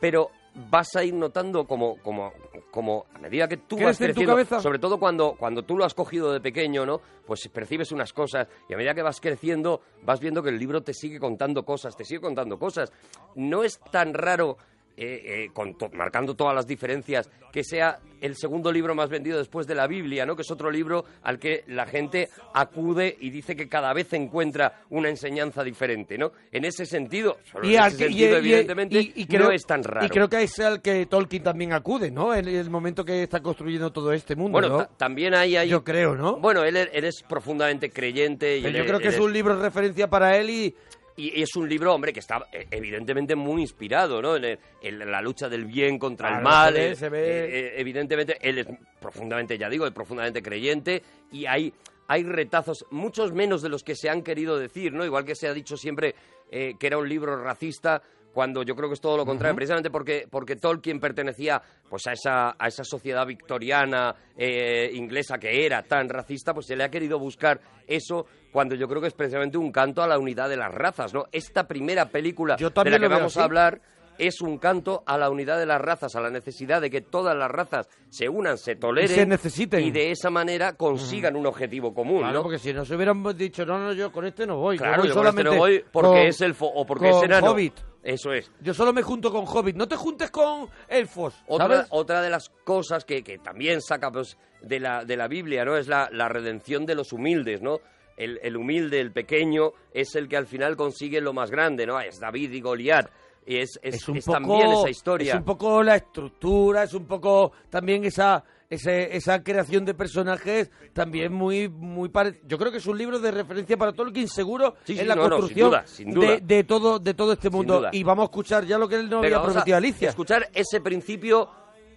Pero 0.00 0.30
vas 0.54 0.94
a 0.96 1.04
ir 1.04 1.14
notando 1.14 1.66
como, 1.66 1.96
como, 1.96 2.32
como 2.70 3.06
a 3.14 3.18
medida 3.18 3.48
que 3.48 3.56
tú 3.56 3.76
¿Crece 3.76 3.86
vas 3.86 3.98
creciendo, 3.98 4.60
sobre 4.60 4.78
todo 4.78 4.98
cuando, 4.98 5.34
cuando 5.36 5.62
tú 5.62 5.76
lo 5.76 5.84
has 5.84 5.94
cogido 5.94 6.32
de 6.32 6.40
pequeño, 6.40 6.86
¿no? 6.86 7.00
Pues 7.26 7.48
percibes 7.48 7.92
unas 7.92 8.12
cosas 8.12 8.48
y 8.68 8.74
a 8.74 8.76
medida 8.76 8.94
que 8.94 9.02
vas 9.02 9.20
creciendo 9.20 9.80
vas 10.02 10.20
viendo 10.20 10.42
que 10.42 10.50
el 10.50 10.58
libro 10.58 10.82
te 10.82 10.94
sigue 10.94 11.18
contando 11.18 11.64
cosas, 11.64 11.96
te 11.96 12.04
sigue 12.04 12.20
contando 12.20 12.58
cosas. 12.58 12.92
No 13.34 13.64
es 13.64 13.80
tan 13.90 14.14
raro, 14.14 14.58
eh, 14.96 15.22
eh, 15.46 15.50
con 15.52 15.76
to- 15.76 15.90
marcando 15.92 16.34
todas 16.34 16.54
las 16.54 16.66
diferencias, 16.66 17.30
que 17.52 17.64
sea 17.64 17.98
el 18.20 18.36
segundo 18.36 18.72
libro 18.72 18.94
más 18.94 19.08
vendido 19.10 19.38
después 19.38 19.66
de 19.66 19.74
la 19.74 19.86
Biblia, 19.86 20.24
¿no? 20.24 20.34
Que 20.36 20.42
es 20.42 20.50
otro 20.50 20.70
libro 20.70 21.04
al 21.22 21.38
que 21.38 21.62
la 21.68 21.84
gente 21.86 22.28
acude 22.54 23.16
y 23.20 23.30
dice 23.30 23.54
que 23.56 23.68
cada 23.68 23.92
vez 23.92 24.12
encuentra 24.12 24.80
una 24.90 25.08
enseñanza 25.08 25.62
diferente, 25.62 26.16
¿no? 26.16 26.32
En 26.52 26.64
ese 26.64 26.86
sentido, 26.86 27.38
solo 27.44 27.68
Y 27.68 27.76
en 27.76 27.82
ese 27.84 27.96
que- 27.96 28.04
sentido, 28.04 28.30
y- 28.30 28.38
evidentemente, 28.38 28.98
y- 29.00 29.12
y 29.16 29.26
creo- 29.26 29.44
no 29.48 29.50
es 29.50 29.64
tan 29.66 29.82
raro. 29.82 30.06
Y 30.06 30.08
creo 30.08 30.28
que 30.28 30.42
es 30.42 30.58
al 30.60 30.80
que 30.80 31.06
Tolkien 31.06 31.42
también 31.42 31.72
acude, 31.72 32.10
¿no? 32.10 32.34
En 32.34 32.48
el 32.48 32.70
momento 32.70 33.04
que 33.04 33.22
está 33.24 33.40
construyendo 33.40 33.92
todo 33.92 34.12
este 34.12 34.34
mundo, 34.36 34.52
Bueno, 34.52 34.68
¿no? 34.68 34.78
ta- 34.78 34.90
también 34.96 35.34
hay, 35.34 35.56
hay... 35.56 35.68
Yo 35.68 35.84
creo, 35.84 36.14
¿no? 36.14 36.36
Bueno, 36.38 36.62
él, 36.64 36.76
él 36.76 37.04
es 37.04 37.22
profundamente 37.28 37.90
creyente 37.90 38.58
y 38.58 38.62
Pero 38.62 38.76
él 38.78 38.82
yo 38.82 38.86
creo 38.88 39.00
que 39.00 39.08
es 39.08 39.18
un 39.18 39.32
libro 39.32 39.56
de 39.56 39.62
referencia 39.62 40.08
para 40.08 40.36
él 40.38 40.50
y... 40.50 40.74
Y 41.16 41.40
es 41.40 41.54
un 41.54 41.68
libro, 41.68 41.94
hombre, 41.94 42.12
que 42.12 42.20
está 42.20 42.44
eh, 42.52 42.66
evidentemente 42.70 43.36
muy 43.36 43.62
inspirado, 43.62 44.20
¿no? 44.20 44.36
En, 44.36 44.44
el- 44.44 44.58
en 44.82 44.98
la 45.10 45.22
lucha 45.22 45.48
del 45.48 45.64
bien 45.64 45.98
contra 45.98 46.28
el 46.38 46.42
mal. 46.42 46.74
se 46.74 46.80
ve, 46.80 46.90
eh, 46.90 46.96
se 46.96 47.08
ve. 47.08 47.44
eh, 47.68 47.72
evidentemente, 47.80 48.36
él 48.40 48.58
es 48.58 48.66
profundamente, 49.00 49.56
ya 49.56 49.68
digo, 49.68 49.86
es 49.86 49.92
profundamente 49.92 50.42
creyente 50.42 51.02
y 51.30 51.46
hay, 51.46 51.72
hay 52.08 52.22
retazos, 52.24 52.84
muchos 52.90 53.32
menos 53.32 53.62
de 53.62 53.68
los 53.68 53.84
que 53.84 53.94
se 53.94 54.10
han 54.10 54.22
querido 54.22 54.58
decir, 54.58 54.92
¿no? 54.92 55.04
Igual 55.04 55.24
que 55.24 55.36
se 55.36 55.46
ha 55.46 55.54
dicho 55.54 55.76
siempre 55.76 56.14
eh, 56.50 56.74
que 56.78 56.86
era 56.88 56.98
un 56.98 57.08
libro 57.08 57.36
racista, 57.42 58.02
cuando 58.32 58.64
yo 58.64 58.74
creo 58.74 58.88
que 58.88 58.94
es 58.94 59.00
todo 59.00 59.16
lo 59.16 59.24
contrario, 59.24 59.54
precisamente 59.54 59.90
porque, 59.90 60.26
porque 60.28 60.56
Tolkien 60.56 60.98
pertenecía 60.98 61.62
pues 61.88 62.04
a 62.08 62.12
esa, 62.14 62.56
a 62.58 62.66
esa 62.66 62.82
sociedad 62.82 63.24
victoriana 63.24 64.12
eh, 64.36 64.90
inglesa 64.92 65.38
que 65.38 65.64
era 65.64 65.84
tan 65.84 66.08
racista, 66.08 66.52
pues 66.52 66.66
se 66.66 66.74
le 66.74 66.82
ha 66.82 66.88
querido 66.90 67.20
buscar 67.20 67.60
eso 67.86 68.26
cuando 68.54 68.76
yo 68.76 68.86
creo 68.86 69.00
que 69.02 69.08
es 69.08 69.14
precisamente 69.14 69.58
un 69.58 69.72
canto 69.72 70.00
a 70.00 70.06
la 70.06 70.16
unidad 70.16 70.48
de 70.48 70.56
las 70.56 70.72
razas, 70.72 71.12
¿no? 71.12 71.24
Esta 71.32 71.66
primera 71.66 72.06
película 72.06 72.54
de 72.54 72.62
la 72.90 72.98
que 73.00 73.08
vamos 73.08 73.32
así. 73.32 73.40
a 73.40 73.44
hablar 73.44 73.80
es 74.16 74.40
un 74.42 74.58
canto 74.58 75.02
a 75.06 75.18
la 75.18 75.28
unidad 75.28 75.58
de 75.58 75.66
las 75.66 75.80
razas, 75.80 76.14
a 76.14 76.20
la 76.20 76.30
necesidad 76.30 76.80
de 76.80 76.88
que 76.88 77.00
todas 77.00 77.36
las 77.36 77.50
razas 77.50 77.88
se 78.10 78.28
unan, 78.28 78.56
se 78.58 78.76
toleren 78.76 79.08
se 79.16 79.26
necesiten. 79.26 79.80
y 79.82 79.90
de 79.90 80.12
esa 80.12 80.30
manera 80.30 80.74
consigan 80.74 81.34
un 81.34 81.46
objetivo 81.46 81.92
común, 81.92 82.20
Claro, 82.20 82.34
¿no? 82.34 82.42
porque 82.44 82.60
si 82.60 82.72
nos 82.72 82.88
hubiéramos 82.92 83.36
dicho, 83.36 83.66
no, 83.66 83.76
no, 83.80 83.92
yo 83.92 84.12
con 84.12 84.24
este 84.24 84.46
no 84.46 84.56
voy. 84.58 84.78
Claro, 84.78 85.02
voy 85.02 85.08
yo 85.08 85.14
con 85.14 85.26
este 85.26 85.32
solamente 85.42 85.50
no 85.50 85.56
voy 85.58 85.84
porque 85.92 86.08
con- 86.10 86.18
es 86.18 86.40
elfo 86.40 86.66
o 86.66 86.86
porque 86.86 87.10
es 87.10 87.22
enano. 87.24 87.50
Hobbit. 87.50 87.74
Eso 88.04 88.32
es. 88.32 88.52
Yo 88.60 88.72
solo 88.72 88.92
me 88.92 89.02
junto 89.02 89.32
con 89.32 89.46
Hobbit. 89.48 89.74
No 89.74 89.88
te 89.88 89.96
juntes 89.96 90.30
con 90.30 90.68
elfos, 90.88 91.34
Otra, 91.48 91.66
¿sabes? 91.68 91.86
otra 91.90 92.22
de 92.22 92.30
las 92.30 92.50
cosas 92.62 93.04
que, 93.04 93.24
que 93.24 93.38
también 93.38 93.80
saca 93.82 94.12
pues, 94.12 94.36
de, 94.62 94.78
la, 94.78 95.04
de 95.04 95.16
la 95.16 95.26
Biblia, 95.26 95.64
¿no? 95.64 95.76
Es 95.76 95.88
la, 95.88 96.08
la 96.12 96.28
redención 96.28 96.86
de 96.86 96.94
los 96.94 97.12
humildes, 97.12 97.62
¿no? 97.62 97.80
El, 98.16 98.38
el 98.42 98.56
humilde, 98.56 99.00
el 99.00 99.12
pequeño, 99.12 99.72
es 99.92 100.14
el 100.14 100.28
que 100.28 100.36
al 100.36 100.46
final 100.46 100.76
consigue 100.76 101.20
lo 101.20 101.32
más 101.32 101.50
grande, 101.50 101.86
¿no? 101.86 102.00
Es 102.00 102.20
David 102.20 102.52
y 102.52 102.60
Goliat. 102.60 103.10
Y 103.46 103.58
es, 103.58 103.78
es, 103.82 103.96
es 103.96 104.08
un 104.08 104.16
es 104.16 104.24
poco, 104.24 104.38
también 104.38 104.70
esa 104.72 104.88
historia. 104.88 105.32
Es 105.34 105.38
un 105.38 105.44
poco 105.44 105.82
la 105.82 105.96
estructura, 105.96 106.84
es 106.84 106.94
un 106.94 107.06
poco 107.06 107.52
también 107.70 108.04
esa 108.04 108.42
ese- 108.70 109.14
esa 109.14 109.42
creación 109.44 109.84
de 109.84 109.92
personajes 109.92 110.70
también 110.94 111.32
muy 111.32 111.68
muy 111.68 112.08
pare- 112.08 112.40
yo 112.46 112.56
creo 112.56 112.72
que 112.72 112.78
es 112.78 112.86
un 112.86 112.96
libro 112.96 113.18
de 113.18 113.30
referencia 113.30 113.76
para 113.76 113.92
Tolkien 113.92 114.26
seguro 114.26 114.76
Sí, 114.84 114.94
sí, 114.94 115.00
en 115.00 115.08
la 115.08 115.14
no, 115.14 115.28
no, 115.28 115.28
sin 115.28 115.30
construcción 115.38 115.68
duda, 115.70 115.86
sin 115.86 116.14
duda. 116.14 116.26
De, 116.28 116.40
de 116.40 116.64
todo 116.64 116.98
de 116.98 117.12
todo 117.14 117.32
este 117.34 117.50
mundo 117.50 117.86
y 117.92 118.02
vamos 118.02 118.22
a 118.22 118.26
escuchar 118.26 118.64
ya 118.64 118.78
lo 118.78 118.88
que 118.88 118.94
él 118.96 119.10
nos 119.10 119.20
Venga, 119.20 119.36
había 119.36 119.46
prometido 119.46 119.74
a 119.74 119.78
Alicia 119.78 120.08
escuchar 120.08 120.48
ese 120.54 120.80
principio. 120.80 121.50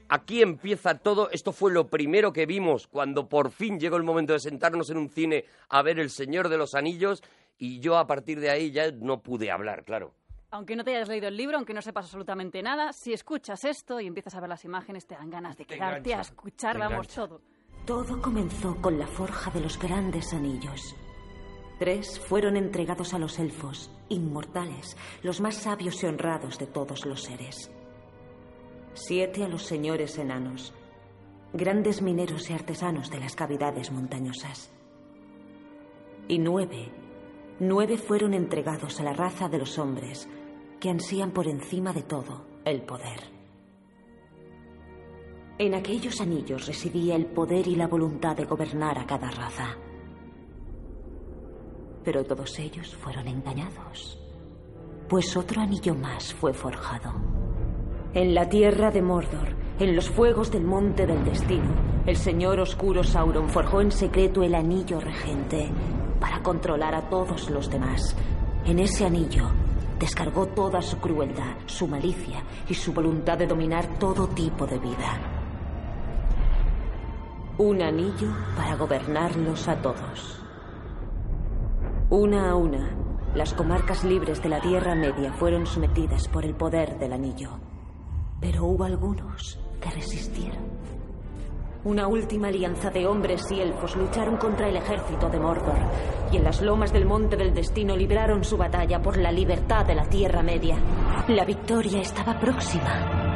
Aquí 0.09 0.41
empieza 0.41 0.97
todo. 0.97 1.29
Esto 1.31 1.51
fue 1.51 1.71
lo 1.71 1.87
primero 1.87 2.31
que 2.31 2.45
vimos 2.45 2.87
cuando 2.87 3.27
por 3.27 3.51
fin 3.51 3.79
llegó 3.79 3.97
el 3.97 4.03
momento 4.03 4.33
de 4.33 4.39
sentarnos 4.39 4.89
en 4.89 4.97
un 4.97 5.09
cine 5.09 5.45
a 5.69 5.81
ver 5.81 5.99
El 5.99 6.09
Señor 6.09 6.49
de 6.49 6.57
los 6.57 6.75
Anillos. 6.75 7.23
Y 7.57 7.79
yo 7.79 7.97
a 7.97 8.07
partir 8.07 8.39
de 8.39 8.49
ahí 8.49 8.71
ya 8.71 8.91
no 8.91 9.21
pude 9.21 9.51
hablar, 9.51 9.83
claro. 9.83 10.13
Aunque 10.49 10.75
no 10.75 10.83
te 10.85 10.95
hayas 10.95 11.09
leído 11.09 11.27
el 11.27 11.35
libro, 11.35 11.57
aunque 11.57 11.73
no 11.73 11.81
sepas 11.81 12.05
absolutamente 12.05 12.61
nada, 12.63 12.93
si 12.93 13.11
escuchas 13.11 13.65
esto 13.65 13.99
y 13.99 14.07
empiezas 14.07 14.33
a 14.35 14.39
ver 14.39 14.49
las 14.49 14.63
imágenes, 14.63 15.05
te 15.05 15.15
dan 15.15 15.29
ganas 15.29 15.57
de 15.57 15.65
quedarte 15.65 16.13
a 16.13 16.21
escuchar, 16.21 16.77
vamos, 16.77 17.07
todo. 17.09 17.41
Todo 17.85 18.21
comenzó 18.21 18.75
con 18.81 18.97
la 18.97 19.07
forja 19.07 19.51
de 19.51 19.59
los 19.59 19.77
grandes 19.77 20.33
anillos. 20.33 20.95
Tres 21.79 22.19
fueron 22.19 22.55
entregados 22.55 23.13
a 23.13 23.19
los 23.19 23.39
elfos, 23.39 23.91
inmortales, 24.07 24.95
los 25.21 25.41
más 25.41 25.55
sabios 25.55 26.01
y 26.01 26.07
honrados 26.07 26.57
de 26.57 26.67
todos 26.67 27.05
los 27.05 27.23
seres. 27.23 27.69
Siete 28.99 29.43
a 29.43 29.47
los 29.47 29.61
señores 29.61 30.17
enanos, 30.17 30.73
grandes 31.53 32.01
mineros 32.01 32.49
y 32.49 32.53
artesanos 32.53 33.11
de 33.11 33.19
las 33.19 33.35
cavidades 33.35 33.91
montañosas. 33.91 34.71
Y 36.27 36.39
nueve, 36.39 36.91
nueve 37.59 37.99
fueron 37.99 38.33
entregados 38.33 38.99
a 38.99 39.03
la 39.03 39.13
raza 39.13 39.49
de 39.49 39.59
los 39.59 39.77
hombres 39.77 40.27
que 40.79 40.89
ansían 40.89 41.29
por 41.29 41.47
encima 41.47 41.93
de 41.93 42.01
todo 42.01 42.47
el 42.65 42.81
poder. 42.81 43.19
En 45.59 45.75
aquellos 45.75 46.19
anillos 46.19 46.65
residía 46.65 47.15
el 47.15 47.27
poder 47.27 47.67
y 47.67 47.75
la 47.75 47.87
voluntad 47.87 48.35
de 48.35 48.45
gobernar 48.45 48.97
a 48.97 49.05
cada 49.05 49.29
raza. 49.29 49.77
Pero 52.03 52.25
todos 52.25 52.57
ellos 52.57 52.95
fueron 52.95 53.27
engañados, 53.27 54.19
pues 55.07 55.37
otro 55.37 55.61
anillo 55.61 55.93
más 55.93 56.33
fue 56.33 56.51
forjado. 56.51 57.46
En 58.13 58.33
la 58.33 58.47
tierra 58.47 58.89
de 58.89 59.01
Mordor, 59.01 59.49
en 59.79 59.95
los 59.95 60.09
fuegos 60.09 60.49
del 60.49 60.63
monte 60.63 61.05
del 61.05 61.23
destino, 61.25 61.69
el 62.05 62.15
señor 62.15 62.59
oscuro 62.59 63.03
Sauron 63.03 63.49
forjó 63.49 63.81
en 63.81 63.91
secreto 63.91 64.43
el 64.43 64.55
anillo 64.55 64.99
regente 64.99 65.69
para 66.19 66.41
controlar 66.41 66.95
a 66.95 67.09
todos 67.09 67.49
los 67.49 67.69
demás. 67.69 68.15
En 68.65 68.79
ese 68.79 69.05
anillo 69.05 69.49
descargó 69.99 70.47
toda 70.47 70.81
su 70.81 70.97
crueldad, 70.99 71.57
su 71.65 71.85
malicia 71.85 72.43
y 72.69 72.73
su 72.73 72.93
voluntad 72.93 73.37
de 73.37 73.45
dominar 73.45 73.99
todo 73.99 74.27
tipo 74.27 74.65
de 74.65 74.79
vida. 74.79 75.19
Un 77.57 77.81
anillo 77.81 78.29
para 78.55 78.75
gobernarlos 78.77 79.67
a 79.67 79.75
todos. 79.81 80.41
Una 82.09 82.51
a 82.51 82.55
una, 82.55 82.89
las 83.35 83.53
comarcas 83.53 84.05
libres 84.05 84.41
de 84.41 84.49
la 84.49 84.61
Tierra 84.61 84.95
Media 84.95 85.33
fueron 85.33 85.65
sometidas 85.65 86.29
por 86.29 86.45
el 86.45 86.55
poder 86.55 86.97
del 86.97 87.11
anillo. 87.11 87.66
Pero 88.39 88.65
hubo 88.65 88.83
algunos 88.83 89.59
que 89.81 89.89
resistieron. 89.89 90.77
Una 91.83 92.07
última 92.07 92.49
alianza 92.49 92.89
de 92.89 93.07
hombres 93.07 93.43
y 93.51 93.61
elfos 93.61 93.95
lucharon 93.95 94.37
contra 94.37 94.67
el 94.67 94.75
ejército 94.75 95.29
de 95.29 95.39
Mordor 95.39 95.79
y 96.31 96.37
en 96.37 96.43
las 96.43 96.61
lomas 96.61 96.91
del 96.91 97.05
Monte 97.05 97.37
del 97.37 97.53
Destino 97.53 97.95
libraron 97.95 98.43
su 98.43 98.57
batalla 98.57 99.01
por 99.01 99.17
la 99.17 99.31
libertad 99.31 99.85
de 99.85 99.95
la 99.95 100.03
Tierra 100.09 100.43
Media. 100.43 100.75
La 101.29 101.45
victoria 101.45 102.01
estaba 102.01 102.39
próxima. 102.39 103.26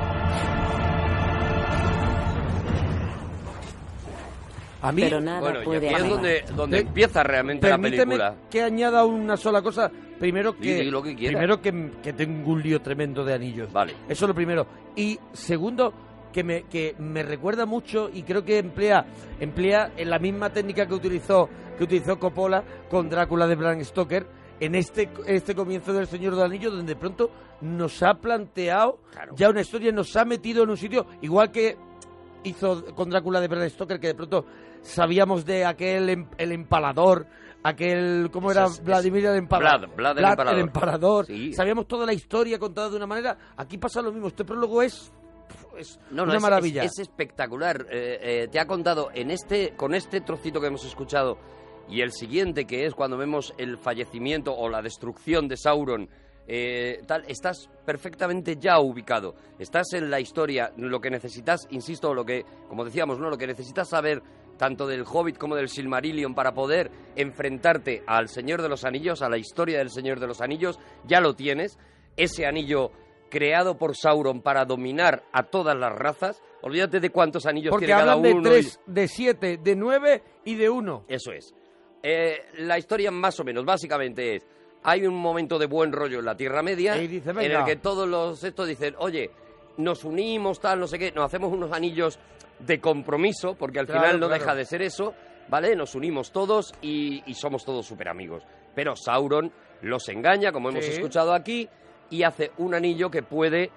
A 4.81 4.91
mí, 4.91 5.01
Pero 5.03 5.21
nada 5.21 5.39
Bueno, 5.41 5.73
y 5.73 5.75
aquí 5.77 5.85
es 5.87 6.09
donde, 6.09 6.43
donde 6.55 6.77
Eh, 6.77 6.81
empieza 6.81 7.23
realmente 7.23 7.69
la 7.69 7.77
película. 7.77 8.35
que 8.49 8.61
añada 8.63 9.05
una 9.05 9.37
sola 9.37 9.61
cosa. 9.61 9.91
Primero 10.19 10.55
que, 10.57 10.83
lo 10.85 11.01
primero 11.03 11.61
que, 11.61 11.91
que 12.01 12.13
tengo 12.13 12.51
un 12.51 12.61
lío 12.61 12.81
tremendo 12.81 13.23
de 13.23 13.33
anillos. 13.33 13.71
Vale. 13.71 13.93
Eso 14.09 14.25
es 14.25 14.29
lo 14.29 14.33
primero. 14.35 14.65
Y 14.95 15.19
segundo, 15.33 15.93
que 16.33 16.43
me, 16.43 16.63
que 16.63 16.95
me 16.99 17.21
recuerda 17.23 17.65
mucho 17.65 18.09
y 18.11 18.23
creo 18.23 18.43
que 18.43 18.57
emplea, 18.57 19.05
emplea 19.39 19.91
en 19.97 20.09
la 20.09 20.17
misma 20.19 20.49
técnica 20.51 20.85
que 20.87 20.93
utilizó, 20.93 21.47
que 21.77 21.83
utilizó 21.83 22.17
Coppola 22.19 22.63
con 22.89 23.09
Drácula 23.09 23.47
de 23.47 23.55
Bram 23.55 23.83
Stoker 23.83 24.25
en 24.59 24.75
este, 24.75 25.09
este 25.27 25.55
comienzo 25.55 25.91
del 25.93 26.07
Señor 26.07 26.35
del 26.35 26.45
Anillo, 26.45 26.71
donde 26.71 26.93
de 26.93 26.99
pronto 26.99 27.29
nos 27.61 28.01
ha 28.03 28.13
planteado 28.15 28.99
Claro. 29.11 29.33
ya 29.35 29.49
una 29.49 29.61
historia, 29.61 29.91
nos 29.91 30.15
ha 30.15 30.23
metido 30.25 30.63
en 30.63 30.69
un 30.69 30.77
sitio, 30.77 31.05
igual 31.21 31.51
que 31.51 31.75
hizo 32.43 32.86
con 32.95 33.10
Drácula 33.10 33.39
de 33.41 33.47
Bram 33.47 33.69
Stoker, 33.69 33.99
que 33.99 34.08
de 34.08 34.15
pronto 34.15 34.45
sabíamos 34.82 35.45
de 35.45 35.65
aquel 35.65 36.10
em- 36.10 36.27
el 36.38 36.51
empalador, 36.51 37.27
aquel, 37.63 38.30
¿cómo 38.32 38.51
era? 38.51 38.65
Es- 38.65 38.84
Vladimir 38.84 39.25
el 39.25 39.38
empalador. 39.38 39.89
Vlad, 39.95 40.15
Vlad 40.15 40.17
el 40.17 40.25
empalador. 40.25 40.60
empalador. 40.60 41.25
Sí. 41.27 41.54
Sabíamos 41.54 41.88
toda 41.88 42.06
la 42.06 42.13
historia 42.13 42.58
contada 42.60 42.89
de 42.89 42.97
una 42.97 43.08
manera. 43.08 43.38
Aquí 43.58 43.77
pasa 43.77 44.01
lo 44.01 44.12
mismo. 44.12 44.27
Este 44.27 44.43
prólogo 44.45 44.82
es, 44.82 45.12
es 45.77 45.99
No, 46.10 46.17
no, 46.17 46.23
una 46.23 46.38
es, 46.38 46.41
maravilla. 46.41 46.84
Es, 46.84 46.93
es 46.93 46.99
espectacular. 46.99 47.86
Eh, 47.91 48.19
eh, 48.21 48.47
te 48.51 48.60
ha 48.60 48.65
contado 48.65 49.10
en 49.13 49.32
este, 49.32 49.73
con 49.75 49.93
este 49.93 50.21
trocito 50.21 50.60
que 50.60 50.67
hemos 50.67 50.86
escuchado 50.86 51.38
y 51.89 52.01
el 52.01 52.12
siguiente 52.12 52.65
que 52.65 52.86
es 52.86 52.95
cuando 52.95 53.17
vemos 53.17 53.54
el 53.58 53.77
fallecimiento 53.77 54.56
o 54.56 54.69
la 54.69 54.82
destrucción 54.82 55.47
de 55.47 55.58
Sauron. 55.58 56.10
Eh, 56.47 57.01
tal, 57.08 57.23
estás 57.27 57.69
perfectamente 57.86 58.58
ya 58.60 58.80
ubicado. 58.80 59.36
Estás 59.60 59.93
en 59.93 60.10
la 60.10 60.19
historia. 60.19 60.71
Lo 60.77 60.99
que 60.99 61.10
necesitas, 61.10 61.67
insisto, 61.71 62.13
lo 62.13 62.25
que, 62.25 62.43
como 62.67 62.84
decíamos, 62.86 63.19
no, 63.19 63.30
lo 63.30 63.38
que 63.38 63.47
necesitas 63.47 63.89
saber 63.89 64.21
tanto 64.58 64.86
del 64.86 65.04
Hobbit 65.06 65.38
como 65.38 65.56
del 65.56 65.69
Silmarillion 65.69 66.36
para 66.36 66.54
poder 66.54 66.91
enfrentarte 67.15 68.04
al 68.06 68.27
Señor 68.27 68.62
de 68.62 68.69
los 68.69 68.84
Anillos, 68.86 69.21
a 69.21 69.30
la 69.30 69.38
historia 69.38 69.80
del 69.80 69.89
Señor 69.89 70.19
de 70.19 70.27
los 70.27 70.41
Anillos, 70.41 70.77
ya 71.06 71.19
lo 71.21 71.34
tienes. 71.36 71.80
Ese 72.17 72.45
anillo 72.45 72.91
creado 73.30 73.77
por 73.77 73.95
Sauron 73.95 74.41
para 74.41 74.65
dominar 74.65 75.23
a 75.32 75.43
todas 75.43 75.75
las 75.77 75.93
razas. 75.93 76.41
Olvídate 76.62 76.99
de 76.99 77.10
cuántos 77.10 77.45
anillos 77.45 77.71
Porque 77.71 77.86
tiene 77.88 78.01
cada 78.01 78.15
de 78.17 78.34
uno. 78.34 78.39
y- 78.41 78.51
tres, 78.51 78.80
de 78.86 79.08
siete, 79.08 79.58
de 79.58 79.75
nueve 79.75 80.21
y 80.45 80.56
de 80.56 80.69
uno. 80.69 81.06
Eso 81.08 81.32
es. 81.32 81.54
Eh, 82.04 82.38
la 82.60 82.77
historia 82.77 83.10
más 83.12 83.39
o 83.39 83.43
menos, 83.43 83.63
básicamente 83.63 84.36
es, 84.36 84.47
hay 84.83 85.05
un 85.05 85.15
momento 85.15 85.59
de 85.59 85.65
buen 85.67 85.91
rollo 85.91 86.19
en 86.19 86.25
la 86.25 86.35
Tierra 86.35 86.61
Media 86.63 86.95
dice, 86.95 87.29
en 87.31 87.39
el 87.51 87.63
que 87.65 87.75
todos 87.75 88.07
los 88.07 88.43
estos 88.43 88.67
dicen, 88.67 88.95
oye, 88.97 89.29
nos 89.77 90.03
unimos, 90.03 90.59
tal, 90.59 90.79
no 90.79 90.87
sé 90.87 90.97
qué, 90.99 91.11
nos 91.11 91.25
hacemos 91.25 91.51
unos 91.51 91.71
anillos 91.71 92.19
de 92.59 92.79
compromiso, 92.79 93.55
porque 93.55 93.79
al 93.79 93.85
Claro, 93.85 94.01
final 94.01 94.19
no 94.19 94.27
claro. 94.27 94.41
deja 94.43 94.55
de 94.55 94.65
ser 94.65 94.81
eso, 94.81 95.13
¿vale? 95.49 95.75
Nos 95.75 95.95
unimos 95.95 96.31
todos 96.31 96.73
y, 96.81 97.23
y 97.25 97.33
somos 97.33 97.63
todos 97.65 97.85
súper 97.85 98.09
amigos. 98.09 98.43
Pero 98.75 98.95
Sauron 98.95 99.51
los 99.81 100.07
engaña, 100.09 100.51
como 100.51 100.69
hemos 100.69 100.85
Sí. 100.85 100.91
escuchado 100.91 101.33
aquí, 101.33 101.67
y 102.09 102.23
hace 102.23 102.51
un 102.57 102.73
anillo 102.75 103.09
que 103.09 103.23
puede 103.23 103.71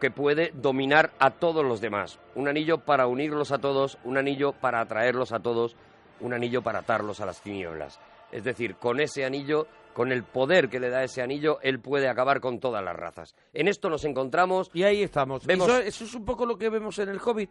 que 0.00 0.10
puede 0.10 0.50
dominar 0.54 1.12
a 1.20 1.30
todos 1.30 1.64
los 1.64 1.80
demás. 1.80 2.18
Un 2.34 2.48
anillo 2.48 2.78
para 2.78 3.06
unirlos 3.06 3.52
a 3.52 3.58
todos, 3.58 3.98
un 4.02 4.18
anillo 4.18 4.52
para 4.52 4.80
atraerlos 4.80 5.30
a 5.32 5.38
todos, 5.38 5.76
un 6.18 6.34
anillo 6.34 6.60
para 6.60 6.80
atarlos 6.80 7.20
a 7.20 7.26
las 7.26 7.40
tinieblas. 7.40 8.00
Es 8.32 8.42
decir, 8.42 8.74
con 8.74 8.98
ese 8.98 9.24
anillo, 9.24 9.68
con 9.92 10.12
el 10.12 10.22
poder 10.24 10.68
que 10.68 10.80
le 10.80 10.88
da 10.90 11.04
ese 11.04 11.22
anillo, 11.22 11.58
él 11.62 11.80
puede 11.80 12.08
acabar 12.08 12.40
con 12.40 12.60
todas 12.60 12.82
las 12.82 12.96
razas. 12.96 13.34
En 13.52 13.68
esto 13.68 13.88
nos 13.90 14.04
encontramos, 14.04 14.70
Y 14.72 14.82
ahí 14.84 15.02
estamos. 15.02 15.46
Vemos- 15.46 15.68
Eso, 15.68 15.78
eso 15.78 16.04
es 16.04 16.14
un 16.14 16.24
poco 16.24 16.46
lo 16.46 16.56
que 16.58 16.68
vemos 16.70 16.98
en 16.98 17.08
el 17.08 17.20
Hobbit. 17.24 17.50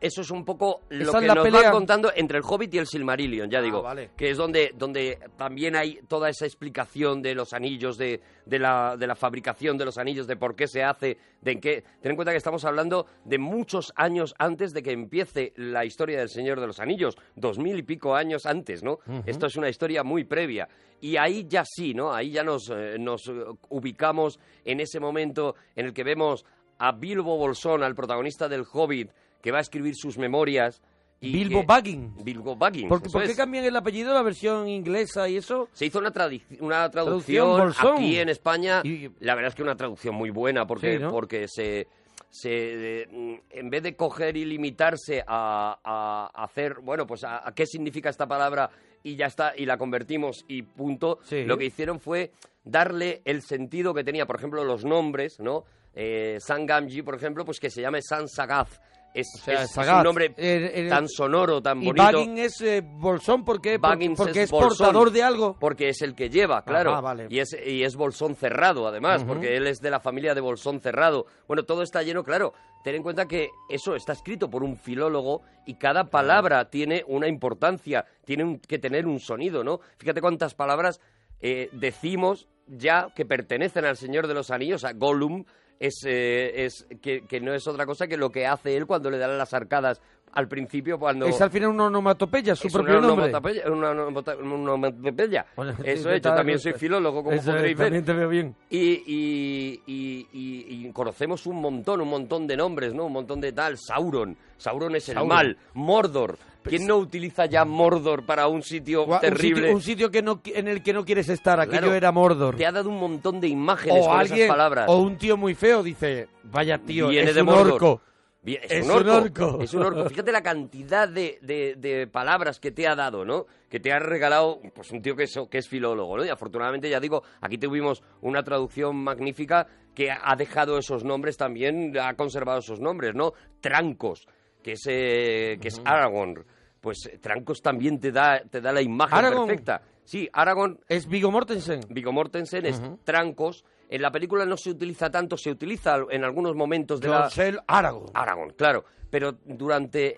Eso 0.00 0.22
es 0.22 0.30
un 0.30 0.44
poco 0.44 0.80
lo 0.88 1.02
Esa 1.10 1.20
que 1.20 1.26
nos 1.26 1.44
pelea. 1.44 1.62
va 1.64 1.70
contando 1.70 2.10
entre 2.14 2.38
el 2.38 2.44
Hobbit 2.46 2.74
y 2.74 2.78
el 2.78 2.86
Silmarillion, 2.86 3.50
ya 3.50 3.58
Ah, 3.58 3.62
digo, 3.62 3.82
vale. 3.82 4.10
que 4.16 4.30
es 4.30 4.36
donde, 4.36 4.72
donde 4.76 5.18
también 5.36 5.76
hay 5.76 6.00
toda 6.08 6.28
esa 6.30 6.46
explicación 6.46 7.20
de 7.22 7.34
los 7.34 7.52
anillos, 7.52 7.98
de, 7.98 8.20
de, 8.46 8.58
la, 8.58 8.96
de 8.96 9.06
la 9.06 9.14
fabricación 9.14 9.76
de 9.76 9.84
los 9.84 9.98
anillos, 9.98 10.26
de 10.26 10.36
por 10.36 10.56
qué 10.56 10.66
se 10.66 10.82
hace, 10.82 11.18
de 11.42 11.52
en 11.52 11.60
qué... 11.60 11.84
Ten 12.00 12.12
en 12.12 12.16
cuenta 12.16 12.32
que 12.32 12.38
estamos 12.38 12.64
hablando 12.64 13.06
de 13.24 13.38
muchos 13.38 13.92
años 13.96 14.34
antes 14.38 14.72
de 14.72 14.82
que 14.82 14.92
empiece 14.92 15.52
la 15.56 15.84
historia 15.84 16.18
del 16.18 16.28
Señor 16.30 16.60
de 16.60 16.66
los 16.66 16.80
Anillos, 16.80 17.16
dos 17.36 17.58
mil 17.58 17.78
y 17.78 17.82
pico 17.82 18.14
años 18.14 18.46
antes, 18.46 18.82
¿no? 18.82 18.98
Esto 19.26 19.46
es 19.46 19.56
una 19.56 19.68
historia 19.68 20.02
muy 20.02 20.24
previa. 20.24 20.68
Y 21.02 21.16
ahí 21.16 21.46
ya 21.48 21.64
sí, 21.66 21.94
¿no? 21.94 22.12
Ahí 22.12 22.30
ya 22.30 22.42
nos, 22.42 22.70
eh, 22.70 22.96
nos 22.98 23.26
eh, 23.28 23.32
ubicamos 23.70 24.38
en 24.64 24.80
ese 24.80 25.00
momento 25.00 25.54
en 25.76 25.86
el 25.86 25.92
que 25.92 26.04
vemos 26.04 26.44
a 26.78 26.92
Bilbo 26.92 27.36
Bolsón, 27.36 27.82
al 27.82 27.94
protagonista 27.94 28.48
del 28.48 28.64
Hobbit, 28.70 29.10
que 29.42 29.50
va 29.50 29.58
a 29.58 29.62
escribir 29.62 29.94
sus 29.96 30.18
memorias. 30.18 30.80
Y 31.22 31.32
Bilbo 31.32 31.60
que- 31.60 31.66
Baggins. 31.66 32.24
Bilbo 32.24 32.56
Baggins. 32.56 32.88
¿Por, 32.88 33.02
¿por 33.02 33.22
qué 33.24 33.32
es. 33.32 33.36
cambian 33.36 33.64
el 33.64 33.76
apellido, 33.76 34.14
la 34.14 34.22
versión 34.22 34.66
inglesa 34.68 35.28
y 35.28 35.36
eso? 35.36 35.68
Se 35.72 35.84
hizo 35.86 35.98
una, 35.98 36.12
tradi- 36.12 36.42
una 36.60 36.90
Traducción 36.90 37.56
traducción 37.56 37.94
aquí 37.96 38.18
en 38.18 38.28
España. 38.30 38.80
Y- 38.84 39.10
La 39.20 39.34
verdad 39.34 39.48
es 39.50 39.54
que 39.54 39.62
una 39.62 39.76
traducción 39.76 40.14
muy 40.14 40.30
buena 40.30 40.66
porque, 40.66 40.96
Sí, 40.96 41.02
¿no? 41.02 41.10
porque 41.10 41.46
se, 41.46 41.86
se 42.30 43.02
eh, 43.02 43.40
en 43.50 43.68
vez 43.70 43.82
de 43.82 43.96
coger 43.96 44.36
y 44.38 44.46
limitarse 44.46 45.22
a, 45.26 45.78
a 45.84 46.42
hacer, 46.44 46.76
bueno, 46.82 47.06
pues 47.06 47.22
a, 47.24 47.46
a 47.46 47.52
qué 47.54 47.66
significa 47.66 48.08
esta 48.08 48.26
palabra 48.26 48.70
y 49.02 49.16
ya 49.16 49.26
está, 49.26 49.52
y 49.56 49.66
la 49.66 49.76
convertimos 49.76 50.44
y 50.48 50.62
punto, 50.62 51.18
Sí. 51.22 51.44
lo 51.44 51.58
que 51.58 51.66
hicieron 51.66 52.00
fue 52.00 52.32
darle 52.64 53.20
el 53.26 53.42
sentido 53.42 53.92
que 53.92 54.04
tenía, 54.04 54.24
por 54.26 54.36
ejemplo, 54.36 54.64
los 54.64 54.84
nombres, 54.86 55.38
¿no? 55.40 55.64
Eh, 55.94 56.36
San 56.40 56.64
Gamji, 56.66 57.02
por 57.02 57.14
ejemplo, 57.14 57.44
pues 57.44 57.58
que 57.60 57.68
se 57.68 57.82
llame 57.82 58.00
San 58.00 58.26
Sagaz. 58.28 58.80
Es, 59.12 59.26
sea, 59.42 59.54
es- 59.54 59.70
es 59.70 59.70
Sagaz. 59.72 59.98
un 59.98 60.04
nombre 60.04 60.26
Eh, 60.36 60.70
eh, 60.74 60.86
tan 60.88 61.08
sonoro, 61.08 61.60
tan 61.60 61.82
Y 61.82 61.86
bonito. 61.86 62.02
Baggins 62.04 62.38
es 62.40 62.60
eh, 62.60 62.80
Bolsón 62.84 63.44
porque, 63.44 63.78
porque, 63.78 63.78
Baggins 63.78 64.16
porque 64.18 64.42
es, 64.44 64.50
Bolsón, 64.50 64.68
portador 64.86 65.10
de 65.10 65.22
algo. 65.22 65.56
Porque 65.58 65.88
es 65.88 66.00
el 66.02 66.14
que 66.14 66.30
lleva, 66.30 66.62
claro. 66.64 66.92
Ajá, 66.92 67.00
vale. 67.00 67.26
y, 67.28 67.40
es, 67.40 67.56
y 67.66 67.82
es 67.82 67.96
Bolsón 67.96 68.36
cerrado, 68.36 68.86
además, 68.86 69.24
porque 69.24 69.56
él 69.56 69.66
es 69.66 69.80
de 69.80 69.90
la 69.90 69.98
familia 70.00 70.34
de 70.34 70.40
Bolsón 70.40 70.80
cerrado. 70.80 71.26
Bueno, 71.48 71.64
todo 71.64 71.82
está 71.82 72.02
lleno, 72.02 72.22
claro. 72.22 72.52
Ten 72.84 72.94
en 72.94 73.02
cuenta 73.02 73.26
que 73.26 73.48
eso 73.68 73.94
está 73.96 74.12
escrito 74.12 74.48
por 74.48 74.62
un 74.62 74.76
filólogo 74.76 75.42
y 75.66 75.74
cada 75.74 76.04
palabra 76.04 76.70
tiene 76.70 77.04
una 77.08 77.26
importancia, 77.28 78.04
tiene 78.24 78.44
un- 78.44 78.58
que 78.60 78.78
tener 78.78 79.06
un 79.06 79.18
sonido, 79.18 79.64
¿no? 79.64 79.80
Fíjate 79.98 80.20
cuántas 80.20 80.54
palabras 80.54 81.00
eh, 81.40 81.68
decimos 81.72 82.48
ya 82.66 83.08
que 83.16 83.24
pertenecen 83.24 83.84
al 83.84 83.96
Señor 83.96 84.28
de 84.28 84.34
los 84.34 84.50
Anillos, 84.52 84.84
a 84.84 84.92
Gollum, 84.92 85.44
es, 85.80 86.04
eh, 86.06 86.64
es 86.66 86.86
que, 87.02 87.22
que 87.22 87.40
no 87.40 87.52
es 87.54 87.66
otra 87.66 87.86
cosa 87.86 88.06
que 88.06 88.16
lo 88.16 88.30
que 88.30 88.46
hace 88.46 88.76
él 88.76 88.86
cuando 88.86 89.10
le 89.10 89.18
dan 89.18 89.36
las 89.38 89.52
arcadas 89.54 90.00
al 90.32 90.46
principio 90.46 90.96
cuando... 90.98 91.26
Es 91.26 91.40
al 91.40 91.50
final 91.50 91.70
una 91.70 91.86
onomatopeya, 91.86 92.54
su 92.54 92.68
propio 92.68 92.98
una 92.98 93.08
nombre. 93.08 93.32
una 93.68 93.90
onomatopeya. 93.90 95.46
Bueno, 95.56 95.72
Eso 95.82 96.10
he 96.10 96.16
hecho, 96.18 96.32
también 96.32 96.58
soy 96.60 96.72
filólogo, 96.74 97.24
como 97.24 97.34
eso 97.34 97.50
es, 97.50 97.56
podréis 97.56 97.76
ver. 97.76 98.04
Te 98.04 98.12
veo 98.12 98.28
bien. 98.28 98.54
Y, 98.68 98.78
y- 98.78 99.82
y- 99.86 100.28
y- 100.32 100.86
y 100.86 100.92
conocemos 100.92 101.46
un 101.46 101.60
montón, 101.60 102.00
un 102.00 102.08
montón 102.08 102.46
de 102.46 102.56
nombres, 102.56 102.94
¿no? 102.94 103.06
Un 103.06 103.12
montón 103.12 103.40
de 103.40 103.52
tal. 103.52 103.76
Sauron. 103.76 104.36
Sauron 104.56 104.94
es 104.94 105.08
el 105.08 105.14
Sauron. 105.16 105.28
mal. 105.28 105.56
Mordor. 105.74 106.36
¿Quién 106.62 106.86
no 106.86 106.96
utiliza 106.96 107.46
ya 107.46 107.64
Mordor 107.64 108.24
para 108.26 108.46
un 108.48 108.62
sitio 108.62 109.06
Gua- 109.06 109.16
Un 109.16 109.20
terrible? 109.20 109.60
sitio, 109.62 109.74
un 109.76 109.82
sitio 109.82 110.10
que 110.10 110.22
no, 110.22 110.42
qui- 110.42 110.52
en 110.54 110.68
el 110.68 110.82
que 110.82 110.92
no 110.92 111.04
quieres 111.04 111.28
estar. 111.28 111.58
Aquello 111.60 111.78
Claro, 111.80 111.94
era 111.94 112.12
Mordor. 112.12 112.56
Te 112.56 112.66
ha 112.66 112.72
dado 112.72 112.88
un 112.90 112.98
montón 112.98 113.40
de 113.40 113.48
imágenes 113.48 114.04
O 114.04 114.08
con 114.08 114.18
alguien, 114.20 114.38
esas 114.40 114.48
palabras. 114.50 114.86
o 114.88 114.98
un 114.98 115.16
tío 115.16 115.36
muy 115.36 115.54
feo 115.54 115.82
dice, 115.82 116.28
vaya 116.44 116.78
tío, 116.78 117.08
Viene 117.08 117.30
es 117.30 117.34
de 117.34 117.40
un 117.42 117.46
Mordor. 117.46 117.72
orco. 117.74 118.00
Bien, 118.42 118.60
es, 118.66 118.84
un 118.86 118.90
orco, 118.92 119.16
orco. 119.16 119.58
Es 119.62 119.74
un 119.74 119.82
orco. 119.82 120.08
Fíjate 120.08 120.32
la 120.32 120.42
cantidad 120.42 121.06
de, 121.06 121.38
de- 121.42 121.74
de 121.76 122.06
palabras 122.06 122.58
que 122.58 122.70
te 122.70 122.88
ha 122.88 122.94
dado, 122.94 123.24
¿no? 123.24 123.44
Que 123.68 123.80
te 123.80 123.92
ha 123.92 123.98
regalado 123.98 124.60
pues 124.74 124.90
un 124.92 125.02
tío 125.02 125.14
que 125.14 125.24
es, 125.24 125.38
que 125.50 125.58
es 125.58 125.68
filólogo, 125.68 126.16
¿no? 126.16 126.24
Y 126.24 126.30
afortunadamente, 126.30 126.88
ya 126.88 127.00
digo, 127.00 127.22
aquí 127.42 127.58
tuvimos 127.58 128.02
una 128.22 128.42
traducción 128.42 128.96
magnífica 128.96 129.66
que 129.94 130.10
ha 130.10 130.34
dejado 130.36 130.78
esos 130.78 131.04
nombres 131.04 131.36
también, 131.36 131.92
ha 131.98 132.14
conservado 132.14 132.60
esos 132.60 132.80
nombres, 132.80 133.14
¿no? 133.14 133.34
Trancos, 133.60 134.26
que 134.62 134.72
es, 134.72 134.86
eh, 134.86 135.58
que 135.60 135.68
es 135.68 135.80
Aragorn. 135.84 136.44
Pues 136.80 137.06
eh, 137.06 137.18
Trancos 137.18 137.60
también 137.60 138.00
te 138.00 138.10
da, 138.12 138.40
te 138.40 138.60
da 138.60 138.72
la 138.72 138.82
imagen 138.82 139.18
Aragorn. 139.18 139.46
perfecta. 139.48 139.82
Sí, 140.04 140.28
Aragorn 140.32 140.80
Es 140.88 141.06
Vigo 141.06 141.30
Mortensen. 141.30 141.80
Viggo 141.88 142.12
Mortensen 142.12 142.66
es 142.66 142.82
Trancos. 143.04 143.64
En 143.88 144.02
la 144.02 144.10
película 144.10 144.44
no 144.46 144.56
se 144.56 144.70
utiliza 144.70 145.10
tanto, 145.10 145.36
se 145.36 145.50
utiliza 145.50 145.96
en 146.10 146.24
algunos 146.24 146.54
momentos 146.54 147.00
de 147.00 147.08
la... 147.08 147.22
Joncel 147.22 147.60
Aragorn. 147.66 148.10
Aragorn, 148.14 148.54
claro. 148.54 148.84
Pero 149.10 149.32
durante 149.44 150.14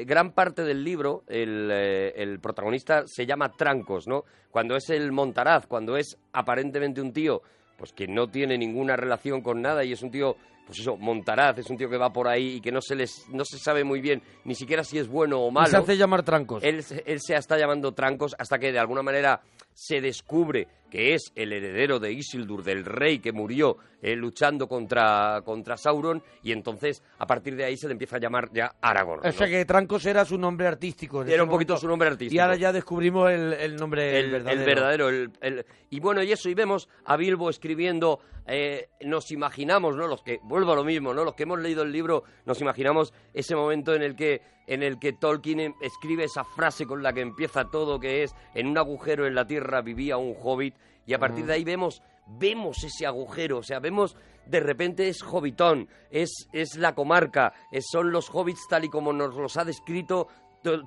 eh, 0.00 0.04
gran 0.04 0.32
parte 0.32 0.62
del 0.62 0.84
libro, 0.84 1.24
el, 1.26 1.68
eh, 1.72 2.12
el 2.16 2.38
protagonista 2.38 3.02
se 3.06 3.26
llama 3.26 3.50
Trancos, 3.50 4.06
¿no? 4.06 4.24
Cuando 4.50 4.76
es 4.76 4.88
el 4.90 5.10
Montaraz, 5.10 5.66
cuando 5.66 5.96
es 5.96 6.16
aparentemente 6.32 7.00
un 7.00 7.12
tío 7.12 7.42
pues 7.76 7.92
que 7.92 8.06
no 8.06 8.28
tiene 8.28 8.56
ninguna 8.56 8.96
relación 8.96 9.42
con 9.42 9.60
nada 9.60 9.84
y 9.84 9.92
es 9.92 10.02
un 10.02 10.10
tío, 10.10 10.36
pues 10.66 10.80
eso, 10.80 10.96
Montaraz, 10.96 11.58
es 11.58 11.70
un 11.70 11.76
tío 11.76 11.88
que 11.88 11.96
va 11.96 12.12
por 12.12 12.26
ahí 12.28 12.56
y 12.56 12.60
que 12.60 12.72
no 12.72 12.80
se 12.80 12.94
les, 12.96 13.28
no 13.30 13.44
se 13.44 13.58
sabe 13.58 13.84
muy 13.84 14.00
bien 14.00 14.20
ni 14.44 14.54
siquiera 14.54 14.82
si 14.84 14.98
es 14.98 15.08
bueno 15.08 15.40
o 15.40 15.48
Y 15.48 15.52
malo. 15.52 15.68
se 15.68 15.76
hace 15.76 15.96
llamar 15.96 16.22
Trancos. 16.24 16.62
Él, 16.64 16.82
se- 16.82 17.02
él 17.06 17.20
se 17.20 17.34
está 17.36 17.56
llamando 17.56 17.92
Trancos 17.92 18.34
hasta 18.38 18.58
que 18.58 18.72
de 18.72 18.78
alguna 18.78 19.02
manera 19.02 19.40
se 19.72 20.00
descubre 20.00 20.66
que 20.90 21.14
es 21.14 21.32
el 21.34 21.52
heredero 21.52 21.98
de 21.98 22.12
Isildur, 22.12 22.62
del 22.62 22.84
rey 22.84 23.18
que 23.18 23.32
murió 23.32 23.76
eh, 24.00 24.14
luchando 24.16 24.66
contra, 24.68 25.42
contra 25.44 25.76
Sauron, 25.76 26.22
y 26.42 26.52
entonces 26.52 27.02
a 27.18 27.26
partir 27.26 27.56
de 27.56 27.64
ahí 27.64 27.76
se 27.76 27.86
le 27.88 27.92
empieza 27.92 28.16
a 28.16 28.20
llamar 28.20 28.48
ya 28.52 28.74
Aragorn. 28.80 29.26
O 29.26 29.32
sea 29.32 29.46
¿no? 29.46 29.52
que 29.52 29.64
Trancos 29.64 30.06
era 30.06 30.24
su 30.24 30.38
nombre 30.38 30.66
artístico. 30.68 31.22
Era 31.22 31.42
un 31.42 31.48
poquito 31.50 31.72
momento. 31.74 31.80
su 31.80 31.88
nombre 31.88 32.08
artístico. 32.08 32.34
Y 32.34 32.38
ahora 32.38 32.56
ya 32.56 32.72
descubrimos 32.72 33.30
el, 33.30 33.52
el 33.54 33.76
nombre 33.76 34.18
el, 34.20 34.34
el 34.34 34.58
verdadero. 34.64 35.08
el- 35.10 35.30
el- 35.42 35.66
y 35.90 36.00
bueno, 36.00 36.22
y 36.22 36.32
eso, 36.32 36.48
y 36.48 36.54
vemos 36.54 36.88
a 37.04 37.16
Bilbo 37.16 37.50
escribiendo, 37.50 38.20
eh, 38.46 38.88
nos 39.02 39.30
imaginamos, 39.32 39.96
¿no? 39.96 40.06
Los 40.06 40.22
que, 40.22 40.38
vuelvo 40.42 40.72
a 40.72 40.76
lo 40.76 40.84
mismo, 40.84 41.12
¿no? 41.14 41.24
Los 41.24 41.34
que 41.34 41.42
hemos 41.44 41.58
leído 41.60 41.82
el 41.82 41.92
libro, 41.92 42.24
nos 42.44 42.60
imaginamos 42.60 43.12
ese 43.34 43.56
momento 43.56 43.94
en 43.94 44.02
el 44.02 44.14
que, 44.16 44.40
en 44.66 44.82
el 44.82 44.98
que 44.98 45.12
Tolkien 45.12 45.60
em- 45.60 45.74
escribe 45.80 46.24
esa 46.24 46.44
frase 46.44 46.86
con 46.86 47.02
la 47.02 47.12
que 47.12 47.20
empieza 47.20 47.70
todo, 47.70 47.98
que 48.00 48.22
es, 48.22 48.34
en 48.54 48.66
un 48.68 48.78
agujero 48.78 49.26
en 49.26 49.34
la 49.34 49.46
tierra 49.46 49.80
vivía 49.82 50.16
un 50.16 50.34
hobbit, 50.40 50.74
y 51.06 51.14
a 51.14 51.18
partir 51.18 51.46
de 51.46 51.52
ahí 51.54 51.64
vemos, 51.64 52.02
vemos 52.26 52.82
ese 52.82 53.06
agujero, 53.06 53.58
o 53.58 53.62
sea, 53.62 53.78
vemos, 53.78 54.16
de 54.46 54.60
repente 54.60 55.08
es 55.08 55.22
Hobbitón, 55.22 55.88
es, 56.10 56.48
es 56.52 56.76
la 56.76 56.94
comarca, 56.94 57.52
es- 57.70 57.86
son 57.90 58.10
los 58.10 58.28
hobbits 58.32 58.66
tal 58.68 58.84
y 58.84 58.88
como 58.88 59.12
nos 59.12 59.34
los 59.36 59.56
ha 59.56 59.64
descrito 59.64 60.26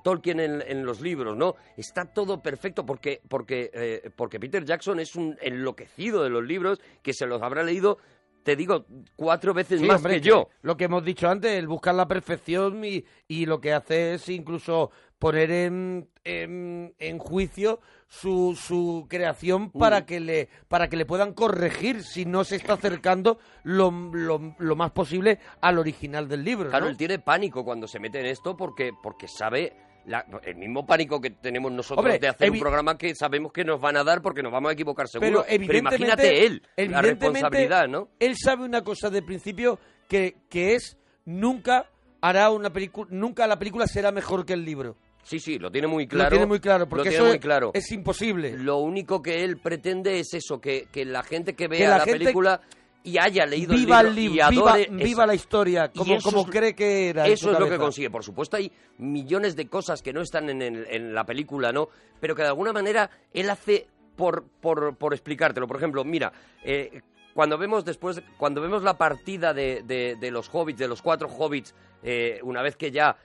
Tolkien 0.02 0.40
en, 0.40 0.62
en 0.66 0.84
los 0.84 1.00
libros, 1.00 1.36
¿no? 1.36 1.54
Está 1.76 2.04
todo 2.04 2.42
perfecto 2.42 2.84
porque, 2.84 3.20
porque, 3.28 3.70
eh, 3.72 4.10
porque 4.14 4.38
Peter 4.38 4.64
Jackson 4.64 5.00
es 5.00 5.16
un 5.16 5.36
enloquecido 5.40 6.22
de 6.22 6.30
los 6.30 6.44
libros 6.44 6.80
que 7.02 7.12
se 7.12 7.26
los 7.26 7.42
habrá 7.42 7.62
leído, 7.62 7.98
te 8.42 8.56
digo, 8.56 8.86
cuatro 9.16 9.52
veces 9.54 9.80
Sí, 9.80 9.86
más 9.86 9.98
hombre, 9.98 10.14
que 10.14 10.28
yo. 10.28 10.48
Lo 10.62 10.76
que 10.76 10.84
hemos 10.84 11.04
dicho 11.04 11.28
antes, 11.28 11.52
el 11.52 11.68
buscar 11.68 11.94
la 11.94 12.08
perfección 12.08 12.84
y, 12.84 13.04
y 13.28 13.46
lo 13.46 13.60
que 13.60 13.72
hace 13.72 14.14
es 14.14 14.28
incluso 14.28 14.90
poner 15.18 15.50
en, 15.50 16.08
en, 16.24 16.94
en 16.98 17.18
juicio 17.18 17.80
su, 18.08 18.56
su 18.60 19.06
creación 19.08 19.70
Mm. 19.74 19.78
para 19.78 20.06
que 20.06 20.18
le 20.20 20.48
para 20.68 20.88
que 20.88 20.96
le 20.96 21.04
puedan 21.06 21.34
corregir 21.34 22.02
si 22.02 22.24
no 22.24 22.42
se 22.44 22.56
está 22.56 22.72
acercando 22.72 23.38
lo, 23.62 23.90
lo, 23.90 24.54
lo 24.58 24.76
más 24.76 24.90
posible 24.92 25.38
al 25.60 25.78
original 25.78 26.26
del 26.26 26.42
libro. 26.42 26.70
Claro, 26.70 26.86
¿no? 26.86 26.90
él 26.90 26.96
tiene 26.96 27.18
pánico 27.18 27.64
cuando 27.64 27.86
se 27.86 28.00
mete 28.00 28.20
en 28.20 28.26
esto 28.26 28.56
porque, 28.56 28.92
porque 29.02 29.28
sabe 29.28 29.76
la- 30.10 30.26
el 30.44 30.56
mismo 30.56 30.84
pánico 30.84 31.20
que 31.20 31.30
tenemos 31.30 31.70
nosotros 31.72 32.04
Hombre, 32.04 32.18
de 32.18 32.28
hacer 32.28 32.50
un 32.50 32.58
programa 32.58 32.98
que 32.98 33.14
sabemos 33.14 33.52
que 33.52 33.64
nos 33.64 33.80
van 33.80 33.96
a 33.96 34.04
dar 34.04 34.20
porque 34.20 34.42
nos 34.42 34.52
vamos 34.52 34.70
a 34.70 34.72
equivocar 34.72 35.06
seguro. 35.08 35.42
Pero 35.42 35.44
evidentemente, 35.48 35.96
imagínate 35.96 36.46
él, 36.46 36.62
la 36.90 37.00
responsabilidad, 37.00 37.88
¿no? 37.88 38.08
Él 38.18 38.34
sabe 38.36 38.64
una 38.64 38.82
cosa 38.82 39.08
de 39.08 39.22
principio 39.22 39.78
que, 40.08 40.36
que 40.48 40.74
es 40.74 40.98
nunca 41.24 41.86
hará 42.20 42.50
una 42.50 42.72
película, 42.72 43.08
nunca 43.10 43.46
la 43.46 43.58
película 43.58 43.86
será 43.86 44.10
mejor 44.10 44.44
que 44.44 44.52
el 44.52 44.64
libro. 44.64 44.96
Sí, 45.22 45.38
sí, 45.38 45.58
lo 45.58 45.70
tiene 45.70 45.86
muy 45.86 46.06
claro. 46.06 46.24
lo 46.24 46.30
tiene 46.30 46.46
muy 46.46 46.60
claro, 46.60 46.88
porque 46.88 47.10
eso 47.10 47.26
muy 47.26 47.38
es, 47.74 47.92
imposible. 47.92 48.56
Lo 48.56 48.78
único 48.78 49.22
que 49.22 49.44
él 49.44 49.58
pretende 49.58 50.18
es 50.18 50.34
eso, 50.34 50.60
que, 50.60 50.88
que 50.90 51.04
la 51.04 51.22
gente 51.22 51.54
que 51.54 51.68
vea 51.68 51.78
Que 51.78 51.84
la 51.86 51.98
la, 51.98 52.04
gente 52.04 52.18
película 52.18 52.60
y 53.02 53.16
haya 53.18 53.46
leído 53.46 53.74
viva 53.74 54.00
el 54.00 54.14
libro, 54.14 54.46
y 54.48 54.50
viva, 54.50 54.72
adore 54.72 54.88
viva 54.90 55.26
la 55.26 55.34
historia, 55.34 55.90
como, 55.90 56.20
como 56.20 56.40
es- 56.42 56.46
cree 56.50 56.74
que 56.74 57.08
era. 57.08 57.26
Eso 57.26 57.50
es 57.52 57.58
lo 57.58 57.68
que 57.68 57.78
consigue. 57.78 58.10
Por 58.10 58.22
supuesto, 58.24 58.56
hay 58.56 58.70
millones 58.98 59.56
de 59.56 59.68
cosas 59.68 60.02
que 60.02 60.12
no 60.12 60.20
están 60.20 60.50
en, 60.50 60.60
en 60.62 61.14
la 61.14 61.24
película, 61.24 61.72
¿no? 61.72 61.88
Pero 62.20 62.34
que 62.34 62.42
de 62.42 62.48
alguna 62.48 62.72
manera 62.72 63.10
él 63.32 63.48
hace 63.48 63.86
por, 64.16 64.44
por, 64.60 64.96
por 64.96 65.14
explicártelo. 65.14 65.66
Por 65.66 65.76
ejemplo, 65.78 66.04
mira, 66.04 66.30
eh, 66.62 67.00
cuando 67.32 67.56
vemos 67.56 67.84
después, 67.84 68.20
cuando 68.36 68.60
vemos 68.60 68.82
la 68.82 68.98
partida 68.98 69.54
de, 69.54 69.82
de- 69.84 70.16
de 70.20 70.30
los 70.30 70.48
hobbits, 70.52 70.78
de 70.78 70.88
los 70.88 71.00
cuatro 71.00 71.28
hobbits, 71.28 71.74
eh, 72.02 72.38
una 72.42 72.60
vez 72.60 72.76
que 72.76 72.90
ya 72.90 73.16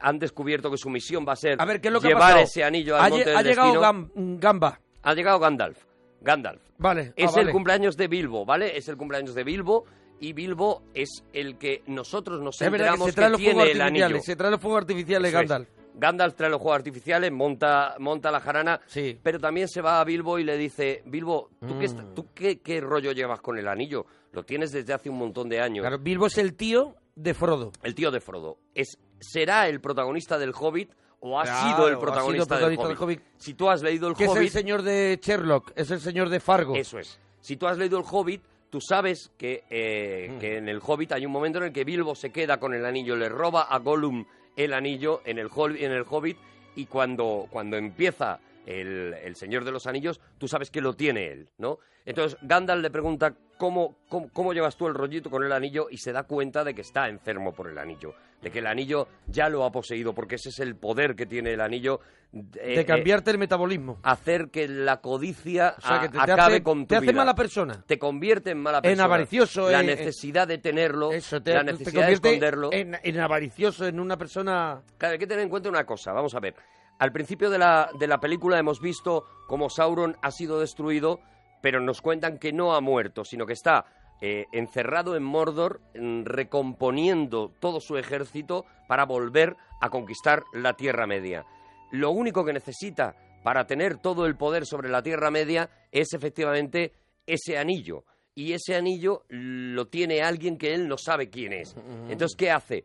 han 0.00 0.18
descubierto 0.18 0.70
que 0.70 0.78
su 0.78 0.88
misión 0.90 1.24
va 1.28 1.34
a 1.34 1.36
ser 1.36 1.60
A 1.60 1.64
ver, 1.64 1.80
¿qué 1.80 1.88
es 1.88 1.92
lo 1.94 2.00
que 2.00 2.06
ha 2.08 2.10
llevar 2.10 2.22
pasado? 2.22 2.44
ese 2.44 2.64
anillo 2.64 2.96
Ha, 2.96 3.04
al 3.04 3.10
monte 3.10 3.30
ha 3.34 3.42
del 3.42 3.46
llegado 3.46 3.68
destino, 3.80 3.82
Gam- 3.82 4.38
Gamba. 4.40 4.80
ha 5.02 5.14
llegado 5.14 5.38
Gandalf. 5.38 5.84
Gandalf. 6.26 6.60
Vale. 6.78 7.12
Es 7.16 7.30
ah, 7.30 7.36
vale. 7.36 7.46
el 7.48 7.52
cumpleaños 7.52 7.96
de 7.96 8.08
Bilbo, 8.08 8.44
¿vale? 8.44 8.76
Es 8.76 8.88
el 8.88 8.96
cumpleaños 8.96 9.34
de 9.34 9.44
Bilbo 9.44 9.84
y 10.20 10.32
Bilbo 10.32 10.82
es 10.92 11.22
el 11.32 11.56
que 11.56 11.82
nosotros 11.86 12.40
nos 12.42 12.60
Es 12.60 12.70
verdad 12.70 12.86
que 12.86 12.90
enteramos 12.94 13.06
se 13.08 13.12
trae 13.14 13.30
los 13.30 13.40
fuegos 13.40 13.62
tiene 13.64 13.72
el 13.76 13.80
anillo. 13.82 14.20
Se 14.20 14.36
trae 14.36 14.50
los 14.50 14.60
fuegos 14.60 14.80
artificiales 14.80 15.30
Eso 15.30 15.40
es. 15.40 15.48
Gandalf. 15.48 15.68
Gandalf 15.98 16.34
trae 16.34 16.50
los 16.50 16.60
juegos 16.60 16.76
artificiales, 16.78 17.32
monta, 17.32 17.94
monta 18.00 18.30
la 18.30 18.40
jarana, 18.40 18.80
Sí. 18.86 19.18
pero 19.22 19.38
también 19.38 19.66
se 19.66 19.80
va 19.80 19.98
a 20.00 20.04
Bilbo 20.04 20.38
y 20.38 20.44
le 20.44 20.58
dice, 20.58 21.02
Bilbo, 21.06 21.48
¿tú, 21.66 21.78
qué, 21.78 21.88
Mm. 21.88 22.14
tú 22.14 22.26
qué, 22.34 22.60
qué 22.60 22.80
rollo 22.82 23.12
llevas 23.12 23.40
con 23.40 23.56
el 23.56 23.66
anillo? 23.66 24.04
Lo 24.32 24.42
tienes 24.44 24.72
desde 24.72 24.92
hace 24.92 25.08
un 25.08 25.16
montón 25.16 25.48
de 25.48 25.60
años. 25.60 25.82
Claro, 25.82 25.98
Bilbo 25.98 26.26
es 26.26 26.36
el 26.36 26.54
tío 26.54 26.96
de 27.14 27.32
Frodo. 27.32 27.72
El 27.82 27.94
tío 27.94 28.10
de 28.10 28.20
Frodo. 28.20 28.58
Es, 28.74 28.98
¿Será 29.20 29.68
el 29.68 29.80
protagonista 29.80 30.36
del 30.38 30.52
Hobbit 30.52 30.92
o 31.26 31.38
ha 31.40 31.44
Claro, 31.44 31.68
sido 31.68 31.88
el 31.88 31.94
sido 31.94 32.00
protagonista, 32.00 32.58
del, 32.58 32.68
del 32.70 32.78
Hobbit? 32.86 32.98
Hobbit. 33.00 33.20
Si 33.36 33.54
tú 33.54 33.68
has 33.68 33.82
leído 33.82 34.08
el 34.08 34.14
Que 34.14 34.24
es 34.24 34.30
el 34.30 34.38
Hobbit... 34.38 34.52
señor 34.52 34.82
de 34.82 35.18
Sherlock, 35.22 35.72
es 35.74 35.90
el 35.90 36.00
señor 36.00 36.28
de 36.28 36.40
Fargo. 36.40 36.74
Eso 36.76 36.98
es. 36.98 37.18
Si 37.40 37.56
tú 37.56 37.66
has 37.66 37.76
leído 37.78 37.98
el 37.98 38.04
Hobbit, 38.08 38.42
tú 38.70 38.80
sabes 38.80 39.30
que, 39.38 39.64
eh, 39.70 40.30
Mm. 40.32 40.38
que 40.38 40.56
en 40.58 40.68
el 40.68 40.80
Hobbit 40.84 41.12
hay 41.12 41.26
un 41.26 41.32
momento 41.32 41.58
en 41.58 41.64
el 41.64 41.72
que 41.72 41.84
Bilbo 41.84 42.14
se 42.14 42.30
queda 42.30 42.58
con 42.58 42.74
el 42.74 42.84
anillo, 42.84 43.16
le 43.16 43.28
roba 43.28 43.62
a 43.62 43.78
Gollum 43.78 44.24
el 44.56 44.72
anillo 44.72 45.22
en 45.24 45.38
el, 45.38 45.48
en 45.78 45.92
el 45.92 46.04
Hobbit 46.08 46.36
y 46.76 46.86
cuando, 46.86 47.46
cuando 47.50 47.76
empieza 47.76 48.38
el, 48.66 49.14
el 49.14 49.36
Señor 49.36 49.64
de 49.64 49.72
los 49.72 49.86
Anillos, 49.86 50.20
tú 50.38 50.48
sabes 50.48 50.70
que 50.70 50.80
lo 50.80 50.94
tiene 50.94 51.28
él, 51.28 51.48
¿no? 51.58 51.78
Entonces 52.04 52.38
Gandalf 52.42 52.82
le 52.82 52.90
pregunta 52.90 53.34
¿cómo, 53.58 53.96
cómo, 54.08 54.28
cómo 54.32 54.52
llevas 54.52 54.76
tú 54.76 54.86
el 54.86 54.94
rollito 54.94 55.28
con 55.30 55.42
el 55.42 55.50
anillo 55.52 55.88
y 55.90 55.96
se 55.98 56.12
da 56.12 56.22
cuenta 56.22 56.62
de 56.62 56.72
que 56.74 56.82
está 56.82 57.08
enfermo 57.08 57.52
por 57.52 57.68
el 57.68 57.78
anillo, 57.78 58.14
de 58.42 58.50
que 58.52 58.60
el 58.60 58.66
anillo 58.68 59.08
ya 59.26 59.48
lo 59.48 59.64
ha 59.64 59.72
poseído, 59.72 60.14
porque 60.14 60.36
ese 60.36 60.50
es 60.50 60.60
el 60.60 60.76
poder 60.76 61.16
que 61.16 61.26
tiene 61.26 61.52
el 61.54 61.60
anillo. 61.60 61.98
eh, 62.32 62.74
de 62.74 62.80
eh, 62.80 62.84
cambiarte 62.84 63.30
el 63.32 63.38
metabolismo. 63.38 63.98
hacer 64.04 64.50
que 64.50 64.68
la 64.68 65.00
codicia 65.00 65.74
O 65.78 65.80
sea, 65.80 65.96
a- 65.96 66.00
que 66.02 66.08
te, 66.10 66.18
te 66.18 66.20
acabe 66.32 66.42
hace, 66.56 66.62
con 66.62 66.80
tu 66.82 66.86
te 66.88 66.96
hace 66.96 67.06
vida 67.06 67.12
mala 67.14 67.34
persona. 67.34 67.82
te 67.86 67.98
convierte 67.98 68.50
en 68.52 68.58
mala 68.58 68.78
En 68.78 68.82
persona. 68.82 69.04
avaricioso, 69.04 69.68
La 69.70 69.80
en- 69.80 69.86
necesidad 69.86 70.46
de 70.46 70.58
tenerlo, 70.58 71.10
Eso, 71.10 71.40
te, 71.42 71.54
la 71.54 71.64
te 71.64 71.72
necesidad 71.72 72.06
de 72.06 72.14
convierte 72.18 72.28
esconderlo. 72.28 72.70
en, 72.72 72.96
en 73.02 73.20
avaricioso, 73.20 73.84
en 73.86 73.98
una 73.98 74.16
persona... 74.16 74.80
Claro, 74.98 75.12
hay 75.14 75.18
que 75.18 75.26
tener 75.26 75.42
en 75.42 75.48
cuenta 75.50 75.68
una 75.68 75.84
cosa, 75.84 76.12
vamos 76.12 76.34
a 76.36 76.40
ver. 76.40 76.54
Al 76.98 77.12
principio 77.12 77.50
de 77.50 77.58
la, 77.58 77.90
de 77.98 78.06
la 78.06 78.18
película 78.18 78.58
hemos 78.58 78.80
visto 78.80 79.24
cómo 79.46 79.68
Sauron 79.68 80.16
ha 80.22 80.30
sido 80.30 80.60
destruido, 80.60 81.20
pero 81.60 81.80
nos 81.80 82.00
cuentan 82.00 82.38
que 82.38 82.52
no 82.52 82.74
ha 82.74 82.80
muerto, 82.80 83.24
sino 83.24 83.44
que 83.44 83.52
está 83.52 83.84
eh, 84.22 84.46
encerrado 84.52 85.14
en 85.14 85.22
Mordor, 85.22 85.82
mm, 85.94 86.24
recomponiendo 86.24 87.52
todo 87.60 87.80
su 87.80 87.98
ejército 87.98 88.64
para 88.88 89.04
volver 89.04 89.56
a 89.80 89.90
conquistar 89.90 90.44
la 90.54 90.72
Tierra 90.72 91.06
Media. 91.06 91.44
Lo 91.90 92.10
único 92.10 92.44
que 92.44 92.54
necesita 92.54 93.14
para 93.42 93.66
tener 93.66 93.98
todo 93.98 94.24
el 94.26 94.36
poder 94.36 94.64
sobre 94.64 94.88
la 94.88 95.02
Tierra 95.02 95.30
Media 95.30 95.68
es 95.92 96.14
efectivamente 96.14 96.94
ese 97.26 97.58
anillo. 97.58 98.04
Y 98.34 98.52
ese 98.52 98.74
anillo 98.74 99.24
lo 99.28 99.86
tiene 99.88 100.22
alguien 100.22 100.58
que 100.58 100.74
él 100.74 100.88
no 100.88 100.98
sabe 100.98 101.30
quién 101.30 101.52
es. 101.52 101.74
Entonces, 102.08 102.36
¿qué 102.36 102.50
hace? 102.50 102.84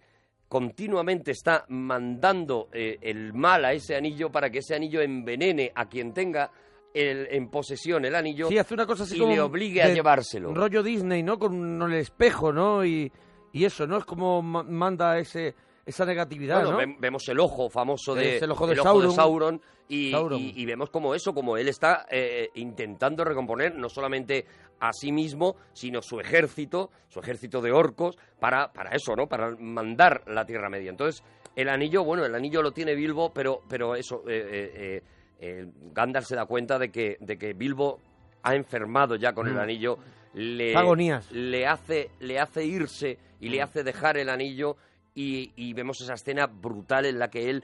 Continuamente 0.52 1.32
está 1.32 1.64
mandando 1.70 2.68
eh, 2.74 2.98
el 3.02 3.34
mal 3.34 3.64
a 3.64 3.72
ese 3.72 3.96
anillo 3.96 4.30
para 4.30 4.50
que 4.50 4.58
ese 4.60 4.76
anillo 4.76 5.00
envenene 5.02 5.72
a 5.74 5.88
quien 5.88 6.14
tenga 6.14 6.52
el- 6.94 7.30
en 7.32 7.50
posesión 7.50 8.04
el 8.04 8.14
anillo 8.16 8.50
Sí, 8.50 8.58
hace 8.58 8.74
una 8.74 8.86
cosa 8.86 9.04
así 9.04 9.16
y 9.16 9.20
como 9.20 9.32
le 9.34 9.40
obligue 9.40 9.82
a 9.82 9.88
llevárselo. 9.94 10.50
Un 10.50 10.56
rollo 10.58 10.84
Disney, 10.84 11.24
¿no? 11.24 11.40
Con 11.40 11.82
el 11.82 11.94
espejo, 11.94 12.52
¿no? 12.52 12.84
Y, 12.84 13.10
y 13.54 13.64
eso, 13.64 13.88
¿no? 13.88 13.98
Es 13.98 14.04
como 14.04 14.42
ma- 14.42 14.64
manda 14.64 15.18
ese 15.18 15.56
esa 15.86 16.06
negatividad, 16.06 16.58
Bueno, 16.62 16.72
¿no? 16.72 16.78
ve- 16.78 16.96
vemos 17.00 17.28
el 17.30 17.40
ojo 17.40 17.70
famoso 17.70 18.14
de, 18.16 18.38
el 18.38 18.52
ojo 18.52 18.68
de 18.68 18.76
Sauron. 18.76 19.12
Sauron 19.12 19.62
y, 19.88 20.12
Sauron. 20.12 20.40
y- 20.40 20.54
y 20.56 20.66
vemos 20.66 20.90
como 20.90 21.16
eso, 21.16 21.34
como 21.34 21.58
él 21.58 21.68
está 21.68 22.06
eh, 22.10 22.50
intentando 22.56 23.24
recomponer 23.24 23.76
no 23.76 23.90
solamente 23.90 24.46
a 24.80 24.94
sí 24.94 25.12
mismo, 25.12 25.56
sino 25.74 26.02
su 26.02 26.20
ejército, 26.20 26.90
su 27.10 27.20
ejército 27.20 27.62
de 27.62 27.72
orcos, 27.72 28.18
para, 28.40 28.72
para 28.74 28.92
eso, 28.92 29.16
¿no? 29.16 29.28
Para 29.28 29.56
mandar 29.58 30.24
la 30.28 30.46
Tierra 30.46 30.70
Media. 30.70 30.90
Entonces, 30.90 31.24
el 31.56 31.70
anillo, 31.70 32.04
bueno, 32.04 32.26
el 32.26 32.34
anillo 32.34 32.62
lo 32.62 32.72
tiene 32.72 32.96
Bilbo, 32.96 33.32
pero, 33.34 33.62
pero 33.70 33.96
eso, 33.96 34.24
eh, 34.28 34.72
eh, 34.74 35.04
eh, 35.40 35.66
Gandalf 35.94 36.26
se 36.28 36.36
da 36.36 36.46
cuenta 36.46 36.80
de 36.80 36.90
que, 36.92 37.18
de 37.20 37.38
que 37.38 37.54
Bilbo 37.54 38.00
ha 38.44 38.56
enfermado 38.56 39.16
ya 39.16 39.34
con 39.34 39.48
el 39.48 39.54
Mm. 39.56 39.60
anillo, 39.60 39.98
le, 40.34 40.76
Agonías. 40.76 41.30
le 41.32 41.68
hace, 41.68 42.10
le 42.20 42.40
hace 42.40 42.64
irse 42.66 43.18
y 43.40 43.50
Mm. 43.50 43.52
le 43.52 43.62
hace 43.62 43.84
dejar 43.84 44.18
el 44.18 44.30
anillo 44.30 44.78
y, 45.16 45.52
y 45.56 45.74
vemos 45.74 46.00
esa 46.02 46.14
escena 46.14 46.48
brutal 46.48 47.06
en 47.06 47.20
la 47.20 47.30
que 47.30 47.50
él 47.50 47.64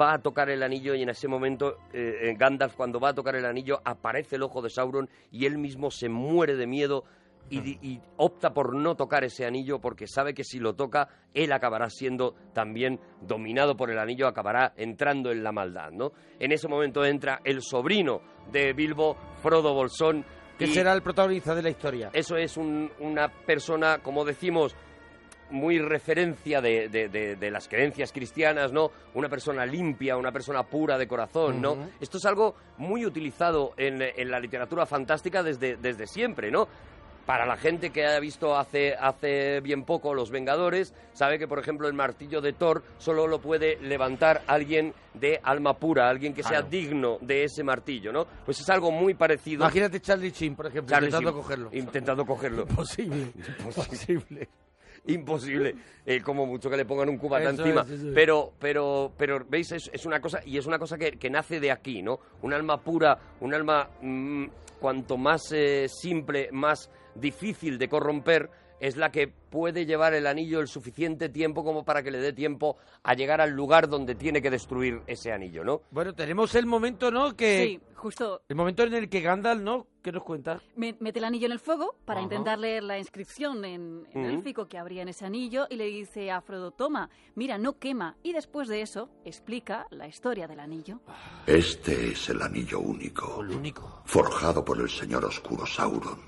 va 0.00 0.14
a 0.14 0.18
tocar 0.22 0.48
el 0.50 0.62
anillo 0.62 0.94
y 0.94 1.02
en 1.02 1.08
ese 1.08 1.26
momento 1.26 1.78
eh, 1.92 2.30
eh, 2.30 2.34
Gandalf 2.38 2.74
cuando 2.76 3.00
va 3.00 3.08
a 3.10 3.14
tocar 3.14 3.34
el 3.34 3.44
anillo 3.44 3.80
aparece 3.84 4.36
el 4.36 4.42
ojo 4.42 4.62
de 4.62 4.70
Sauron 4.70 5.08
y 5.32 5.46
él 5.46 5.58
mismo 5.58 5.90
se 5.90 6.08
muere 6.08 6.54
de 6.56 6.66
miedo 6.66 7.04
y, 7.50 8.00
opta 8.16 8.54
por 8.54 8.74
no 8.74 8.94
tocar 8.94 9.24
ese 9.24 9.44
anillo 9.44 9.78
porque 9.80 10.06
sabe 10.06 10.32
que 10.32 10.44
si 10.44 10.58
lo 10.58 10.74
toca 10.74 11.08
él 11.34 11.52
acabará 11.52 11.90
siendo 11.90 12.34
también 12.54 12.98
dominado 13.20 13.76
por 13.76 13.90
el 13.90 13.98
anillo, 13.98 14.26
acabará 14.26 14.72
entrando 14.76 15.30
en 15.32 15.42
la 15.42 15.52
maldad, 15.52 15.90
¿no? 15.90 16.12
En 16.38 16.52
ese 16.52 16.66
momento 16.68 17.04
entra 17.04 17.40
el 17.44 17.60
sobrino 17.60 18.22
de 18.50 18.72
Bilbo, 18.72 19.16
Frodo 19.42 19.74
Bolsón, 19.74 20.24
que 20.56 20.68
será 20.68 20.94
el 20.94 21.02
protagonista 21.02 21.54
de 21.54 21.62
la 21.62 21.68
historia. 21.70 22.10
eso 22.14 22.36
es 22.36 22.56
un- 22.56 22.90
una 23.00 23.28
persona, 23.28 23.98
como 23.98 24.24
decimos, 24.24 24.74
muy 25.52 25.78
referencia 25.78 26.60
de, 26.60 26.88
de- 26.88 27.08
de- 27.08 27.36
de 27.36 27.50
las 27.50 27.68
creencias 27.68 28.10
cristianas, 28.12 28.72
¿no? 28.72 28.90
Una 29.14 29.28
persona 29.28 29.64
limpia, 29.64 30.16
una 30.16 30.32
persona 30.32 30.62
pura 30.64 30.98
de 30.98 31.06
corazón, 31.06 31.60
¿no? 31.60 31.72
Ujú. 31.72 31.88
Esto 32.00 32.18
es 32.18 32.24
algo 32.24 32.56
muy 32.78 33.06
utilizado 33.06 33.72
en, 33.76 34.02
en 34.02 34.30
la 34.30 34.40
literatura 34.40 34.86
fantástica 34.86 35.42
desde, 35.42 35.76
desde 35.76 36.06
siempre, 36.06 36.50
¿no? 36.50 36.66
Para 37.26 37.46
la 37.46 37.56
gente 37.56 37.90
que 37.90 38.04
ha 38.04 38.18
visto 38.18 38.56
hace, 38.56 38.94
hace 38.96 39.60
bien 39.60 39.84
poco 39.84 40.12
Los 40.12 40.32
Vengadores, 40.32 40.92
sabe 41.12 41.38
que, 41.38 41.46
por 41.46 41.60
ejemplo, 41.60 41.86
el 41.86 41.94
martillo 41.94 42.40
de 42.40 42.52
Thor 42.52 42.82
solo 42.98 43.28
lo 43.28 43.40
puede 43.40 43.76
levantar 43.80 44.42
alguien 44.48 44.92
de 45.14 45.38
alma 45.44 45.74
pura, 45.74 46.08
alguien 46.08 46.34
que 46.34 46.42
sea 46.42 46.50
Claro. 46.62 46.66
digno 46.68 47.18
de 47.20 47.44
ese 47.44 47.62
martillo, 47.62 48.12
¿no? 48.12 48.26
Pues 48.44 48.58
es 48.58 48.68
algo 48.70 48.90
muy 48.90 49.14
parecido. 49.14 49.62
Imagínate 49.62 50.00
Charlie 50.00 50.32
Chin, 50.32 50.56
por 50.56 50.66
ejemplo, 50.66 50.90
Charlie 50.90 51.06
intentando 51.10 51.30
Sheen, 51.30 51.42
cogerlo. 51.42 51.68
Intentando 51.72 52.26
cogerlo. 52.26 52.62
Imposible. 52.62 53.26
Imposible. 53.60 54.48
imposible 55.06 55.74
eh, 56.06 56.20
como 56.20 56.46
mucho 56.46 56.70
que 56.70 56.76
le 56.76 56.84
pongan 56.84 57.08
un 57.08 57.18
cubata 57.18 57.50
Eso 57.50 57.62
encima. 57.62 57.86
eso 57.88 58.10
pero 58.14 58.52
pero 58.58 59.12
pero 59.16 59.44
veis 59.48 59.72
es, 59.72 59.90
es 59.92 60.06
una 60.06 60.20
cosa 60.20 60.40
y 60.44 60.58
es 60.58 60.66
una 60.66 60.78
cosa 60.78 60.96
que, 60.96 61.12
que 61.12 61.30
nace 61.30 61.60
de 61.60 61.70
aquí 61.70 62.02
no 62.02 62.20
un 62.42 62.52
alma 62.52 62.80
pura 62.80 63.18
un 63.40 63.54
alma 63.54 63.88
mm, 64.00 64.44
cuanto 64.80 65.16
más 65.16 65.42
eh, 65.52 65.86
simple 65.88 66.48
más 66.52 66.90
difícil 67.14 67.78
de 67.78 67.88
corromper 67.88 68.50
es 68.82 68.96
la 68.96 69.12
que 69.12 69.28
puede 69.28 69.86
llevar 69.86 70.12
el 70.12 70.26
anillo 70.26 70.58
el 70.58 70.66
suficiente 70.66 71.28
tiempo 71.28 71.62
como 71.64 71.84
para 71.84 72.02
que 72.02 72.10
le 72.10 72.18
dé 72.18 72.32
tiempo 72.32 72.76
a 73.04 73.14
llegar 73.14 73.40
al 73.40 73.50
lugar 73.52 73.88
donde 73.88 74.16
tiene 74.16 74.42
que 74.42 74.50
destruir 74.50 75.02
ese 75.06 75.30
anillo 75.32 75.62
no 75.62 75.82
Bueno, 75.92 76.14
tenemos 76.14 76.52
el 76.56 76.66
momento, 76.66 77.10
¿no? 77.12 77.36
Que 77.36 77.64
Sí, 77.64 77.80
justo 77.94 78.42
el 78.48 78.56
momento 78.56 78.82
en 78.82 78.94
el 78.94 79.08
que 79.08 79.20
Gandalf, 79.20 79.62
¿no? 79.62 79.86
¿Qué 80.02 80.10
nos 80.10 80.24
cuenta? 80.24 80.60
me- 80.74 80.96
mete 80.98 81.20
el 81.20 81.24
anillo 81.26 81.46
en 81.46 81.52
el 81.52 81.60
fuego 81.60 81.94
para 82.04 82.18
Ajá. 82.18 82.24
intentar 82.24 82.58
leer 82.58 82.82
la 82.82 82.98
inscripción 82.98 83.64
en, 83.64 84.04
en 84.14 84.24
élfico 84.24 84.66
que 84.66 84.78
habría 84.78 85.02
en 85.02 85.08
ese 85.10 85.24
anillo 85.26 85.68
y 85.70 85.76
le 85.76 85.84
dice 85.84 86.32
a 86.32 86.40
Frodo, 86.40 86.72
toma, 86.72 87.08
mira, 87.36 87.58
no 87.58 87.78
quema. 87.78 88.16
Y 88.24 88.32
después 88.32 88.66
de 88.66 88.80
eso 88.82 89.08
explica 89.24 89.86
la 89.90 90.08
historia 90.08 90.48
del 90.48 90.58
anillo. 90.58 90.98
Este 91.46 92.08
es 92.08 92.28
el 92.30 92.42
anillo 92.42 92.80
único. 92.80 93.40
El 93.42 93.50
único. 93.50 94.02
Forjado 94.06 94.64
por 94.64 94.80
el 94.80 94.88
señor 94.90 95.24
oscuro 95.24 95.64
Sauron. 95.66 96.18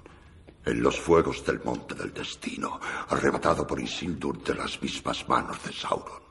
En 0.64 0.82
los 0.82 0.98
fuegos 0.98 1.44
del 1.44 1.62
monte 1.62 1.94
del 1.94 2.12
destino. 2.12 2.80
Arrebatado 3.08 3.66
por 3.66 3.80
Isildur 3.80 4.42
de 4.42 4.54
las 4.54 4.80
mismas 4.80 5.28
manos 5.28 5.62
de 5.62 5.72
Sauron. 5.72 6.22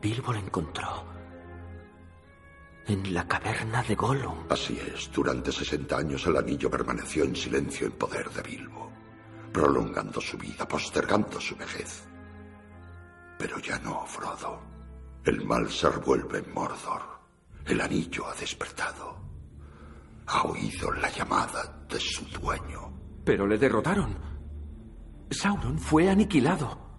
Bilbo 0.00 0.32
lo 0.32 0.38
encontró. 0.38 1.04
En 2.86 3.14
la 3.14 3.26
caverna 3.28 3.82
de 3.84 3.94
Gollum. 3.94 4.46
Así 4.50 4.78
es, 4.92 5.10
durante 5.12 5.52
60 5.52 5.96
años 5.96 6.26
el 6.26 6.36
anillo 6.36 6.68
permaneció 6.68 7.22
en 7.22 7.36
silencio 7.36 7.86
en 7.86 7.92
poder 7.92 8.28
de 8.30 8.42
Bilbo, 8.42 8.90
prolongando 9.52 10.20
su 10.20 10.36
vida, 10.36 10.66
postergando 10.66 11.40
su 11.40 11.54
vejez. 11.54 12.02
Pero 13.38 13.58
ya 13.60 13.78
no, 13.78 14.04
Frodo. 14.06 14.60
El 15.24 15.44
mal 15.44 15.70
se 15.70 15.88
revuelve 15.88 16.38
en 16.38 16.52
Mordor. 16.52 17.02
El 17.64 17.80
anillo 17.80 18.26
ha 18.26 18.34
despertado. 18.34 19.21
Ha 20.34 20.44
oído 20.44 20.90
la 20.92 21.10
llamada 21.10 21.84
de 21.90 22.00
su 22.00 22.24
dueño. 22.24 22.90
Pero 23.22 23.46
le 23.46 23.58
derrotaron. 23.58 24.16
Sauron 25.30 25.78
fue 25.78 26.08
aniquilado. 26.08 26.91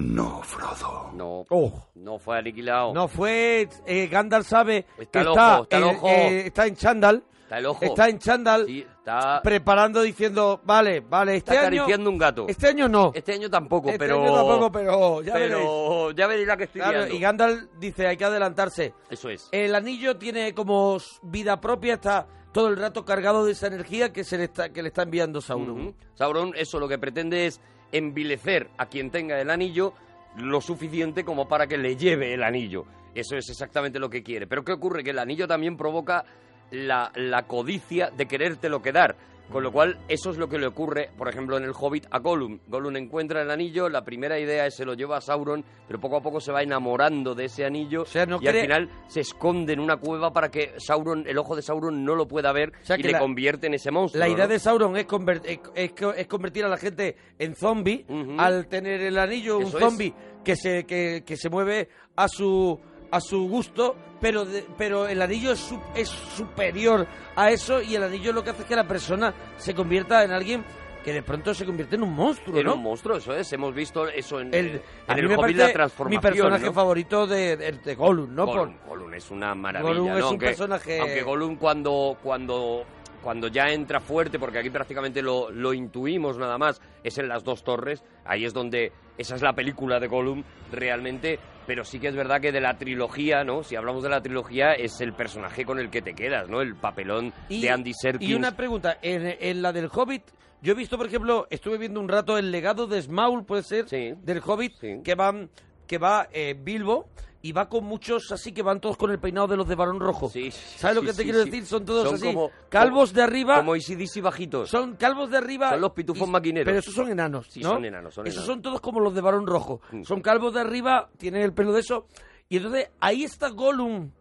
No, 0.00 0.42
Frodo. 0.42 1.10
no 1.14 1.44
Oh. 1.50 1.72
no 1.96 2.18
fue 2.18 2.38
aniquilado 2.38 2.92
No 2.94 3.06
fue. 3.08 3.68
eh, 3.86 4.06
Gandalf 4.08 4.46
sabe 4.48 4.86
Está 4.98 5.10
que 5.10 5.18
el 5.20 5.28
está, 5.28 5.54
ojo, 5.54 5.62
está 5.64 5.76
el 5.76 5.82
en- 5.84 5.96
ojo. 5.96 6.08
eh, 6.08 6.46
está 6.46 6.66
en 6.66 6.76
Chandal. 6.76 7.24
está 7.42 7.58
el 7.58 7.66
ojo 7.66 7.84
Está 7.84 8.08
en 8.08 8.18
Chandal 8.18 8.66
Sí, 8.66 8.86
está, 8.98 9.42
preparando 9.42 10.02
diciendo, 10.02 10.60
vale, 10.64 11.00
vale, 11.00 11.36
este 11.36 11.50
está 11.54 11.66
año. 11.66 11.82
acariciando 11.82 12.10
un 12.10 12.18
gato 12.18 12.46
Este 12.48 12.68
año 12.68 12.88
no. 12.88 13.10
Este 13.14 13.32
año 13.34 13.50
tampoco, 13.50 13.88
Este 13.88 13.98
pero. 13.98 14.22
año 14.22 14.34
tampoco, 14.34 14.72
pero 14.72 15.22
ya 15.22 15.34
veréis. 15.34 15.52
pero 15.54 16.10
ya 16.12 16.26
veréis 16.26 16.48
la 16.48 16.56
que 16.56 16.64
estoy 16.64 16.80
Claro, 16.80 17.06
y 17.12 17.18
Gandalf 17.20 17.62
dice, 17.78 18.06
hay 18.06 18.16
que 18.16 18.24
adelantarse. 18.24 18.94
Eso 19.10 19.28
es. 19.28 19.48
El 19.52 19.74
anillo 19.74 20.16
tiene 20.16 20.54
como 20.54 20.96
vida 21.22 21.60
propia, 21.60 21.94
está 21.94 22.26
todo 22.52 22.68
el 22.68 22.76
rato 22.76 23.04
cargado 23.04 23.44
de 23.44 23.52
esa 23.52 23.66
energía 23.68 24.12
que 24.12 24.24
se 24.24 24.38
le 24.38 24.44
está, 24.44 24.70
que 24.72 24.82
le 24.82 24.88
está 24.88 25.02
enviando 25.02 25.40
Sauron. 25.40 25.80
Ujú. 25.88 25.94
Sauron, 26.14 26.52
eso 26.56 26.80
lo 26.80 26.88
que 26.88 26.98
pretende 26.98 27.46
es 27.46 27.60
envilecer 27.92 28.68
a 28.78 28.86
quien 28.86 29.10
tenga 29.10 29.40
el 29.40 29.50
anillo 29.50 29.94
lo 30.36 30.60
suficiente 30.60 31.24
como 31.24 31.48
para 31.48 31.66
que 31.66 31.78
le 31.78 31.96
lleve 31.96 32.34
el 32.34 32.42
anillo. 32.42 32.84
Eso 33.14 33.36
es 33.36 33.48
exactamente 33.48 33.98
lo 33.98 34.08
que 34.08 34.22
quiere. 34.22 34.46
Pero 34.46 34.64
¿qué 34.64 34.72
ocurre? 34.72 35.02
Que 35.02 35.10
el 35.10 35.18
anillo 35.18 35.48
también 35.48 35.76
provoca 35.76 36.24
la, 36.70 37.10
la 37.16 37.42
codicia 37.42 38.10
de 38.10 38.26
querértelo 38.26 38.80
quedar. 38.80 39.16
Con 39.50 39.64
lo 39.64 39.72
cual, 39.72 39.98
eso 40.08 40.30
es 40.30 40.36
lo 40.38 40.48
que 40.48 40.58
le 40.58 40.66
ocurre, 40.66 41.10
por 41.18 41.28
ejemplo, 41.28 41.56
en 41.56 41.64
el 41.64 41.72
Hobbit 41.78 42.06
a 42.10 42.20
Gollum. 42.20 42.60
Gollum 42.68 42.96
encuentra 42.96 43.42
el 43.42 43.50
anillo, 43.50 43.88
la 43.88 44.04
primera 44.04 44.38
idea 44.38 44.64
es 44.66 44.74
se 44.76 44.84
lo 44.84 44.94
lleva 44.94 45.16
a 45.16 45.20
Sauron, 45.20 45.64
pero 45.88 45.98
poco 46.00 46.16
a 46.18 46.22
poco 46.22 46.40
se 46.40 46.52
va 46.52 46.62
enamorando 46.62 47.34
de 47.34 47.46
ese 47.46 47.64
anillo 47.64 48.04
no 48.28 48.38
y 48.40 48.46
al 48.46 48.54
final 48.62 48.90
se 49.08 49.20
esconde 49.20 49.72
en 49.72 49.80
una 49.80 49.96
cueva 49.96 50.32
para 50.32 50.50
que 50.50 50.74
Sauron, 50.78 51.24
el 51.26 51.36
ojo 51.36 51.56
de 51.56 51.62
Sauron 51.62 52.04
no 52.04 52.14
lo 52.14 52.28
pueda 52.28 52.52
ver 52.52 52.72
sea, 52.82 52.96
y 52.96 53.02
le 53.02 53.12
la- 53.12 53.18
convierte 53.18 53.66
en 53.66 53.74
ese 53.74 53.90
monstruo. 53.90 54.20
La 54.20 54.28
idea 54.28 54.44
¿no? 54.46 54.52
de 54.52 54.58
Sauron 54.60 54.96
es, 54.96 55.06
conver- 55.08 55.42
es, 55.44 55.58
es 55.74 55.92
co- 55.92 56.12
es 56.14 56.26
convertir 56.28 56.64
a 56.64 56.68
la 56.68 56.76
gente 56.76 57.16
en 57.38 57.56
zombie 57.56 58.06
al 58.38 58.68
tener 58.68 59.00
el 59.00 59.18
anillo, 59.18 59.58
un 59.58 59.64
Eso 59.64 59.80
zombie 59.80 60.14
que 60.44 60.54
se, 60.54 60.84
que, 60.84 61.24
que 61.26 61.36
se 61.36 61.50
mueve 61.50 61.88
a 62.16 62.28
su 62.28 62.78
a 63.12 63.20
su 63.20 63.48
gusto, 63.48 63.96
pero 64.20 64.44
de- 64.44 64.66
pero 64.76 65.08
el 65.08 65.20
anillo 65.22 65.52
es, 65.52 65.58
su- 65.60 65.80
es 65.94 66.08
superior 66.08 67.06
a 67.36 67.50
eso 67.50 67.80
y 67.82 67.94
el 67.96 68.02
anillo 68.02 68.32
lo 68.32 68.42
que 68.44 68.50
hace 68.50 68.62
es 68.62 68.68
que 68.68 68.76
la 68.76 68.86
persona 68.86 69.32
se 69.56 69.74
convierta 69.74 70.22
en 70.24 70.30
alguien 70.32 70.64
que 71.04 71.14
de 71.14 71.22
pronto 71.22 71.54
se 71.54 71.64
convierte 71.64 71.96
en 71.96 72.02
un 72.02 72.12
monstruo, 72.14 72.60
un 72.74 72.82
monstruo, 72.82 73.16
eso 73.16 73.34
es. 73.34 73.50
Hemos 73.54 73.74
visto 73.74 74.06
eso 74.06 74.38
en, 74.38 74.52
El- 74.52 74.66
en 74.68 74.82
a 75.08 75.14
mí 75.14 75.20
el 75.20 75.28
me 75.28 75.34
Hobbit 75.34 75.40
parece 75.40 75.58
la 75.68 75.72
transformación. 75.72 76.20
mi 76.20 76.22
personaje 76.30 76.66
¿no? 76.66 76.72
favorito 76.74 77.26
de, 77.26 77.56
de, 77.56 77.72
de 77.72 77.94
Gollum, 77.94 78.34
¿no? 78.34 78.44
Gollum, 78.46 78.74
Por- 78.76 78.88
Gollum 78.98 79.14
es 79.14 79.30
una 79.30 79.54
maravilla, 79.54 79.88
Gollum 79.94 80.08
¿no? 80.08 80.16
es 80.18 80.22
un 80.24 80.28
aunque, 80.28 80.46
personaje- 80.46 81.00
aunque 81.00 81.22
Gollum 81.22 81.56
cuando, 81.56 82.18
cuando, 82.22 82.84
cuando 83.22 83.48
ya 83.48 83.70
entra 83.70 84.00
fuerte, 84.00 84.38
porque 84.38 84.58
aquí 84.58 84.68
prácticamente 84.68 85.22
lo, 85.22 85.50
lo 85.50 85.72
intuimos 85.72 86.36
nada 86.36 86.58
más, 86.58 86.82
es 87.02 87.16
en 87.16 87.28
las 87.28 87.44
dos 87.44 87.64
torres, 87.64 88.04
ahí 88.26 88.44
es 88.44 88.52
donde 88.52 88.92
esa 89.16 89.36
es 89.36 89.40
la 89.42 89.54
película 89.54 90.00
de 90.00 90.06
Gollum 90.06 90.42
realmente, 90.70 91.38
pero 91.70 91.84
sí 91.84 92.00
que 92.00 92.08
es 92.08 92.16
verdad 92.16 92.40
que 92.40 92.50
de 92.50 92.60
la 92.60 92.76
trilogía, 92.76 93.44
¿no? 93.44 93.62
Si 93.62 93.76
hablamos 93.76 94.02
de 94.02 94.08
la 94.08 94.20
trilogía, 94.20 94.72
es 94.72 95.00
el 95.00 95.12
personaje 95.12 95.64
con 95.64 95.78
el 95.78 95.88
que 95.88 96.02
te 96.02 96.14
quedas, 96.14 96.48
¿no? 96.48 96.62
El 96.62 96.74
papelón 96.74 97.32
Y- 97.48 97.62
de 97.62 97.70
Andy 97.70 97.92
Serkis. 97.94 98.28
Y 98.28 98.34
una 98.34 98.56
pregunta, 98.56 98.98
en, 99.02 99.36
en 99.38 99.62
la 99.62 99.72
del 99.72 99.86
Hobbit, 99.88 100.24
yo 100.62 100.72
he 100.72 100.74
visto, 100.74 100.96
por 100.98 101.06
ejemplo, 101.06 101.46
estuve 101.48 101.78
viendo 101.78 102.00
un 102.00 102.08
rato 102.08 102.36
el 102.38 102.50
legado 102.50 102.88
de 102.88 103.00
Smaug, 103.00 103.46
puede 103.46 103.62
ser, 103.62 103.84
del 103.86 104.42
Hobbit, 104.44 104.72
que 105.04 105.14
van 105.14 105.48
que 105.90 105.98
va 105.98 106.28
eh, 106.32 106.54
Bilbo 106.56 107.08
y 107.42 107.50
va 107.50 107.68
con 107.68 107.82
muchos 107.82 108.30
así 108.30 108.52
que 108.52 108.62
van 108.62 108.80
todos 108.80 108.96
con 108.96 109.10
el 109.10 109.18
peinado 109.18 109.48
de 109.48 109.56
los 109.56 109.66
de 109.66 109.74
Barón 109.74 109.98
Rojo. 109.98 110.28
Sí, 110.28 110.52
¿Sabes 110.52 110.94
lo 110.94 111.02
que 111.02 111.08
te 111.08 111.14
sí, 111.14 111.22
quiero 111.24 111.40
decir? 111.44 111.66
Son 111.66 111.84
todos 111.84 112.04
Son 112.06 112.14
así. 112.14 112.26
como- 112.26 112.52
calvos 112.68 113.12
de 113.12 113.22
arriba. 113.22 113.56
Como 113.56 113.74
ICDC 113.74 114.20
bajitos. 114.22 114.70
Son 114.70 114.94
calvos 114.94 115.32
de 115.32 115.38
arriba. 115.38 115.70
Son 115.70 115.80
los 115.80 115.90
pitufos 115.90 116.28
y- 116.28 116.30
maquineros. 116.30 116.66
Pero 116.66 116.78
esos 116.78 116.94
son 116.94 117.10
enanos. 117.10 117.48
Sí, 117.50 117.58
¿no? 117.58 117.70
son 117.70 117.84
enanos, 117.84 118.14
son 118.14 118.24
Esos 118.28 118.36
enanos. 118.44 118.46
son 118.54 118.62
todos 118.62 118.80
como 118.80 119.00
los 119.00 119.12
de 119.16 119.20
Barón 119.20 119.48
Rojo. 119.48 119.80
Mm. 119.90 120.04
Son 120.04 120.20
calvos 120.20 120.54
de 120.54 120.60
arriba, 120.60 121.10
tienen 121.18 121.42
el 121.42 121.52
pelo 121.52 121.72
de 121.72 121.80
eso. 121.80 122.06
Y 122.48 122.58
entonces 122.58 122.88
ahí 123.00 123.24
está 123.24 123.48
Gollum 123.48 124.12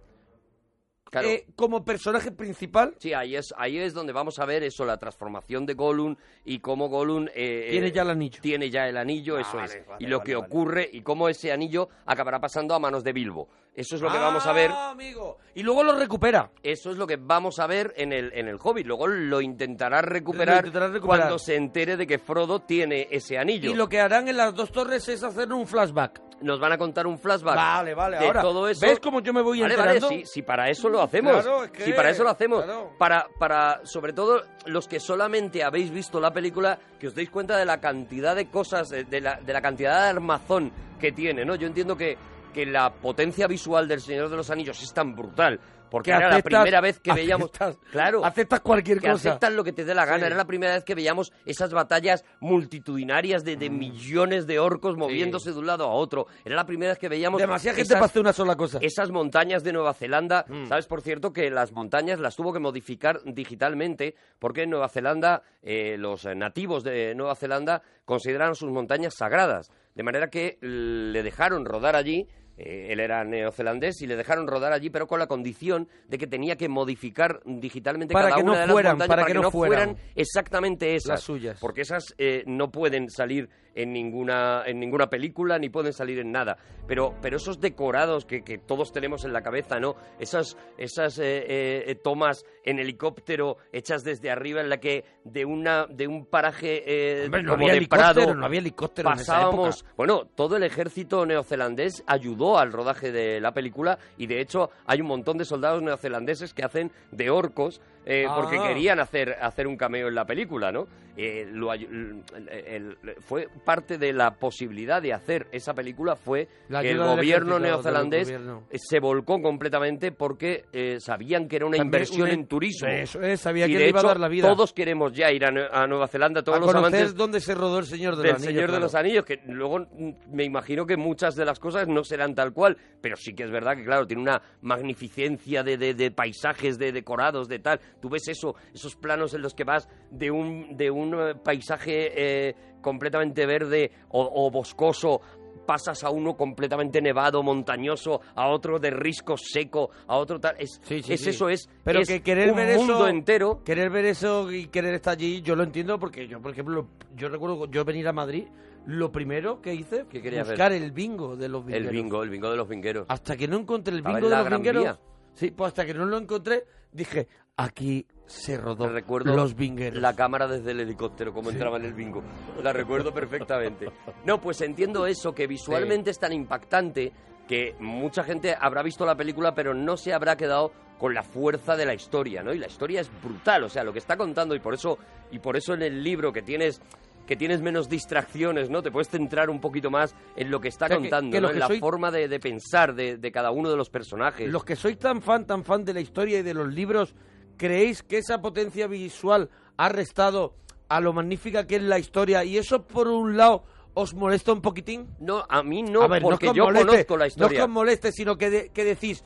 Claro. 1.09 1.27
eh, 1.27 1.45
como 1.55 1.83
personaje 1.83 2.31
principal. 2.31 2.93
Sí, 2.99 3.13
ahí 3.13 3.35
es, 3.35 3.53
ahí 3.57 3.77
es 3.79 3.93
donde 3.93 4.13
vamos 4.13 4.37
a 4.39 4.45
ver 4.45 4.63
eso, 4.63 4.85
la 4.85 4.97
transformación 4.97 5.65
de 5.65 5.73
Gollum 5.73 6.15
y 6.45 6.59
cómo 6.59 6.87
Gollum... 6.89 7.27
eh, 7.33 7.67
Tiene 7.71 7.87
eh, 7.87 7.91
ya 7.91 8.01
el 8.03 8.09
anillo. 8.11 8.39
Tiene 8.41 8.69
ya 8.69 8.87
el 8.87 8.97
anillo, 8.97 9.39
eso 9.39 9.57
Vale, 9.57 9.79
es. 9.79 9.87
vale, 9.87 10.03
y 10.05 10.07
lo 10.07 10.19
vale, 10.19 10.27
que 10.27 10.35
vale. 10.35 10.47
ocurre 10.47 10.89
y 10.91 11.01
cómo 11.01 11.27
ese 11.29 11.51
anillo 11.51 11.89
acabará 12.05 12.39
pasando 12.39 12.75
a 12.75 12.79
manos 12.79 13.03
de 13.03 13.13
Bilbo. 13.13 13.49
Eso 13.75 13.95
es 13.95 14.01
lo 14.01 14.11
que 14.11 14.17
vamos 14.17 14.45
a 14.45 14.51
ver. 14.51 14.71
Ah, 14.73 14.89
amigo. 14.89 15.37
Y 15.55 15.63
luego 15.63 15.83
lo 15.83 15.93
recupera. 15.97 16.51
Eso 16.61 16.91
es 16.91 16.97
lo 16.97 17.07
que 17.07 17.15
vamos 17.15 17.59
a 17.59 17.67
ver 17.67 17.93
en 17.95 18.11
el, 18.11 18.31
en 18.33 18.47
el 18.49 18.57
Hobbit. 18.61 18.85
Luego 18.85 19.07
lo 19.07 19.39
intentará 19.39 20.01
recuperar, 20.01 20.55
Lo 20.55 20.59
intentará 20.67 20.87
recuperar. 20.89 21.19
cuando 21.21 21.39
se 21.39 21.55
entere 21.55 21.95
de 21.95 22.05
que 22.05 22.19
Frodo 22.19 22.59
tiene 22.63 23.07
ese 23.09 23.37
anillo. 23.37 23.71
Y 23.71 23.75
lo 23.75 23.87
que 23.87 24.01
harán 24.01 24.27
en 24.27 24.35
las 24.37 24.53
dos 24.53 24.71
torres 24.71 25.07
es 25.07 25.23
hacer 25.23 25.53
un 25.53 25.65
flashback. 25.65 26.21
Nos 26.41 26.59
van 26.59 26.71
a 26.71 26.77
contar 26.77 27.05
un 27.05 27.19
flashback 27.19 27.55
Vale, 27.55 27.93
vale, 27.93 28.17
de 28.17 28.25
ahora, 28.25 28.41
todo 28.41 28.67
eso. 28.69 28.85
¿ves 28.85 28.99
cómo 28.99 29.19
yo 29.21 29.33
me 29.33 29.41
voy 29.41 29.59
Vale, 29.61 29.75
vale, 29.75 29.91
enterando? 29.97 30.09
sí, 30.09 30.23
si 30.25 30.41
para 30.41 30.69
eso 30.69 30.87
lo 30.87 31.01
hacemos. 31.01 31.33
Claro, 31.43 31.63
es 31.65 31.71
que- 31.71 31.83
Si 31.83 31.91
para 31.93 32.09
eso 32.11 32.23
lo 32.23 32.29
hacemos. 32.29 32.63
claro. 32.63 32.91
Para, 32.97 33.27
para, 33.37 33.81
sobre 33.85 34.13
todo, 34.13 34.43
los 34.65 34.87
que 34.87 34.99
solamente 34.99 35.63
habéis 35.63 35.91
visto 35.91 36.19
la 36.19 36.31
película, 36.31 36.79
que 36.99 37.07
os 37.07 37.15
deis 37.15 37.29
cuenta 37.29 37.57
de 37.57 37.65
la 37.65 37.79
cantidad 37.81 38.35
de 38.35 38.49
cosas, 38.49 38.89
de, 38.89 39.03
de 39.03 39.19
la, 39.21 39.35
de 39.41 39.51
la 39.53 39.61
cantidad 39.61 40.03
de 40.03 40.09
armazón 40.09 40.71
que 40.99 41.11
tiene, 41.11 41.43
¿no? 41.43 41.55
Yo 41.55 41.67
entiendo 41.67 41.97
que, 41.97 42.17
que 42.53 42.65
la 42.65 42.89
potencia 42.91 43.45
visual 43.47 43.87
del 43.87 43.99
Señor 44.01 44.29
de 44.29 44.37
los 44.37 44.49
Anillos 44.49 44.81
es 44.81 44.93
tan 44.93 45.15
brutal. 45.15 45.59
Porque 45.89 46.11
Que 46.11 46.17
era 46.17 46.29
la 46.29 46.41
primera 46.41 46.81
vez 46.81 46.99
que 46.99 47.13
veíamos. 47.13 47.49
aceptas- 47.51 47.77
claro. 47.91 48.23
aceptas 48.25 48.59
cualquier 48.61 48.99
que 48.99 49.09
cosa. 49.09 49.29
aceptas 49.29 49.53
lo 49.53 49.63
que 49.63 49.73
te 49.73 49.85
dé 49.85 49.95
la 49.95 50.05
gana. 50.05 50.19
Sí. 50.19 50.25
Era 50.25 50.35
la 50.35 50.45
primera 50.45 50.73
vez 50.73 50.83
que 50.83 50.95
veíamos 50.95 51.31
esas 51.45 51.71
batallas 51.73 52.23
multitudinarias 52.39 53.43
de, 53.43 53.57
Mm. 53.69 53.77
millones 53.77 54.47
de 54.47 54.59
orcos 54.59 54.97
moviéndose 54.97 55.51
de 55.51 55.59
un 55.59 55.65
lado 55.67 55.85
a 55.85 55.91
otro. 55.93 56.27
Era 56.45 56.55
la 56.55 56.65
primera 56.65 56.91
vez 56.91 56.99
que 56.99 57.09
veíamos. 57.09 57.39
Demasiada 57.41 57.75
gente 57.77 57.93
para 57.93 58.05
hacer 58.05 58.21
una 58.21 58.33
sola 58.33 58.55
cosa. 58.55 58.79
esas 58.81 59.09
montañas 59.11 59.63
de 59.63 59.73
Nueva 59.73 59.93
Zelanda, 59.93 60.45
Mm. 60.47 60.67
sabes 60.67 60.85
por 60.87 61.01
cierto 61.01 61.33
que 61.33 61.49
las 61.49 61.71
montañas 61.71 62.19
las 62.19 62.35
tuvo 62.35 62.53
que 62.53 62.59
modificar 62.59 63.21
digitalmente 63.25 64.15
porque 64.39 64.63
en 64.63 64.69
Nueva 64.69 64.89
Zelanda 64.89 65.41
eh, 65.61 65.97
los 65.97 66.25
nativos 66.25 66.83
de 66.83 67.13
Nueva 67.15 67.35
Zelanda 67.35 67.81
consideraron 68.05 68.55
sus 68.55 68.71
montañas 68.71 69.13
sagradas, 69.15 69.71
de 69.95 70.03
manera 70.03 70.29
que 70.29 70.57
le 70.61 71.21
dejaron 71.23 71.65
rodar 71.65 71.95
allí. 71.95 72.27
Eh, 72.59 72.87
él 72.91 72.99
era 72.99 73.23
neozelandés 73.23 74.01
y 74.01 74.07
le 74.07 74.15
dejaron 74.17 74.47
rodar 74.47 74.73
allí, 74.73 74.89
pero 74.89 75.07
con 75.07 75.19
la 75.19 75.27
condición 75.27 75.87
de 76.07 76.17
que 76.17 76.27
tenía 76.27 76.57
que 76.57 76.67
modificar 76.69 77.39
digitalmente 77.45 78.13
Para 78.13 78.29
cada 78.29 78.37
que 78.41 78.43
no 78.43 78.51
una 78.51 78.59
de 78.61 78.65
las 78.67 78.73
fueran, 78.73 78.91
montañas 78.93 79.07
para 79.07 79.21
para 79.21 79.27
que 79.27 79.31
que 79.31 79.37
no 79.37 79.41
no 79.43 79.51
fueran. 79.51 79.89
fueran 79.95 80.11
exactamente 80.15 80.95
esas, 80.95 81.09
Las 81.09 81.21
suyas. 81.23 81.57
porque 81.59 81.81
esas 81.81 82.13
eh, 82.17 82.43
no 82.45 82.69
pueden 82.71 83.09
salir 83.09 83.49
en 83.81 83.93
ninguna 83.93 84.63
en 84.65 84.79
ninguna 84.79 85.09
película 85.09 85.57
ni 85.57 85.69
pueden 85.69 85.93
salir 85.93 86.19
en 86.19 86.31
nada. 86.31 86.57
Pero 86.87 87.15
pero 87.21 87.37
esos 87.37 87.59
decorados 87.61 88.25
que, 88.25 88.43
que 88.43 88.57
todos 88.57 88.91
tenemos 88.91 89.23
en 89.23 89.31
la 89.31 89.41
cabeza, 89.41 89.79
¿no? 89.79 89.95
Esas 90.19 90.57
esas 90.77 91.17
eh, 91.19 91.89
eh, 91.89 91.95
tomas 91.95 92.45
en 92.63 92.79
helicóptero 92.79 93.57
hechas 93.71 94.03
desde 94.03 94.29
arriba 94.29 94.59
en 94.59 94.69
la 94.69 94.79
que 94.79 95.05
de 95.23 95.45
una 95.45 95.85
de 95.87 96.07
un 96.07 96.25
paraje 96.25 96.83
eh, 96.85 97.25
Hombre, 97.25 97.43
no 97.43 97.53
como 97.53 97.67
había 97.67 97.79
de 97.79 97.87
Prado 97.87 98.35
no 98.35 98.45
había 98.45 98.59
helicóptero 98.59 99.09
en 99.11 99.19
esa 99.19 99.33
pasábamos, 99.33 99.79
época. 99.81 99.93
bueno, 99.95 100.25
todo 100.35 100.57
el 100.57 100.63
ejército 100.63 101.25
neozelandés 101.25 102.03
ayudó 102.05 102.57
al 102.57 102.71
rodaje 102.73 103.11
de 103.11 103.39
la 103.39 103.53
película 103.53 103.97
y 104.17 104.27
de 104.27 104.41
hecho 104.41 104.69
hay 104.85 104.99
un 105.01 105.07
montón 105.07 105.37
de 105.37 105.45
soldados 105.45 105.81
neozelandeses 105.81 106.53
que 106.53 106.63
hacen 106.63 106.91
de 107.11 107.29
orcos 107.29 107.81
eh, 108.05 108.25
Ah. 108.27 108.35
porque 108.35 108.57
querían 108.57 108.99
hacer, 108.99 109.35
hacer 109.41 109.67
un 109.67 109.77
cameo 109.77 110.07
en 110.07 110.15
la 110.15 110.25
película, 110.25 110.71
¿no? 110.71 110.87
Eh, 111.17 111.45
lo 111.51 111.73
el- 111.73 112.23
el- 112.47 112.97
fue 113.19 113.47
parte 113.65 113.97
de 113.97 114.13
la 114.13 114.31
posibilidad 114.35 115.01
de 115.01 115.11
hacer 115.11 115.47
esa 115.51 115.73
película 115.73 116.15
fue 116.15 116.47
que 116.69 116.91
el 116.91 116.97
gobierno 116.99 117.59
neozelandés 117.59 118.27
gobierno. 118.29 118.63
se 118.73 118.99
volcó 119.01 119.41
completamente 119.41 120.13
porque 120.13 120.63
eh, 120.71 120.97
sabían 121.01 121.49
que 121.49 121.57
era 121.57 121.65
una 121.65 121.75
También 121.75 121.87
inversión 122.03 122.29
en 122.29 122.47
turismo. 122.47 122.87
Eso 122.87 123.21
es, 123.21 123.41
sabía 123.41 123.65
y 123.67 123.71
que 123.71 123.77
de 123.79 123.83
le 123.85 123.89
iba 123.89 123.99
a 123.99 124.03
dar 124.03 124.19
la 124.19 124.29
vida. 124.29 124.47
todos 124.47 124.71
queremos 124.71 125.11
ya 125.11 125.29
ir 125.29 125.43
a, 125.43 125.49
Nue- 125.51 125.67
a 125.69 125.85
Nueva 125.87 126.07
Zelanda, 126.07 126.41
todos 126.41 126.57
a 126.57 126.61
los 126.61 126.73
amantes 126.73 127.13
dónde 127.15 127.41
se 127.41 127.53
rodó 127.53 127.79
el 127.79 127.85
Señor 127.85 128.15
de 128.15 128.23
los 128.23 128.33
Anillos. 128.35 128.53
Señor 128.53 128.71
de 128.71 128.79
los 128.79 128.95
Anillos, 128.95 129.25
que 129.25 129.41
luego 129.47 129.79
mm, 129.79 130.11
me 130.31 130.45
imagino 130.45 130.85
que 130.85 130.95
muchas 130.95 131.35
de 131.35 131.43
las 131.43 131.59
cosas 131.59 131.85
no 131.89 132.05
serán 132.05 132.33
tal 132.33 132.53
cual, 132.53 132.77
pero 133.01 133.17
sí 133.17 133.33
que 133.33 133.43
es 133.43 133.51
verdad 133.51 133.75
que, 133.75 133.83
claro, 133.83 134.07
tiene 134.07 134.21
una 134.21 134.41
magnificencia 134.61 135.63
de, 135.63 135.77
de- 135.77 135.93
de 135.93 136.11
paisajes, 136.11 136.77
de 136.77 136.91
decorados, 136.93 137.49
de 137.49 137.59
tal. 137.59 137.79
Tú 138.01 138.09
ves 138.09 138.27
eso, 138.27 138.55
esos 138.73 138.95
planos 138.95 139.33
en 139.33 139.41
los 139.41 139.53
que 139.53 139.63
vas 139.63 139.87
de 140.11 140.31
un, 140.31 140.75
de 140.77 140.89
un 140.91 141.13
eh, 141.19 141.35
paisaje 141.35 142.11
eh, 142.49 142.55
completamente 142.81 143.45
verde 143.45 143.91
o, 144.09 144.45
o 144.45 144.51
boscoso 144.51 145.21
pasas 145.65 146.03
a 146.03 146.09
uno 146.09 146.35
completamente 146.35 146.99
nevado, 146.99 147.43
montañoso, 147.43 148.21
a 148.33 148.47
otro 148.49 148.79
de 148.79 148.89
risco 148.89 149.35
seco, 149.37 149.91
a 150.07 150.17
otro 150.17 150.39
tal. 150.39 150.55
Es, 150.57 150.79
Sí, 150.83 151.03
sí, 151.03 151.13
es 151.13 151.21
sí. 151.21 151.29
eso, 151.29 151.47
es, 151.47 151.69
Pero 151.83 151.99
es 151.99 152.07
que 152.07 152.23
querer 152.23 152.49
un 152.49 152.55
ver 152.55 152.75
mundo 152.77 152.95
eso, 152.95 153.07
entero. 153.07 153.63
querer 153.63 153.91
ver 153.91 154.05
eso 154.05 154.51
y 154.51 154.65
querer 154.67 154.95
estar 154.95 155.13
allí, 155.13 155.43
yo 155.43 155.55
lo 155.55 155.61
entiendo 155.61 155.99
porque 155.99 156.27
yo, 156.27 156.41
por 156.41 156.53
ejemplo, 156.53 156.87
yo 157.15 157.29
recuerdo 157.29 157.67
yo 157.69 157.85
venir 157.85 158.07
a 158.07 158.13
Madrid, 158.13 158.47
lo 158.87 159.11
primero 159.11 159.61
que 159.61 159.75
hice 159.75 160.05
¿Qué 160.09 160.23
querías 160.23 160.47
ver? 160.47 160.55
buscar 160.55 160.71
el 160.71 160.91
bingo 160.91 161.35
de 161.35 161.49
los 161.49 161.61
El 161.61 161.65
vingueros. 161.67 161.91
bingo, 161.91 162.23
el 162.23 162.29
bingo 162.31 162.49
de 162.49 162.57
los 162.57 162.67
vingueros. 162.67 163.05
Hasta 163.07 163.37
que 163.37 163.47
no 163.47 163.57
encontré 163.57 163.93
el 163.93 164.01
bingo 164.01 164.27
de 164.27 164.35
los 164.37 164.49
vingueros. 164.49 164.99
Sí, 165.33 165.51
pues 165.51 165.67
hasta 165.67 165.85
que 165.85 165.93
no 165.93 166.05
lo 166.05 166.17
encontré, 166.17 166.63
dije, 166.91 167.27
aquí 167.57 168.05
se 168.25 168.57
rodó 168.57 168.87
recuerdo 168.89 169.35
los 169.35 169.55
vingueros. 169.55 169.99
la 169.99 170.15
cámara 170.15 170.47
desde 170.47 170.71
el 170.71 170.81
helicóptero, 170.81 171.33
como 171.33 171.49
entraba 171.49 171.77
en 171.77 171.85
el 171.85 171.93
bingo. 171.93 172.23
La 172.61 172.71
recuerdo 172.71 173.13
perfectamente. 173.13 173.89
No, 174.25 174.39
pues 174.39 174.61
entiendo 174.61 175.07
eso, 175.07 175.33
que 175.33 175.47
visualmente 175.47 176.11
es 176.11 176.19
tan 176.19 176.31
impactante 176.31 177.11
que 177.47 177.75
mucha 177.79 178.23
gente 178.23 178.55
habrá 178.59 178.83
visto 178.83 179.05
la 179.05 179.15
película, 179.15 179.55
pero 179.55 179.73
no 179.73 179.97
se 179.97 180.13
habrá 180.13 180.37
quedado 180.37 180.71
con 180.99 181.15
la 181.15 181.23
fuerza 181.23 181.75
de 181.75 181.85
la 181.85 181.95
historia, 181.95 182.43
¿no? 182.43 182.53
Y 182.53 182.59
la 182.59 182.67
historia 182.67 183.01
es 183.01 183.09
brutal, 183.23 183.63
o 183.63 183.69
sea, 183.69 183.83
lo 183.83 183.91
que 183.91 183.99
está 183.99 184.17
contando, 184.17 184.53
y 184.53 184.59
por 184.59 184.75
eso, 184.75 184.99
y 185.31 185.39
por 185.39 185.57
eso 185.57 185.73
en 185.73 185.81
el 185.81 186.03
libro 186.03 186.31
que 186.31 186.43
tienes 186.43 186.81
que 187.29 187.35
tienes 187.35 187.61
menos 187.61 187.87
distracciones, 187.87 188.71
¿no? 188.71 188.81
Te 188.81 188.89
puedes 188.89 189.07
centrar 189.07 189.51
un 189.51 189.61
poquito 189.61 189.91
más 189.91 190.15
en 190.35 190.49
lo 190.49 190.59
que 190.59 190.67
está 190.69 190.85
O 190.85 190.87
sea, 190.87 190.97
que- 190.97 191.03
contando, 191.03 191.31
que 191.35 191.41
¿no? 191.41 191.51
en 191.51 191.59
la 191.59 191.67
soy- 191.67 191.79
forma 191.79 192.09
de, 192.09 192.27
de 192.27 192.39
pensar 192.39 192.95
de, 192.95 193.17
de 193.17 193.31
cada 193.31 193.51
uno 193.51 193.69
de 193.69 193.77
los 193.77 193.91
personajes. 193.91 194.49
Los 194.51 194.65
que 194.65 194.75
sois 194.75 194.97
tan 194.97 195.21
fan, 195.21 195.45
tan 195.45 195.63
fan 195.63 195.85
de 195.85 195.93
la 195.93 196.01
historia 196.01 196.39
y 196.39 196.41
de 196.41 196.55
los 196.55 196.73
libros, 196.73 197.13
¿creéis 197.55 198.01
que 198.01 198.17
esa 198.17 198.41
potencia 198.41 198.87
visual 198.87 199.51
ha 199.77 199.89
restado 199.89 200.55
a 200.87 200.99
lo 200.99 201.13
magnífica 201.13 201.67
que 201.67 201.75
es 201.75 201.83
la 201.83 201.99
historia? 201.99 202.43
Y 202.43 202.57
eso, 202.57 202.87
por 202.87 203.07
un 203.07 203.37
lado, 203.37 203.63
¿os 203.93 204.15
molesta 204.15 204.51
un 204.51 204.61
poquitín? 204.63 205.07
No, 205.19 205.45
a 205.47 205.61
mí 205.61 205.83
no, 205.83 206.01
A 206.01 206.07
ver, 206.07 206.23
porque 206.23 206.51
yo 206.51 206.63
moleste, 206.65 207.05
conozco 207.05 207.13
la 207.17 207.19
No 207.19 207.25
es 207.27 207.33
historia. 207.33 207.57
que 207.59 207.63
os 207.63 207.69
moleste, 207.69 208.11
sino 208.11 208.37
que, 208.39 208.49
de- 208.49 208.69
que 208.69 208.83
decís, 208.83 209.23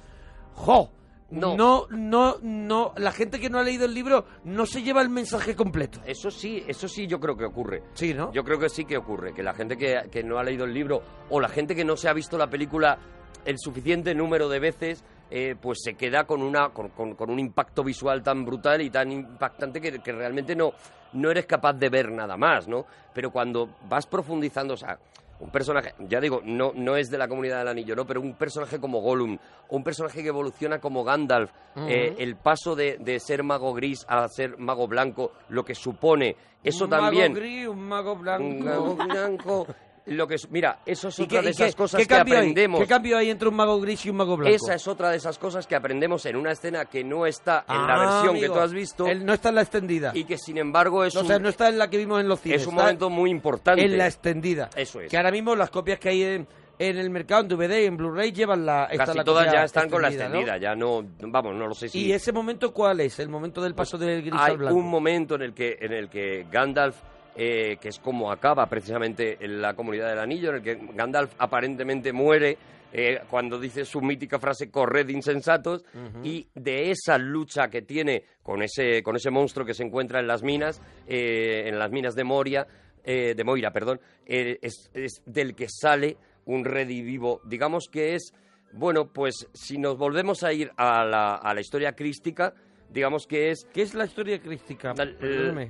¡jo! 0.55 0.91
No. 1.33 1.55
no, 1.57 1.87
no, 1.89 2.37
no, 2.41 2.93
la 2.97 3.11
gente 3.11 3.39
que 3.39 3.49
no 3.49 3.59
ha 3.59 3.63
leído 3.63 3.85
el 3.85 3.93
libro 3.93 4.25
no 4.43 4.65
se 4.65 4.83
lleva 4.83 5.01
el 5.01 5.09
mensaje 5.09 5.55
completo. 5.55 5.99
Eso 6.05 6.29
sí, 6.31 6.63
eso 6.67 6.87
sí 6.87 7.07
yo 7.07 7.19
creo 7.19 7.35
que 7.35 7.45
ocurre. 7.45 7.83
Sí, 7.93 8.13
¿no? 8.13 8.31
Yo 8.31 8.43
creo 8.43 8.59
que 8.59 8.69
sí 8.69 8.85
que 8.85 8.97
ocurre, 8.97 9.33
que 9.33 9.43
la 9.43 9.53
gente 9.53 9.75
que, 9.77 10.09
que 10.11 10.23
no 10.23 10.37
ha 10.37 10.43
leído 10.43 10.65
el 10.65 10.73
libro 10.73 11.01
o 11.29 11.39
la 11.41 11.49
gente 11.49 11.75
que 11.75 11.83
no 11.83 11.97
se 11.97 12.07
ha 12.07 12.13
visto 12.13 12.37
la 12.37 12.47
película 12.49 12.97
el 13.45 13.57
suficiente 13.57 14.15
número 14.15 14.47
de 14.47 14.59
veces, 14.59 15.03
eh, 15.29 15.55
pues 15.59 15.79
se 15.83 15.95
queda 15.95 16.23
con, 16.25 16.41
una, 16.43 16.69
con, 16.69 16.89
con- 16.89 17.15
con 17.15 17.29
un 17.29 17.39
impacto 17.39 17.83
visual 17.83 18.21
tan 18.23 18.45
brutal 18.45 18.81
y 18.81 18.89
tan 18.89 19.11
impactante 19.11 19.81
que, 19.81 19.99
que 19.99 20.11
realmente 20.11 20.55
no, 20.55 20.71
no 21.13 21.31
eres 21.31 21.45
capaz 21.45 21.73
de 21.73 21.89
ver 21.89 22.11
nada 22.11 22.37
más, 22.37 22.67
¿no? 22.67 22.85
Pero 23.13 23.31
cuando 23.31 23.69
vas 23.89 24.05
profundizando, 24.07 24.75
o 24.75 24.77
sea, 24.77 24.97
un 25.43 25.49
personaje, 25.49 25.93
ya 25.99 26.21
digo, 26.21 26.41
no, 26.43 26.71
no 26.73 26.95
es 26.95 27.09
de 27.09 27.17
la 27.17 27.27
comunidad 27.27 27.59
del 27.59 27.67
anillo, 27.67 27.95
¿no? 27.95 28.05
Pero 28.05 28.21
un 28.21 28.35
personaje 28.35 28.79
como 28.79 29.01
Gollum, 29.01 29.37
un 29.69 29.83
personaje 29.83 30.21
que 30.23 30.29
evoluciona 30.29 30.79
como 30.79 31.03
Gandalf, 31.03 31.51
eh, 31.75 32.15
el 32.17 32.37
paso 32.37 32.75
de, 32.75 32.97
de 32.99 33.19
ser 33.19 33.43
mago 33.43 33.73
gris 33.73 34.05
a 34.07 34.25
ser 34.29 34.57
mago 34.57 34.87
blanco, 34.87 35.33
lo 35.49 35.65
que 35.65 35.75
supone, 35.75 36.37
eso 36.63 36.85
un 36.85 36.89
también... 36.91 37.33
mago 37.33 37.41
gris, 37.41 37.67
un 37.67 37.87
mago 37.87 38.15
blanco. 38.15 38.45
Un 38.45 38.63
mago 38.63 38.95
blanco. 38.95 39.67
Lo 40.05 40.27
que 40.27 40.35
es, 40.35 40.51
mira, 40.51 40.79
eso 40.85 41.07
es 41.07 41.17
¿Y 41.19 41.23
otra 41.23 41.39
qué- 41.39 41.45
de 41.45 41.51
y 41.51 41.55
qué- 41.55 41.63
esas 41.63 41.75
cosas 41.75 41.97
qué 42.01 42.05
que 42.07 42.13
cambio 42.15 42.33
hay? 42.35 42.39
aprendemos. 42.41 42.79
¿Qué 42.81 42.87
cambio 42.87 43.17
hay 43.17 43.29
entre 43.29 43.47
un 43.47 43.55
mago 43.55 43.79
gris 43.79 44.05
y 44.05 44.09
un 44.09 44.17
mago 44.17 44.35
blanco? 44.35 44.53
Esa 44.53 44.73
es 44.75 44.85
otra 44.87 45.09
de 45.09 45.15
esas 45.17 45.37
cosas 45.37 45.65
que 45.65 45.75
aprendemos 45.75 46.25
en 46.25 46.35
una 46.35 46.51
escena 46.51 46.85
que 46.85 47.05
no 47.05 47.25
está 47.25 47.63
en 47.69 47.87
la 47.87 47.93
Ah, 47.95 47.99
versión 47.99 48.29
amigo. 48.31 48.41
que 48.41 48.49
tú 48.49 48.59
has 48.59 48.73
visto 48.73 49.07
Él 49.07 49.25
no 49.25 49.33
está 49.33 49.49
en 49.49 49.55
la 49.55 49.61
extendida. 49.61 50.11
y 50.13 50.25
que 50.25 50.37
sin 50.37 50.57
embargo 50.57 51.05
es 51.05 51.15
o 51.15 51.21
un, 51.21 51.27
sea, 51.27 51.39
no 51.39 51.47
está 51.47 51.69
en 51.69 51.77
la 51.77 51.89
que 51.89 51.97
vimos 51.97 52.19
en 52.19 52.27
los 52.27 52.41
cines. 52.41 52.61
es 52.61 52.67
un 52.67 52.75
momento 52.75 53.09
muy 53.09 53.29
importante. 53.29 53.81
en 53.83 53.97
la 53.97 54.07
extendida. 54.07 54.69
Eso 54.75 54.99
es. 54.99 55.09
Que 55.09 55.15
ahora 55.15 55.31
mismo 55.31 55.55
las 55.55 55.69
copias 55.69 55.99
que 55.99 56.09
hay 56.09 56.23
en, 56.23 56.47
en 56.79 56.97
el 56.97 57.09
mercado, 57.09 57.43
en 57.43 57.47
DVD 57.47 57.83
y 57.83 57.85
en 57.85 57.95
Blu-ray, 57.95 58.33
llevan 58.33 58.65
la. 58.65 58.85
esta 58.91 59.05
Casi 59.05 59.17
la 59.19 59.23
todas 59.23 59.49
ya 59.53 59.63
están 59.63 59.89
con 59.89 60.01
la 60.01 60.09
¿no? 60.09 60.15
extendida, 60.15 60.57
ya 60.57 60.75
no, 60.75 61.01
vamos, 61.21 61.55
no 61.55 61.67
lo 61.67 61.73
sé 61.75 61.87
si 61.87 62.07
¿Y 62.07 62.11
ese 62.11 62.33
momento 62.33 62.73
cuál 62.73 62.99
es? 62.99 63.19
¿El 63.19 63.29
momento 63.29 63.61
del 63.61 63.73
paso 63.73 63.97
del 63.97 64.21
gris 64.21 64.33
hay 64.37 64.51
al 64.51 64.57
blanco? 64.57 64.75
un 64.77 64.89
momento 64.89 65.35
en 65.35 65.43
el 65.43 65.53
que 65.53 65.77
en 65.79 65.93
el 65.93 66.09
que 66.09 66.45
Gandalf 66.51 66.97
eh, 67.35 67.77
que 67.81 67.89
es 67.89 67.99
como 67.99 68.31
acaba 68.31 68.65
precisamente 68.67 69.37
en 69.39 69.61
la 69.61 69.73
comunidad 69.73 70.09
del 70.09 70.19
anillo, 70.19 70.49
en 70.49 70.55
el 70.55 70.61
que 70.63 70.79
Gandalf 70.93 71.33
aparentemente 71.37 72.13
muere 72.13 72.57
eh, 72.95 73.21
cuando 73.27 73.59
dice 73.59 73.85
su 73.85 74.01
mítica 74.01 74.37
frase 74.37 74.69
corred 74.69 75.09
insensatos 75.09 75.83
y 76.23 76.47
de 76.53 76.91
esa 76.91 77.17
lucha 77.17 77.67
que 77.67 77.81
tiene 77.81 78.23
con 78.43 78.61
ese, 78.61 79.01
con 79.01 79.15
ese 79.15 79.31
monstruo 79.31 79.65
que 79.65 79.73
se 79.73 79.81
encuentra 79.81 80.19
en 80.19 80.27
las 80.27 80.43
minas, 80.43 80.79
eh, 81.07 81.63
en 81.65 81.79
las 81.79 81.89
minas 81.89 82.13
de 82.13 82.23
Moria, 82.23 82.67
eh, 83.03 83.33
de 83.35 83.43
Moira, 83.43 83.73
perdón, 83.73 83.99
es, 84.23 84.91
es 84.93 85.23
del 85.25 85.55
que 85.55 85.69
sale 85.69 86.17
un 86.45 86.63
redivivo, 86.65 87.41
digamos 87.45 87.87
que 87.91 88.13
es, 88.13 88.31
bueno, 88.73 89.11
pues 89.11 89.47
si 89.53 89.79
nos 89.79 89.97
volvemos 89.97 90.43
a 90.43 90.53
ir 90.53 90.71
a 90.77 91.03
la, 91.03 91.37
a 91.37 91.51
la 91.55 91.61
historia 91.61 91.93
crística, 91.93 92.53
digamos 92.93 93.25
que 93.27 93.49
es 93.51 93.65
¿Qué 93.73 93.81
es 93.81 93.93
la 93.93 94.05
historia 94.05 94.39
crística? 94.39 94.93
la, 94.93 95.05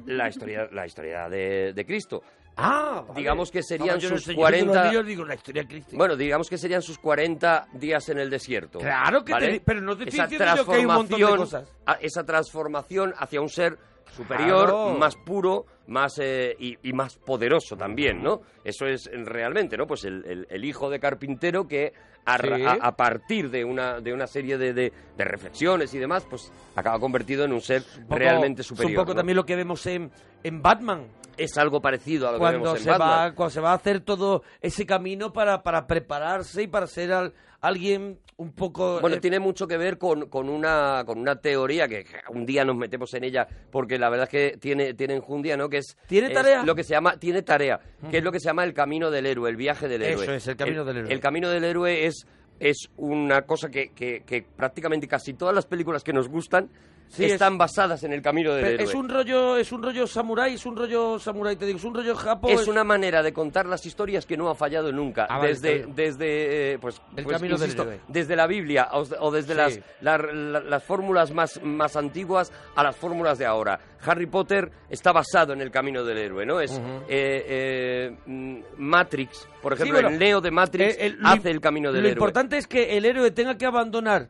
la 0.05 0.29
historia, 0.29 0.67
la 0.71 0.85
historia 0.85 1.29
de, 1.29 1.73
de 1.73 1.85
Cristo. 1.85 2.21
Ah, 2.55 3.03
vale. 3.07 3.19
digamos 3.19 3.49
que 3.49 3.63
serían 3.63 3.97
yo 3.97 4.11
no 4.11 4.15
sus 4.17 4.25
sé, 4.25 4.35
yo 4.35 4.35
digo 4.35 4.43
los 4.43 4.51
40 4.75 4.83
niños, 4.91 5.05
digo 5.07 5.25
la 5.25 5.33
historia. 5.33 5.67
Bueno, 5.93 6.15
digamos 6.15 6.47
que 6.49 6.59
serían 6.59 6.83
sus 6.83 6.99
40 6.99 7.67
días 7.73 8.07
en 8.09 8.19
el 8.19 8.29
desierto. 8.29 8.77
Claro 8.77 9.23
que 9.25 9.31
¿vale? 9.31 9.53
te- 9.53 9.59
pero 9.61 9.81
no 9.81 9.97
te 9.97 10.03
estoy 10.03 10.19
Esa 10.19 10.27
diciendo 10.27 10.55
yo 10.57 10.65
que 10.67 10.75
hay 10.77 10.85
un 10.85 10.93
montón 10.93 11.19
de 11.19 11.25
transformación- 11.25 11.37
cosas. 11.37 11.75
a- 11.87 11.93
Esa 11.99 12.23
transformación 12.23 13.13
hacia 13.17 13.41
un 13.41 13.49
ser 13.49 13.77
superior, 14.15 14.65
Claro. 14.67 14.95
más 14.99 15.15
puro, 15.15 15.65
más 15.87 16.19
eh, 16.19 16.55
y, 16.59 16.77
y 16.87 16.93
más 16.93 17.17
poderoso 17.17 17.75
también, 17.75 18.21
¿no? 18.21 18.41
Eso 18.63 18.85
es 18.85 19.09
realmente, 19.11 19.75
¿no? 19.75 19.87
Pues 19.87 20.03
el, 20.05 20.23
el- 20.25 20.47
el 20.47 20.63
hijo 20.65 20.91
de 20.91 20.99
carpintero 20.99 21.67
que 21.67 21.91
a, 22.25 22.37
Sí. 22.37 22.63
a- 22.63 22.73
a 22.73 22.95
partir 22.95 23.49
de 23.49 23.65
una, 23.65 23.99
de 23.99 24.13
una 24.13 24.27
serie 24.27 24.57
de, 24.57 24.73
de- 24.73 24.93
de 25.17 25.23
reflexiones 25.25 25.93
y 25.93 25.99
demás, 25.99 26.25
pues 26.29 26.51
acaba 26.75 26.99
convertido 26.99 27.43
en 27.45 27.51
un 27.53 27.61
ser 27.61 27.83
Un 27.97 28.03
poco- 28.03 28.15
realmente 28.19 28.61
Es 28.61 28.67
superior. 28.67 28.91
un 28.91 28.95
poco 29.05 29.11
¿no? 29.13 29.17
también 29.17 29.35
lo 29.35 29.45
que 29.45 29.55
vemos 29.55 29.85
en, 29.85 30.09
en 30.43 30.61
Batman. 30.61 31.03
Es 31.37 31.57
algo 31.57 31.81
parecido 31.81 32.27
a 32.27 32.31
lo 32.31 32.37
que 32.37 32.39
Cuando 32.41 32.59
vemos 32.59 32.77
en 32.77 32.83
se, 32.83 32.89
Batman. 32.89 33.09
va, 33.09 33.31
cuando 33.35 33.49
se 33.51 33.59
va 33.61 33.71
a 33.71 33.75
hacer 33.75 34.01
todo 34.01 34.43
ese 34.61 34.85
camino 34.85 35.33
para, 35.33 35.63
para 35.63 35.87
prepararse 35.87 36.63
y 36.63 36.67
para 36.67 36.87
ser 36.87 37.11
al- 37.11 37.33
alguien 37.61 38.19
un 38.37 38.51
poco... 38.51 38.99
Bueno, 38.99 39.15
eh, 39.17 39.19
tiene 39.19 39.39
mucho 39.39 39.67
que 39.67 39.77
ver 39.77 39.97
con, 39.97 40.27
con, 40.27 40.49
una, 40.49 41.03
con 41.05 41.17
una 41.19 41.35
teoría 41.37 41.87
que 41.87 42.05
un 42.29 42.45
día 42.45 42.65
nos 42.65 42.75
metemos 42.75 43.13
en 43.13 43.23
ella 43.23 43.47
porque 43.71 43.97
la 43.97 44.09
verdad 44.09 44.25
es 44.25 44.29
que 44.51 44.57
tiene, 44.57 44.93
tiene 44.95 45.15
enjundia, 45.15 45.55
¿no? 45.55 45.69
Que 45.69 45.77
es, 45.77 45.97
¿Tiene 46.07 46.27
es 46.27 46.33
tarea? 46.33 46.63
lo 46.63 46.75
que 46.75 46.83
se 46.83 46.93
llama, 46.93 47.17
tiene 47.17 47.41
tarea, 47.41 47.79
que 48.11 48.17
es 48.17 48.23
lo 48.23 48.31
que 48.31 48.39
se 48.39 48.47
llama 48.49 48.63
el 48.63 48.73
camino 48.73 49.09
del 49.11 49.25
héroe, 49.27 49.49
el 49.49 49.55
viaje 49.55 49.87
del 49.87 50.01
héroe. 50.03 50.23
Eso 50.23 50.33
es, 50.33 50.47
el 50.47 50.55
camino 50.57 50.83
del 50.83 50.97
héroe. 50.97 51.13
El 51.13 51.19
camino 51.19 51.49
del 51.49 51.63
héroe 51.63 52.05
es, 52.05 52.25
es 52.59 52.89
una 52.97 53.43
cosa 53.43 53.69
que, 53.69 53.91
que, 53.93 54.23
que 54.25 54.41
prácticamente 54.55 55.07
casi 55.07 55.33
todas 55.33 55.55
las 55.55 55.65
películas 55.65 56.03
que 56.03 56.11
nos 56.13 56.27
gustan 56.27 56.69
Sí, 57.13 57.25
es- 57.25 57.33
están 57.33 57.57
basadas 57.59 58.03
en 58.03 58.11
el 58.11 58.21
camino 58.21 58.53
del 58.53 58.65
héroe. 58.65 58.83
es 58.83 58.93
un 58.95 59.07
rollo 59.07 59.55
es 59.57 59.71
un 59.71 59.83
rollo 59.83 60.07
samurái, 60.07 60.55
es 60.55 60.65
un 60.65 60.75
rollo 60.75 61.19
samurái, 61.19 61.55
te 61.55 61.65
digo, 61.67 61.77
es 61.77 61.83
un 61.83 61.93
rollo 61.93 62.15
japo. 62.15 62.49
Es 62.49 62.67
una 62.67 62.83
manera 62.83 63.21
de 63.21 63.31
contar 63.31 63.65
las 63.67 63.85
historias 63.85 64.25
que 64.25 64.35
no 64.35 64.49
ha 64.49 64.55
fallado 64.55 64.91
nunca. 64.91 65.27
Ah, 65.29 65.39
desde, 65.41 65.85
desde, 65.95 66.73
eh, 66.73 66.79
pues, 66.79 66.99
El 67.15 67.23
pues, 67.23 67.37
camino 67.37 67.57
del 67.57 67.71
héroe. 67.71 67.99
desde 68.07 68.35
la 68.35 68.47
Biblia 68.47 68.89
o, 68.93 69.03
o 69.19 69.31
desde 69.31 69.53
Sí. 69.53 69.57
las, 69.57 69.79
la- 70.01 70.17
la- 70.17 70.59
las 70.61 70.83
fórmulas 70.83 71.31
más, 71.31 71.61
más 71.63 71.95
antiguas 71.95 72.51
a 72.75 72.83
las 72.83 72.95
fórmulas 72.95 73.37
de 73.37 73.45
ahora. 73.45 73.79
Harry 74.05 74.25
Potter 74.25 74.69
está 74.89 75.11
basado 75.13 75.53
en 75.53 75.61
el 75.61 75.71
camino 75.71 76.03
del 76.03 76.17
héroe, 76.17 76.45
¿no? 76.45 76.59
Es 76.59 76.71
eh, 77.07 77.45
eh, 77.47 78.17
mm, 78.25 78.57
Matrix, 78.77 79.47
por 79.61 79.73
Sí, 79.77 79.83
ejemplo, 79.83 80.01
bueno, 80.01 80.09
el 80.09 80.19
Neo 80.19 80.41
de 80.41 80.51
Matrix 80.51 80.95
Eh, 80.97 81.05
el- 81.05 81.19
lo 81.19 81.27
hace 81.29 81.49
el 81.51 81.61
camino 81.61 81.91
del 81.91 82.01
Lo 82.01 82.07
héroe. 82.09 82.17
importante 82.19 82.57
es 82.57 82.67
que 82.67 82.97
el 82.97 83.05
héroe 83.05 83.31
tenga 83.31 83.57
que 83.57 83.65
abandonar 83.65 84.27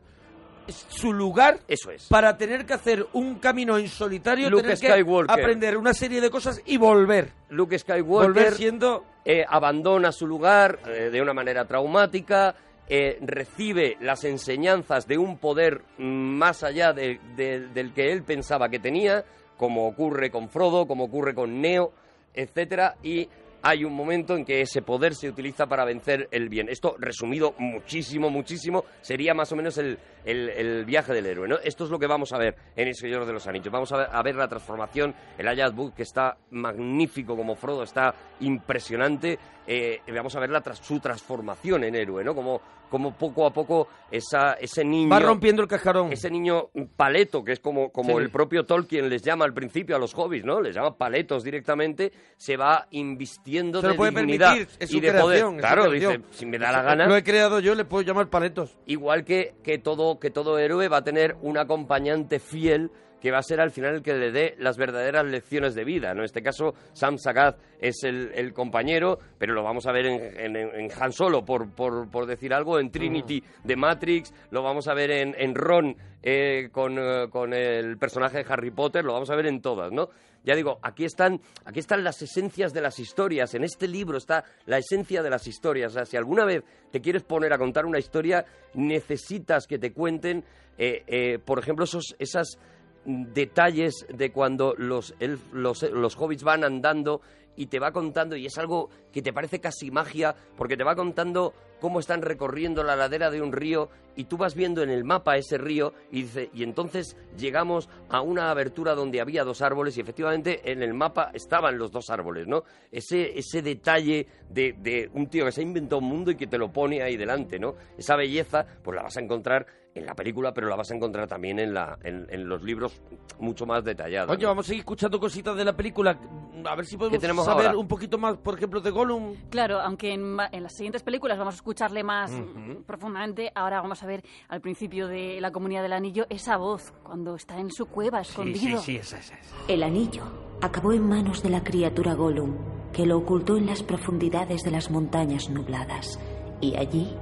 su 0.68 1.12
lugar 1.12 1.58
Eso 1.68 1.90
es. 1.90 2.06
para 2.08 2.36
tener 2.36 2.64
que 2.66 2.74
hacer 2.74 3.06
un 3.12 3.36
camino 3.36 3.76
en 3.78 3.88
solitario, 3.88 4.48
Luke 4.50 4.62
tener 4.62 4.76
Skywalker. 4.78 5.34
que 5.36 5.42
aprender 5.42 5.76
una 5.76 5.94
serie 5.94 6.20
de 6.20 6.30
cosas 6.30 6.60
y 6.64 6.76
volver. 6.76 7.32
Luke 7.50 7.78
Skywalker 7.78 8.32
Volver 8.32 8.52
siendo 8.54 9.04
eh, 9.24 9.44
abandona 9.48 10.12
su 10.12 10.26
lugar 10.26 10.78
eh, 10.86 11.10
de 11.10 11.20
una 11.22 11.32
manera 11.34 11.64
traumática, 11.66 12.54
eh, 12.88 13.18
recibe 13.22 13.96
las 14.00 14.24
enseñanzas 14.24 15.06
de 15.06 15.16
un 15.16 15.38
poder 15.38 15.82
más 15.98 16.62
allá 16.62 16.92
de- 16.92 17.18
de- 17.36 17.68
del 17.68 17.92
que 17.94 18.12
él 18.12 18.22
pensaba 18.22 18.68
que 18.68 18.78
tenía, 18.78 19.24
como 19.56 19.86
ocurre 19.86 20.30
con 20.30 20.48
Frodo, 20.50 20.86
como 20.86 21.04
ocurre 21.04 21.34
con 21.34 21.60
Neo, 21.60 21.92
etcétera, 22.34 22.96
y 23.02 23.28
hay 23.62 23.82
un 23.84 23.94
momento 23.94 24.36
en 24.36 24.44
que 24.44 24.60
ese 24.60 24.82
poder 24.82 25.14
se 25.14 25.28
utiliza 25.30 25.64
para 25.66 25.86
vencer 25.86 26.28
el 26.30 26.50
bien. 26.50 26.68
Esto, 26.68 26.96
resumido 26.98 27.54
muchísimo, 27.56 28.28
muchísimo, 28.28 28.84
sería 29.00 29.32
más 29.32 29.50
o 29.52 29.56
menos 29.56 29.78
el, 29.78 29.98
el- 30.24 30.48
el 30.50 30.84
viaje 30.84 31.12
del 31.12 31.26
héroe. 31.26 31.48
¿no? 31.48 31.56
Esto 31.62 31.84
es 31.84 31.90
lo 31.90 31.98
que 31.98 32.06
vamos 32.06 32.32
a 32.32 32.38
ver 32.38 32.56
en 32.76 32.88
El 32.88 32.94
Señor 32.94 33.26
de 33.26 33.32
los 33.32 33.46
Anillos. 33.46 33.72
Vamos 33.72 33.92
a 33.92 33.96
ver, 33.98 34.08
a 34.12 34.22
ver 34.22 34.34
la 34.36 34.48
transformación, 34.48 35.14
el 35.38 35.48
Ayad 35.48 35.72
Book, 35.72 35.94
que 35.94 36.02
está 36.02 36.36
magnífico 36.50 37.36
como 37.36 37.54
Frodo, 37.56 37.82
está 37.82 38.14
impresionante. 38.40 39.38
eh, 39.66 40.00
vamos 40.14 40.36
a 40.36 40.40
ver 40.40 40.50
la 40.50 40.62
su 40.74 41.00
transformación 41.00 41.84
en 41.84 41.94
héroe, 41.94 42.22
¿no? 42.22 42.34
Como, 42.34 42.60
como 42.90 43.14
poco 43.16 43.46
a 43.46 43.50
poco 43.50 43.88
esa, 44.10 44.52
ese 44.60 44.84
niño... 44.84 45.08
va 45.08 45.18
rompiendo 45.18 45.62
el 45.62 45.68
cascarón. 45.68 46.12
Ese 46.12 46.30
niño 46.30 46.68
paleto, 46.96 47.42
que 47.42 47.52
es 47.52 47.60
como, 47.60 47.90
como 47.90 48.18
Sí. 48.18 48.24
el 48.24 48.30
propio 48.30 48.64
Tolkien 48.66 49.08
les 49.08 49.22
llama 49.22 49.46
al 49.46 49.54
principio 49.54 49.96
a 49.96 49.98
los 49.98 50.12
hobbies, 50.12 50.44
¿no? 50.44 50.60
Les 50.60 50.74
llama 50.74 50.98
paletos 50.98 51.42
directamente, 51.42 52.12
se 52.36 52.58
va 52.58 52.86
invistiendo 52.90 53.80
Se 53.80 53.88
de 53.88 53.94
puede 53.94 54.10
dignidad 54.10 54.50
permitir, 54.52 54.76
es 54.78 54.92
y 54.92 55.00
de 55.00 55.08
creación, 55.08 55.56
poder. 55.56 55.60
Claro, 55.60 55.90
dice, 55.90 56.20
si 56.32 56.44
me 56.44 56.58
da 56.58 56.70
la 56.70 56.82
gana. 56.82 57.06
Lo 57.06 57.16
he 57.16 57.24
creado 57.24 57.58
yo, 57.60 57.74
le 57.74 57.86
puedo 57.86 58.02
llamar 58.02 58.28
paletos. 58.28 58.76
Igual 58.84 59.24
que, 59.24 59.54
que, 59.62 59.78
todo, 59.78 60.13
que 60.18 60.30
todo 60.30 60.58
héroe 60.58 60.88
va 60.88 60.98
a 60.98 61.04
tener 61.04 61.36
un 61.42 61.58
acompañante 61.58 62.38
fiel 62.38 62.90
que 63.20 63.30
va 63.30 63.38
a 63.38 63.42
ser 63.42 63.58
al 63.58 63.70
final 63.70 63.94
el 63.94 64.02
que 64.02 64.12
le 64.12 64.30
dé 64.32 64.54
las 64.58 64.76
verdaderas 64.76 65.24
lecciones 65.24 65.74
de 65.74 65.82
vida. 65.84 66.12
¿no? 66.12 66.20
En 66.20 66.26
este 66.26 66.42
caso, 66.42 66.74
Sam 66.92 67.16
Sagat 67.16 67.56
es 67.80 68.04
el, 68.04 68.30
el 68.34 68.52
compañero, 68.52 69.18
pero 69.38 69.54
lo 69.54 69.62
vamos 69.62 69.86
a 69.86 69.92
ver 69.92 70.04
en, 70.04 70.56
en- 70.56 70.56
en 70.56 70.90
Han 71.00 71.10
Solo, 71.12 71.42
por, 71.42 71.70
por, 71.70 72.10
por 72.10 72.26
decir 72.26 72.52
algo, 72.52 72.78
en 72.78 72.90
Trinity 72.90 73.42
de 73.64 73.76
Matrix, 73.76 74.30
lo 74.50 74.62
vamos 74.62 74.88
a 74.88 74.94
ver 74.94 75.10
en, 75.10 75.34
en 75.38 75.54
Ron 75.54 75.96
eh, 76.22 76.68
con, 76.70 76.98
eh, 76.98 77.28
con 77.30 77.54
el 77.54 77.96
personaje 77.96 78.38
de 78.44 78.46
Harry 78.52 78.70
Potter, 78.70 79.02
lo 79.02 79.14
vamos 79.14 79.30
a 79.30 79.36
ver 79.36 79.46
en 79.46 79.62
todas, 79.62 79.90
¿no? 79.90 80.10
Ya 80.44 80.54
digo, 80.54 80.78
aquí 80.82 81.04
están, 81.04 81.40
aquí 81.64 81.80
están 81.80 82.04
las 82.04 82.20
esencias 82.20 82.72
de 82.72 82.82
las 82.82 82.98
historias. 82.98 83.54
En 83.54 83.64
este 83.64 83.88
libro 83.88 84.18
está 84.18 84.44
la 84.66 84.78
esencia 84.78 85.22
de 85.22 85.30
las 85.30 85.46
historias. 85.46 85.92
O 85.92 85.94
sea, 85.94 86.04
si 86.04 86.16
alguna 86.16 86.44
vez 86.44 86.62
te 86.90 87.00
quieres 87.00 87.22
poner 87.22 87.52
a 87.52 87.58
contar 87.58 87.86
una 87.86 87.98
historia, 87.98 88.44
necesitas 88.74 89.66
que 89.66 89.78
te 89.78 89.92
cuenten, 89.92 90.44
eh, 90.76 91.02
eh, 91.06 91.38
por 91.38 91.58
ejemplo, 91.58 91.84
esos, 91.86 92.14
esas 92.18 92.58
mm, 93.06 93.32
detalles 93.32 94.06
de 94.08 94.32
cuando 94.32 94.74
los, 94.76 95.14
los, 95.52 95.82
los 95.82 96.16
hobbits 96.16 96.42
van 96.42 96.62
andando 96.62 97.22
y 97.56 97.66
te 97.66 97.78
va 97.78 97.92
contando, 97.92 98.36
y 98.36 98.46
es 98.46 98.58
algo 98.58 98.90
que 99.12 99.22
te 99.22 99.32
parece 99.32 99.60
casi 99.60 99.90
magia, 99.90 100.34
porque 100.56 100.76
te 100.76 100.84
va 100.84 100.94
contando 100.94 101.54
cómo 101.80 102.00
están 102.00 102.22
recorriendo 102.22 102.82
la 102.82 102.96
ladera 102.96 103.30
de 103.30 103.42
un 103.42 103.52
río 103.52 103.90
y 104.16 104.24
tú 104.24 104.36
vas 104.36 104.54
viendo 104.54 104.82
en 104.82 104.90
el 104.90 105.04
mapa 105.04 105.36
ese 105.36 105.58
río 105.58 105.92
y 106.10 106.22
dice, 106.22 106.50
y 106.54 106.62
entonces 106.62 107.16
llegamos 107.36 107.88
a 108.08 108.22
una 108.22 108.50
abertura 108.50 108.94
donde 108.94 109.20
había 109.20 109.44
dos 109.44 109.60
árboles 109.60 109.96
y 109.96 110.00
efectivamente 110.00 110.70
en 110.70 110.82
el 110.82 110.94
mapa 110.94 111.30
estaban 111.34 111.76
los 111.76 111.90
dos 111.90 112.10
árboles, 112.10 112.46
¿no? 112.46 112.62
Ese, 112.90 113.38
ese 113.38 113.60
detalle 113.60 114.26
de, 114.48 114.74
de 114.78 115.10
un 115.12 115.26
tío 115.26 115.44
que 115.44 115.52
se 115.52 115.60
ha 115.60 115.64
inventado 115.64 115.98
un 115.98 116.08
mundo 116.08 116.30
y 116.30 116.36
que 116.36 116.46
te 116.46 116.58
lo 116.58 116.72
pone 116.72 117.02
ahí 117.02 117.16
delante, 117.16 117.58
¿no? 117.58 117.74
Esa 117.98 118.16
belleza, 118.16 118.64
pues 118.82 118.96
la 118.96 119.02
vas 119.02 119.16
a 119.16 119.20
encontrar 119.20 119.66
en 119.94 120.06
la 120.06 120.14
película, 120.14 120.52
pero 120.52 120.68
la 120.68 120.76
vas 120.76 120.90
a 120.90 120.94
encontrar 120.94 121.28
también 121.28 121.58
en, 121.60 121.72
la, 121.72 121.98
en, 122.02 122.26
en 122.30 122.48
los 122.48 122.62
libros 122.62 123.00
mucho 123.38 123.64
más 123.66 123.84
detallados. 123.84 124.30
Oye, 124.30 124.42
¿no? 124.42 124.48
vamos 124.48 124.66
a 124.66 124.68
seguir 124.68 124.80
escuchando 124.80 125.20
cositas 125.20 125.56
de 125.56 125.64
la 125.64 125.72
película. 125.76 126.18
A 126.66 126.74
ver 126.74 126.86
si 126.86 126.96
podemos 126.96 127.20
tenemos 127.20 127.44
saber 127.44 127.66
ahora? 127.66 127.78
un 127.78 127.86
poquito 127.86 128.16
más, 128.18 128.36
por 128.38 128.56
ejemplo, 128.56 128.80
de 128.80 128.90
Gollum. 128.90 129.34
Claro, 129.50 129.80
aunque 129.80 130.12
en, 130.12 130.36
en 130.50 130.62
las 130.62 130.72
siguientes 130.74 131.02
películas 131.02 131.38
vamos 131.38 131.54
a 131.54 131.56
escucharle 131.56 132.02
más 132.02 132.30
Ujú. 132.32 132.82
profundamente, 132.84 133.52
ahora 133.54 133.80
vamos 133.82 134.02
a 134.02 134.06
ver 134.06 134.24
al 134.48 134.60
principio 134.60 135.06
de 135.06 135.40
La 135.40 135.52
Comunidad 135.52 135.82
del 135.82 135.92
Anillo 135.92 136.26
esa 136.30 136.56
voz 136.56 136.92
cuando 137.02 137.34
está 137.36 137.58
en 137.58 137.70
su 137.70 137.86
cueva 137.86 138.20
escondido. 138.20 138.78
esa, 138.80 138.92
esa, 138.92 139.18
esa. 139.18 139.34
El 139.68 139.82
anillo 139.82 140.22
acabó 140.62 140.92
en 140.92 141.06
manos 141.08 141.42
de 141.42 141.50
la 141.50 141.62
criatura 141.62 142.14
Gollum, 142.14 142.54
que 142.92 143.06
lo 143.06 143.18
ocultó 143.18 143.56
en 143.56 143.66
las 143.66 143.82
profundidades 143.82 144.62
de 144.62 144.70
las 144.70 144.90
montañas 144.90 145.50
nubladas, 145.50 146.18
y 146.60 146.74
allí 146.76 147.14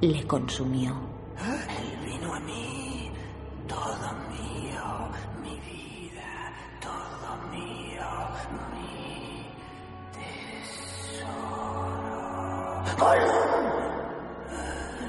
le 0.00 0.24
consumió. 0.26 0.94
Todo 3.70 4.08
mío, 4.28 5.08
mi 5.42 5.56
vida, 5.60 6.52
todo 6.80 7.36
mío, 7.52 8.10
mi 8.74 9.46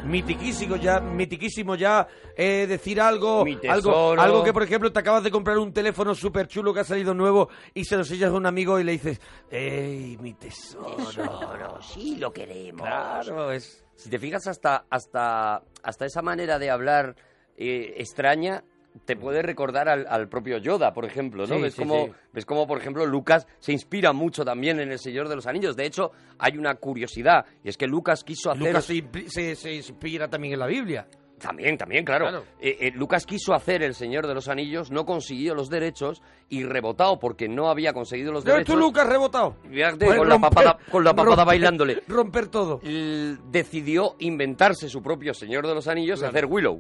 Mitiquísimo 0.06 0.76
ya, 0.78 1.00
mitiquísimo 1.00 1.76
ya 1.76 2.08
eh, 2.36 2.66
decir 2.68 3.00
algo, 3.00 3.46
Mi 3.46 3.54
algo, 3.54 3.92
tesoro. 3.92 4.22
algo 4.22 4.44
que 4.44 4.52
por 4.54 4.64
ejemplo 4.64 4.92
te 4.92 5.00
acabas 5.00 5.24
de 5.24 5.32
comprar 5.32 5.58
un 5.58 5.74
teléfono 5.74 6.16
súper 6.16 6.48
chulo 6.48 6.74
que 6.74 6.80
ha 6.82 6.84
salido 6.84 7.14
nuevo 7.14 7.50
y 7.74 7.86
se 7.86 7.98
lo 7.98 8.04
sellas 8.04 8.32
a 8.32 8.34
un 8.34 8.46
amigo 8.46 8.80
y 8.80 8.84
le 8.84 8.94
dices, 8.94 9.22
¡Ey, 9.50 10.18
mi 10.20 10.34
tesoro! 10.34 10.96
Tesoro, 10.98 11.82
sí 11.82 12.18
lo 12.18 12.32
queremos. 12.34 12.86
Claro, 12.88 13.52
es... 13.52 13.84
Si 13.96 14.10
te 14.10 14.18
fijas 14.18 14.48
hasta, 14.48 14.86
hasta, 14.90 15.62
hasta 15.84 16.06
esa 16.06 16.22
manera 16.24 16.58
de 16.58 16.72
hablar 16.72 17.16
eh, 17.58 17.94
extraña, 17.98 18.64
te 19.06 19.16
puede 19.16 19.42
recordar 19.42 19.88
al, 19.88 20.06
al 20.10 20.28
propio 20.28 20.58
Yoda, 20.58 20.94
por 20.94 21.06
ejemplo, 21.06 21.46
¿no? 21.48 21.56
Sí, 21.56 21.62
ves 21.62 21.74
sí, 21.76 21.84
sí. 21.84 22.12
ves 22.34 22.46
como 22.46 22.68
por 22.68 22.78
ejemplo 22.78 23.06
Lucas 23.06 23.48
se 23.60 23.72
inspira 23.72 24.12
mucho 24.12 24.44
también 24.44 24.80
en 24.82 24.92
el 24.92 25.00
Señor 25.00 25.30
de 25.30 25.36
los 25.38 25.48
Anillos. 25.48 25.76
De 25.78 25.86
hecho, 25.86 26.12
hay 26.38 26.58
una 26.58 26.76
curiosidad 26.76 27.46
y 27.64 27.70
es 27.70 27.78
que 27.78 27.88
Lucas 27.88 28.24
quiso 28.24 28.52
hacer 28.52 28.64
Lucas 28.68 28.86
se, 28.86 29.74
inspira 29.74 30.28
también 30.28 30.54
en 30.56 30.60
la 30.60 30.68
Biblia. 30.68 31.08
También, 31.40 31.76
también, 31.76 32.06
claro. 32.06 32.26
Claro. 32.28 32.44
Eh, 32.60 32.78
eh, 32.82 32.92
Lucas 32.94 33.26
quiso 33.26 33.56
hacer 33.56 33.82
El 33.82 33.96
Señor 33.96 34.28
de 34.28 34.36
los 34.36 34.48
Anillos, 34.48 34.92
no 34.92 35.06
consiguió 35.08 35.56
los 35.56 35.70
derechos 35.72 36.22
y 36.50 36.64
rebotado 36.66 37.18
porque 37.18 37.48
no 37.50 37.70
había 37.70 37.94
conseguido 37.94 38.32
los 38.32 38.44
¿Ya 38.44 38.50
ves 38.50 38.56
derechos. 38.58 38.76
tú, 38.76 38.80
Lucas, 38.80 39.08
rebotado? 39.08 39.56
Fíjate, 39.68 40.06
Pues 40.06 40.20
con, 40.20 40.30
la 40.30 40.38
papada, 40.38 40.78
con 40.92 41.04
la 41.04 41.16
papada 41.16 41.38
romper- 41.44 41.46
bailándole. 41.48 42.04
Romper 42.08 42.48
todo. 42.50 42.80
L- 42.84 43.38
decidió 43.50 44.18
inventarse 44.20 44.88
su 44.88 45.02
propio 45.02 45.34
Señor 45.34 45.66
de 45.66 45.74
los 45.74 45.88
Anillos 45.88 46.22
y 46.22 46.26
hacer 46.26 46.46
Willow. 46.46 46.80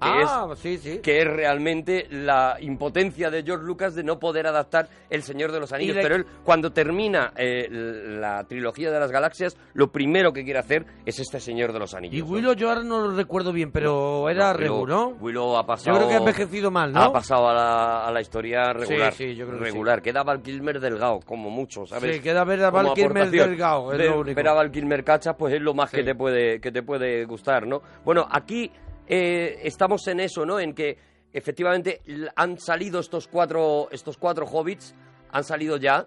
Que 0.00 0.08
Ah, 0.08 0.46
es, 0.52 0.58
sí, 0.60 0.78
sí. 0.78 0.98
que 1.00 1.18
es 1.18 1.24
realmente 1.26 2.06
la 2.10 2.56
impotencia 2.60 3.30
de 3.30 3.42
George 3.42 3.64
Lucas 3.64 3.94
de 3.96 4.04
no 4.04 4.18
poder 4.18 4.46
adaptar 4.46 4.88
El 5.10 5.22
Señor 5.22 5.50
de 5.50 5.58
los 5.60 5.72
Anillos. 5.72 5.96
Pero 6.00 6.14
él, 6.14 6.26
cuando 6.44 6.72
termina 6.72 7.32
eh, 7.36 7.66
la 7.70 8.44
trilogía 8.44 8.90
de 8.92 9.00
las 9.00 9.10
galaxias, 9.10 9.56
lo 9.74 9.90
primero 9.90 10.32
que 10.32 10.44
quiere 10.44 10.60
hacer 10.60 10.86
es 11.04 11.18
este 11.18 11.40
Señor 11.40 11.72
de 11.72 11.80
los 11.80 11.94
Anillos. 11.94 12.14
Y 12.16 12.22
¿no? 12.22 12.26
Willow 12.28 12.52
yo 12.54 12.68
ahora 12.68 12.82
no 12.84 13.00
lo 13.00 13.16
recuerdo 13.16 13.52
bien, 13.52 13.72
pero 13.72 14.28
era 14.30 14.52
No, 14.52 14.58
Regu, 14.58 14.86
¿no? 14.86 15.08
Willow 15.20 15.56
ha 15.56 15.66
pasado... 15.66 15.92
Yo 15.92 15.96
creo 15.98 16.08
que 16.08 16.14
ha 16.14 16.18
envejecido 16.18 16.70
mal, 16.70 16.92
¿no? 16.92 17.00
Ha 17.02 17.12
pasado 17.12 17.48
a 17.48 17.54
la, 17.54 18.06
a 18.06 18.12
la 18.12 18.20
historia 18.20 18.72
regular. 18.72 19.12
sí, 19.12 19.34
yo 19.34 19.46
creo 19.46 19.58
que 19.58 19.64
regular. 19.64 20.00
Queda 20.00 20.22
Val 20.22 20.42
Kilmer 20.42 20.78
delgado, 20.80 21.20
como 21.26 21.50
mucho, 21.50 21.86
¿sabes? 21.86 22.16
Sí, 22.16 22.22
queda 22.22 22.44
ver 22.44 22.62
a 22.64 22.70
Val 22.70 22.92
Kilmer 22.94 23.30
delgado, 23.30 23.92
es 23.92 23.98
lo 24.08 24.20
único. 24.20 24.36
Ver 24.36 24.48
a 24.48 24.52
Val 24.54 24.70
Kilmer 24.70 25.02
cachas, 25.02 25.34
pues 25.36 25.54
es 25.54 25.60
lo 25.60 25.74
más 25.74 25.90
que 25.90 25.98
Sí. 25.98 26.04
te 26.04 26.14
puede 26.14 26.60
que 26.60 26.70
te 26.70 26.82
puede 26.82 27.24
gustar, 27.24 27.66
¿no? 27.66 27.82
Bueno, 28.04 28.26
aquí 28.30 28.70
eh, 29.08 29.60
estamos 29.64 30.06
en 30.08 30.20
eso, 30.20 30.44
¿no? 30.46 30.60
En 30.60 30.74
que 30.74 30.96
efectivamente 31.32 32.00
han 32.36 32.58
salido 32.58 33.00
estos 33.00 33.28
cuatro 33.28 33.88
estos 33.90 34.16
cuatro 34.16 34.46
hobbits, 34.46 34.94
han 35.32 35.44
salido 35.44 35.76
ya 35.76 36.06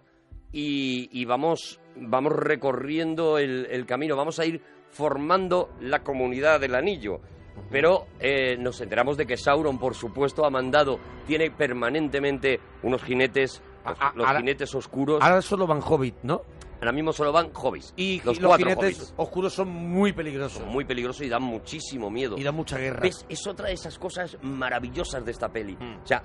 y, 0.51 1.09
y 1.11 1.25
vamos 1.25 1.79
vamos 1.95 2.33
recorriendo 2.33 3.37
el, 3.37 3.67
el 3.69 3.85
camino, 3.85 4.15
vamos 4.15 4.39
a 4.39 4.45
ir 4.45 4.61
formando 4.89 5.69
la 5.81 5.99
comunidad 6.03 6.59
del 6.59 6.75
anillo. 6.75 7.19
Pero 7.69 8.07
eh, 8.19 8.55
nos 8.57 8.79
enteramos 8.81 9.17
de 9.17 9.25
que 9.25 9.37
Sauron, 9.37 9.77
por 9.77 9.93
supuesto, 9.95 10.45
ha 10.45 10.49
mandado, 10.49 10.99
tiene 11.27 11.51
permanentemente 11.51 12.59
unos 12.83 13.03
jinetes, 13.03 13.61
los, 13.85 13.99
A- 13.99 14.07
a- 14.09 14.13
los 14.15 14.25
ahora- 14.27 14.39
jinetes 14.39 14.73
oscuros. 14.75 15.21
Ahora 15.21 15.41
solo 15.41 15.67
van 15.67 15.81
Hobbit, 15.81 16.15
¿no? 16.23 16.41
Ahora 16.81 16.91
mismo 16.91 17.13
solo 17.13 17.31
van 17.31 17.53
hobbies. 17.53 17.93
Y 17.95 18.17
los, 18.25 18.39
los, 18.39 18.47
cuatro 18.47 18.67
jinetes 18.67 18.97
hobbies. 18.97 19.13
oscuros 19.17 19.53
son 19.53 19.69
muy 19.69 20.13
peligrosos. 20.13 20.57
Son 20.59 20.67
muy 20.69 20.83
peligrosos 20.83 21.21
y 21.21 21.29
dan 21.29 21.43
muchísimo 21.43 22.09
miedo. 22.09 22.37
Y 22.37 22.43
da 22.43 22.51
mucha 22.51 22.77
guerra. 22.77 23.01
¿Ves? 23.01 23.25
Es 23.29 23.45
otra 23.47 23.67
de 23.67 23.73
esas 23.73 23.97
cosas 23.99 24.37
maravillosas 24.41 25.23
de 25.23 25.31
esta 25.31 25.49
peli. 25.49 25.77
Mm. 25.79 25.99
O 26.03 26.07
sea, 26.07 26.23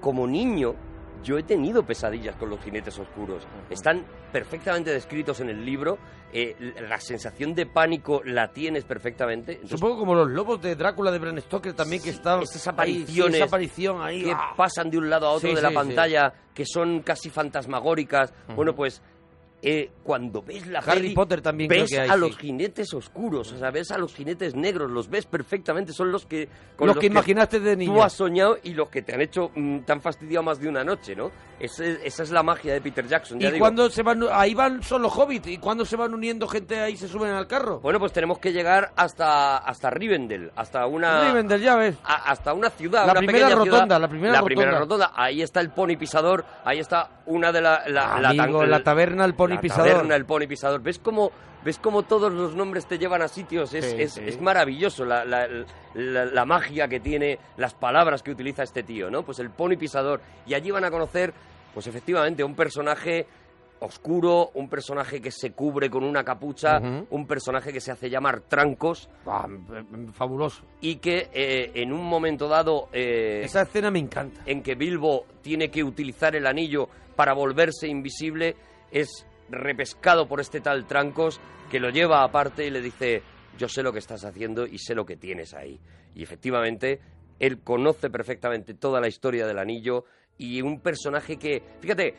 como 0.00 0.26
niño, 0.26 0.74
yo 1.22 1.38
he 1.38 1.44
tenido 1.44 1.84
pesadillas 1.86 2.34
con 2.34 2.50
los 2.50 2.60
jinetes 2.60 2.98
oscuros. 2.98 3.46
Están 3.70 4.04
perfectamente 4.32 4.90
descritos 4.90 5.38
en 5.40 5.50
el 5.50 5.64
libro. 5.64 5.98
eh, 6.34 6.56
la 6.88 6.98
sensación 6.98 7.54
de 7.54 7.66
pánico 7.66 8.22
la 8.24 8.48
tienes 8.52 8.84
perfectamente. 8.84 9.52
Entonces, 9.52 9.78
poco 9.80 9.98
como 9.98 10.14
los 10.14 10.30
lobos 10.30 10.60
de 10.62 10.74
Drácula 10.74 11.12
de 11.12 11.18
Bram 11.18 11.38
Stoker 11.38 11.74
también, 11.74 12.02
que 12.02 12.10
Sí, 12.10 12.16
está... 12.16 12.40
esas 12.40 12.66
ahí, 12.66 12.72
apariciones 12.72 13.32
sí, 13.32 13.36
esa 13.36 13.44
aparición 13.44 14.02
ahí. 14.02 14.24
que 14.24 14.32
¡ah! 14.32 14.54
pasan 14.56 14.90
de 14.90 14.96
un 14.98 15.10
lado 15.10 15.26
a 15.26 15.30
otro 15.32 15.50
Sí, 15.50 15.54
de 15.54 15.60
la 15.62 15.70
pantalla, 15.70 16.32
que 16.54 16.64
son 16.66 17.02
casi 17.02 17.28
fantasmagóricas. 17.30 18.32
Bueno, 18.56 18.74
pues 18.74 19.02
eh, 19.64 19.90
cuando 20.02 20.42
ves 20.42 20.66
la 20.66 20.80
Harry 20.80 21.02
peli, 21.02 21.14
Potter 21.14 21.40
también 21.40 21.68
ves 21.68 21.84
creo 21.84 21.86
que 21.86 22.00
hay, 22.00 22.10
a 22.10 22.14
sí. 22.14 22.20
los 22.20 22.36
jinetes 22.36 22.92
oscuros, 22.94 23.52
o 23.52 23.58
sea, 23.58 23.70
ves 23.70 23.92
a 23.92 23.98
los 23.98 24.12
jinetes 24.12 24.56
negros, 24.56 24.90
los 24.90 25.08
ves 25.08 25.24
perfectamente, 25.26 25.92
son 25.92 26.10
los 26.10 26.26
que... 26.26 26.48
con 26.74 26.88
Los 26.88 26.96
que 26.98 27.06
imaginaste 27.06 27.60
de 27.60 27.76
niño. 27.76 27.94
Tú 27.94 28.02
has 28.02 28.12
soñado 28.12 28.58
y 28.64 28.74
los 28.74 28.88
que 28.88 29.02
te 29.02 29.14
han 29.14 29.20
hecho 29.20 29.52
mm, 29.54 29.80
te 29.80 29.92
han 29.92 30.00
fastidiado 30.00 30.42
más 30.42 30.58
de 30.58 30.68
una 30.68 30.82
noche, 30.82 31.14
¿no? 31.14 31.30
Ese- 31.62 32.00
esa 32.04 32.22
es 32.24 32.30
la 32.32 32.42
magia 32.42 32.72
de 32.72 32.80
Peter 32.80 33.06
Jackson, 33.06 33.38
ya 33.38 33.48
¿Y 33.48 33.52
digo. 33.52 33.62
cuando 33.62 33.88
se 33.88 34.02
van... 34.02 34.20
Ahí 34.32 34.52
van 34.52 34.82
solo 34.82 35.08
Hobbit. 35.08 35.46
¿Y 35.46 35.58
cuando 35.58 35.84
se 35.84 35.94
van 35.96 36.12
uniendo 36.12 36.48
gente 36.48 36.80
ahí 36.80 36.96
se 36.96 37.06
suben 37.06 37.30
al 37.32 37.46
carro? 37.46 37.78
Bueno, 37.80 38.00
pues 38.00 38.12
tenemos 38.12 38.38
que 38.40 38.52
llegar 38.52 38.90
hasta, 38.96 39.58
hasta 39.58 39.88
Rivendell, 39.90 40.50
hasta 40.56 40.84
una... 40.86 41.22
Rivendell, 41.28 41.62
ya 41.62 41.76
ves. 41.76 41.94
a- 42.04 42.30
hasta 42.32 42.52
una 42.52 42.68
ciudad, 42.68 43.06
La 43.06 43.12
una 43.12 43.20
primera 43.20 43.46
pequeña 43.46 43.54
rotonda, 43.64 43.84
ciudad. 43.84 44.00
la 44.00 44.08
primera 44.08 44.40
rotonda. 44.40 44.78
rotonda. 44.78 45.12
Ahí 45.14 45.40
está 45.40 45.60
el 45.60 45.70
pony 45.70 45.96
pisador, 45.96 46.44
ahí 46.64 46.80
está 46.80 47.08
una 47.26 47.52
de 47.52 47.60
la, 47.60 47.84
la, 47.86 48.18
la 48.20 48.28
Amigo, 48.30 48.66
la 48.66 48.82
taberna, 48.82 49.24
el 49.24 49.34
pony 49.34 49.54
la 49.54 49.60
pisador. 49.60 49.88
taberna, 49.92 50.16
el 50.16 50.24
pony 50.26 50.46
pisador. 50.48 50.82
¿Ves 50.82 50.98
cómo, 50.98 51.30
ves 51.64 51.78
cómo 51.78 52.02
todos 52.02 52.32
los 52.32 52.56
nombres 52.56 52.86
te 52.86 52.98
llevan 52.98 53.22
a 53.22 53.28
sitios? 53.28 53.72
Es, 53.72 53.84
Sí, 53.88 53.96
es, 54.02 54.12
sí. 54.14 54.20
es 54.26 54.40
maravilloso 54.40 55.04
la, 55.04 55.24
la, 55.24 55.46
la- 55.94 56.24
la 56.24 56.44
magia 56.44 56.88
que 56.88 56.98
tiene, 56.98 57.38
las 57.56 57.74
palabras 57.74 58.22
que 58.24 58.32
utiliza 58.32 58.64
este 58.64 58.82
tío, 58.82 59.10
¿no? 59.10 59.22
Pues 59.22 59.38
el 59.38 59.50
pony 59.50 59.76
pisador. 59.78 60.20
Y 60.46 60.54
allí 60.54 60.70
van 60.72 60.84
a 60.84 60.90
conocer, 60.90 61.32
pues 61.74 61.86
efectivamente, 61.86 62.42
un 62.44 62.54
personaje 62.54 63.26
oscuro, 63.80 64.50
un 64.54 64.68
personaje 64.68 65.20
que 65.20 65.30
se 65.32 65.52
cubre 65.52 65.90
con 65.90 66.04
una 66.04 66.22
capucha, 66.22 66.78
un 67.10 67.26
personaje 67.26 67.72
que 67.72 67.80
se 67.80 67.90
hace 67.90 68.08
llamar 68.08 68.42
Trancos 68.42 69.08
Ah, 69.26 69.48
fabuloso. 70.12 70.62
y 70.80 70.96
que 70.96 71.28
eh, 71.32 71.72
en 71.74 71.92
un 71.92 72.04
momento 72.04 72.46
dado 72.46 72.88
eh, 72.92 73.42
Esa 73.44 73.62
escena 73.62 73.90
me 73.90 73.98
encanta. 73.98 74.40
en 74.46 74.62
que 74.62 74.76
Bilbo 74.76 75.26
tiene 75.42 75.68
que 75.70 75.82
utilizar 75.82 76.36
el 76.36 76.46
anillo 76.46 76.88
para 77.16 77.32
volverse 77.34 77.88
invisible 77.88 78.54
es 78.92 79.26
repescado 79.50 80.28
por 80.28 80.40
este 80.40 80.60
tal 80.60 80.86
Trancos 80.86 81.40
que 81.70 81.80
lo 81.80 81.90
lleva 81.90 82.22
aparte 82.22 82.64
y 82.66 82.70
le 82.70 82.80
dice 82.80 83.22
yo 83.58 83.68
sé 83.68 83.82
lo 83.82 83.92
que 83.92 83.98
estás 83.98 84.24
haciendo 84.24 84.64
y 84.66 84.78
sé 84.78 84.94
lo 84.94 85.04
que 85.04 85.16
tienes 85.16 85.54
ahí 85.54 85.78
y 86.14 86.22
efectivamente 86.22 87.00
él 87.40 87.58
conoce 87.62 88.08
perfectamente 88.10 88.74
toda 88.74 89.00
la 89.00 89.08
historia 89.08 89.46
del 89.46 89.58
anillo 89.58 90.04
y 90.42 90.60
un 90.62 90.80
personaje 90.80 91.36
que 91.38 91.62
fíjate 91.80 92.14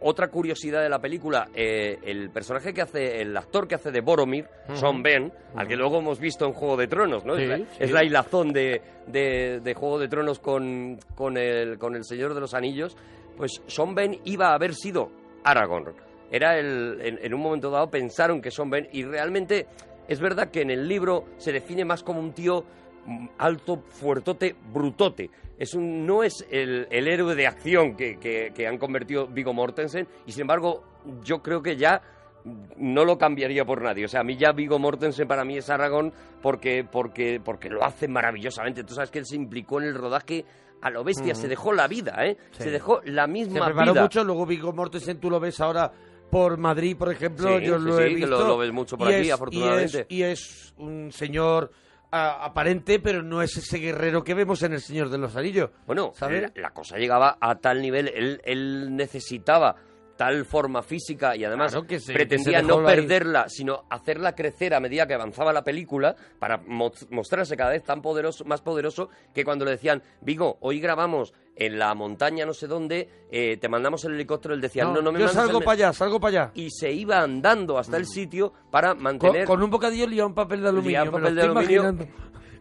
otra 0.00 0.28
curiosidad 0.28 0.82
de 0.82 0.88
la 0.88 1.00
película, 1.00 1.48
eh, 1.52 1.98
el 2.04 2.30
personaje 2.30 2.72
que 2.72 2.82
hace, 2.82 3.20
el 3.20 3.36
actor 3.36 3.66
que 3.66 3.74
hace 3.74 3.90
de 3.90 4.00
Boromir, 4.02 4.46
Sean 4.74 5.02
Ben, 5.02 5.32
al 5.56 5.66
que 5.66 5.74
luego 5.74 5.98
hemos 5.98 6.20
visto 6.20 6.46
en 6.46 6.52
Juego 6.52 6.76
de 6.76 6.86
Tronos, 6.86 7.24
¿no? 7.24 7.34
Sí, 7.34 7.42
es, 7.42 7.48
la, 7.48 7.56
sí. 7.56 7.64
es 7.80 7.90
la 7.90 8.04
hilazón 8.04 8.52
de, 8.52 8.80
de- 9.08 9.58
de 9.60 9.74
Juego 9.74 9.98
de 9.98 10.06
Tronos 10.06 10.38
con, 10.38 10.96
con, 11.16 11.36
el, 11.36 11.76
con 11.78 11.96
el 11.96 12.04
Señor 12.04 12.34
de 12.34 12.40
los 12.40 12.54
Anillos, 12.54 12.96
pues 13.36 13.60
Sean 13.66 13.96
Ben 13.96 14.20
iba 14.24 14.50
a 14.50 14.54
haber 14.54 14.74
sido 14.74 15.10
Aragorn. 15.42 15.92
Era 16.30 16.56
el, 16.56 17.00
en, 17.02 17.18
en 17.20 17.34
un 17.34 17.40
momento 17.40 17.68
dado 17.68 17.90
pensaron 17.90 18.40
que 18.40 18.52
Sean 18.52 18.70
Ben, 18.70 18.88
y 18.92 19.02
realmente 19.02 19.66
es 20.06 20.20
verdad 20.20 20.50
que 20.52 20.60
en 20.62 20.70
el 20.70 20.86
libro 20.86 21.24
se 21.38 21.50
define 21.50 21.84
más 21.84 22.04
como 22.04 22.20
un 22.20 22.32
tío 22.32 22.64
alto, 23.38 23.82
fuertote, 23.88 24.54
brutote. 24.72 25.30
Es 25.58 25.74
un, 25.74 26.04
no 26.06 26.22
es 26.22 26.46
el, 26.50 26.86
el 26.90 27.06
héroe 27.08 27.34
de 27.34 27.46
acción 27.46 27.96
que, 27.96 28.18
que- 28.18 28.52
que 28.54 28.66
han 28.66 28.78
convertido 28.78 29.26
Vigo 29.28 29.52
Mortensen, 29.52 30.06
y 30.26 30.32
sin 30.32 30.42
embargo, 30.42 30.82
yo 31.22 31.42
creo 31.42 31.62
que 31.62 31.76
ya 31.76 32.02
no 32.76 33.04
lo 33.04 33.16
cambiaría 33.16 33.64
por 33.64 33.80
nadie. 33.82 34.04
O 34.04 34.08
sea, 34.08 34.20
a 34.20 34.24
mí 34.24 34.36
ya 34.36 34.52
Vigo 34.52 34.78
Mortensen 34.78 35.26
para 35.28 35.44
mí 35.44 35.56
es 35.56 35.70
Aragorn 35.70 36.12
porque, 36.42 36.84
porque, 36.90 37.40
porque 37.42 37.70
lo 37.70 37.84
hace 37.84 38.06
maravillosamente. 38.08 38.84
Tú 38.84 38.94
sabes 38.94 39.10
que 39.10 39.20
él 39.20 39.26
se 39.26 39.36
implicó 39.36 39.80
en 39.80 39.86
el 39.88 39.94
rodaje 39.94 40.44
a 40.82 40.90
lo 40.90 41.02
bestia, 41.04 41.34
se 41.34 41.48
dejó 41.48 41.72
la 41.72 41.88
vida, 41.88 42.14
¿eh? 42.26 42.36
Sí. 42.50 42.64
Se 42.64 42.70
dejó 42.70 43.00
la 43.04 43.24
Se 43.24 43.32
misma 43.32 43.64
preparó 43.66 43.92
vida. 43.92 44.02
mucho, 44.02 44.22
luego 44.24 44.44
Viggo 44.44 44.72
Mortensen 44.74 45.18
tú 45.18 45.30
lo 45.30 45.40
ves 45.40 45.58
ahora 45.60 45.90
por 46.30 46.58
Madrid, 46.58 46.96
por 46.98 47.10
ejemplo, 47.12 47.58
Sí, 47.58 47.64
yo 47.64 47.78
sí, 47.78 47.84
lo 47.86 48.00
he 48.00 48.08
que 48.08 48.14
visto. 48.16 48.30
lo- 48.30 48.48
lo 48.48 48.58
ves 48.58 48.72
mucho 48.72 48.98
por 48.98 49.10
y 49.10 49.14
aquí, 49.14 49.26
es- 49.28 49.32
afortunadamente. 49.32 50.06
Y 50.10 50.22
es, 50.22 50.28
y 50.28 50.32
es 50.32 50.74
un 50.78 51.12
señor 51.12 51.70
aparente, 52.14 53.00
pero 53.00 53.22
no 53.22 53.42
es 53.42 53.56
ese 53.56 53.78
guerrero 53.78 54.22
que 54.22 54.34
vemos 54.34 54.62
en 54.62 54.74
El 54.74 54.80
Señor 54.80 55.10
de 55.10 55.18
los 55.18 55.36
Anillos. 55.36 55.70
Bueno, 55.86 56.12
¿sabes? 56.14 56.42
la, 56.42 56.62
la 56.62 56.70
cosa 56.70 56.96
llegaba 56.96 57.36
a 57.40 57.56
tal 57.56 57.82
nivel, 57.82 58.08
él, 58.08 58.40
él 58.44 58.94
necesitaba 58.94 59.76
tal 60.16 60.44
forma 60.44 60.82
física 60.82 61.34
y 61.36 61.44
además 61.44 61.72
Claro, 61.72 61.86
que 61.86 61.98
se- 62.00 62.12
pretendía 62.12 62.60
que 62.60 62.66
no 62.66 62.78
ahí. 62.86 62.96
perderla, 62.96 63.48
sino 63.48 63.84
hacerla 63.90 64.34
crecer 64.34 64.74
a 64.74 64.80
medida 64.80 65.06
que 65.06 65.14
avanzaba 65.14 65.52
la 65.52 65.64
película 65.64 66.14
para 66.38 66.58
mo- 66.58 66.92
mostrarse 67.10 67.56
cada 67.56 67.70
vez 67.70 67.82
tan 67.82 68.00
poderoso, 68.02 68.44
más 68.44 68.60
poderoso 68.60 69.08
que 69.34 69.44
cuando 69.44 69.64
le 69.64 69.72
decían, 69.72 70.02
Vigo, 70.20 70.58
hoy 70.60 70.80
grabamos 70.80 71.34
en 71.56 71.78
la 71.78 71.94
montaña 71.94 72.44
no 72.46 72.52
sé 72.54 72.66
dónde, 72.66 73.08
eh, 73.30 73.56
te 73.60 73.68
mandamos 73.68 74.04
el 74.04 74.14
helicóptero, 74.14 74.54
él 74.54 74.60
decía, 74.60 74.84
no, 74.84 75.00
no, 75.00 75.12
me 75.12 75.20
yo 75.20 75.28
salgo 75.28 75.60
para 75.60 75.72
allá, 75.72 75.92
salgo 75.92 76.18
para 76.20 76.42
allá. 76.44 76.50
Y 76.54 76.70
se 76.70 76.90
iba 76.92 77.20
andando 77.20 77.78
hasta 77.78 77.96
el 77.96 78.06
sitio 78.06 78.52
para 78.70 78.94
mantener... 78.94 79.46
con 79.46 79.62
un 79.62 79.70
bocadillo 79.70 80.06
liado 80.06 80.28
un 80.28 80.34
papel 80.34 80.62
de 80.62 80.68
aluminio. 80.68 81.04
Me 81.06 81.10
papel 81.12 81.34
de 81.36 81.42
aluminio. 81.42 81.96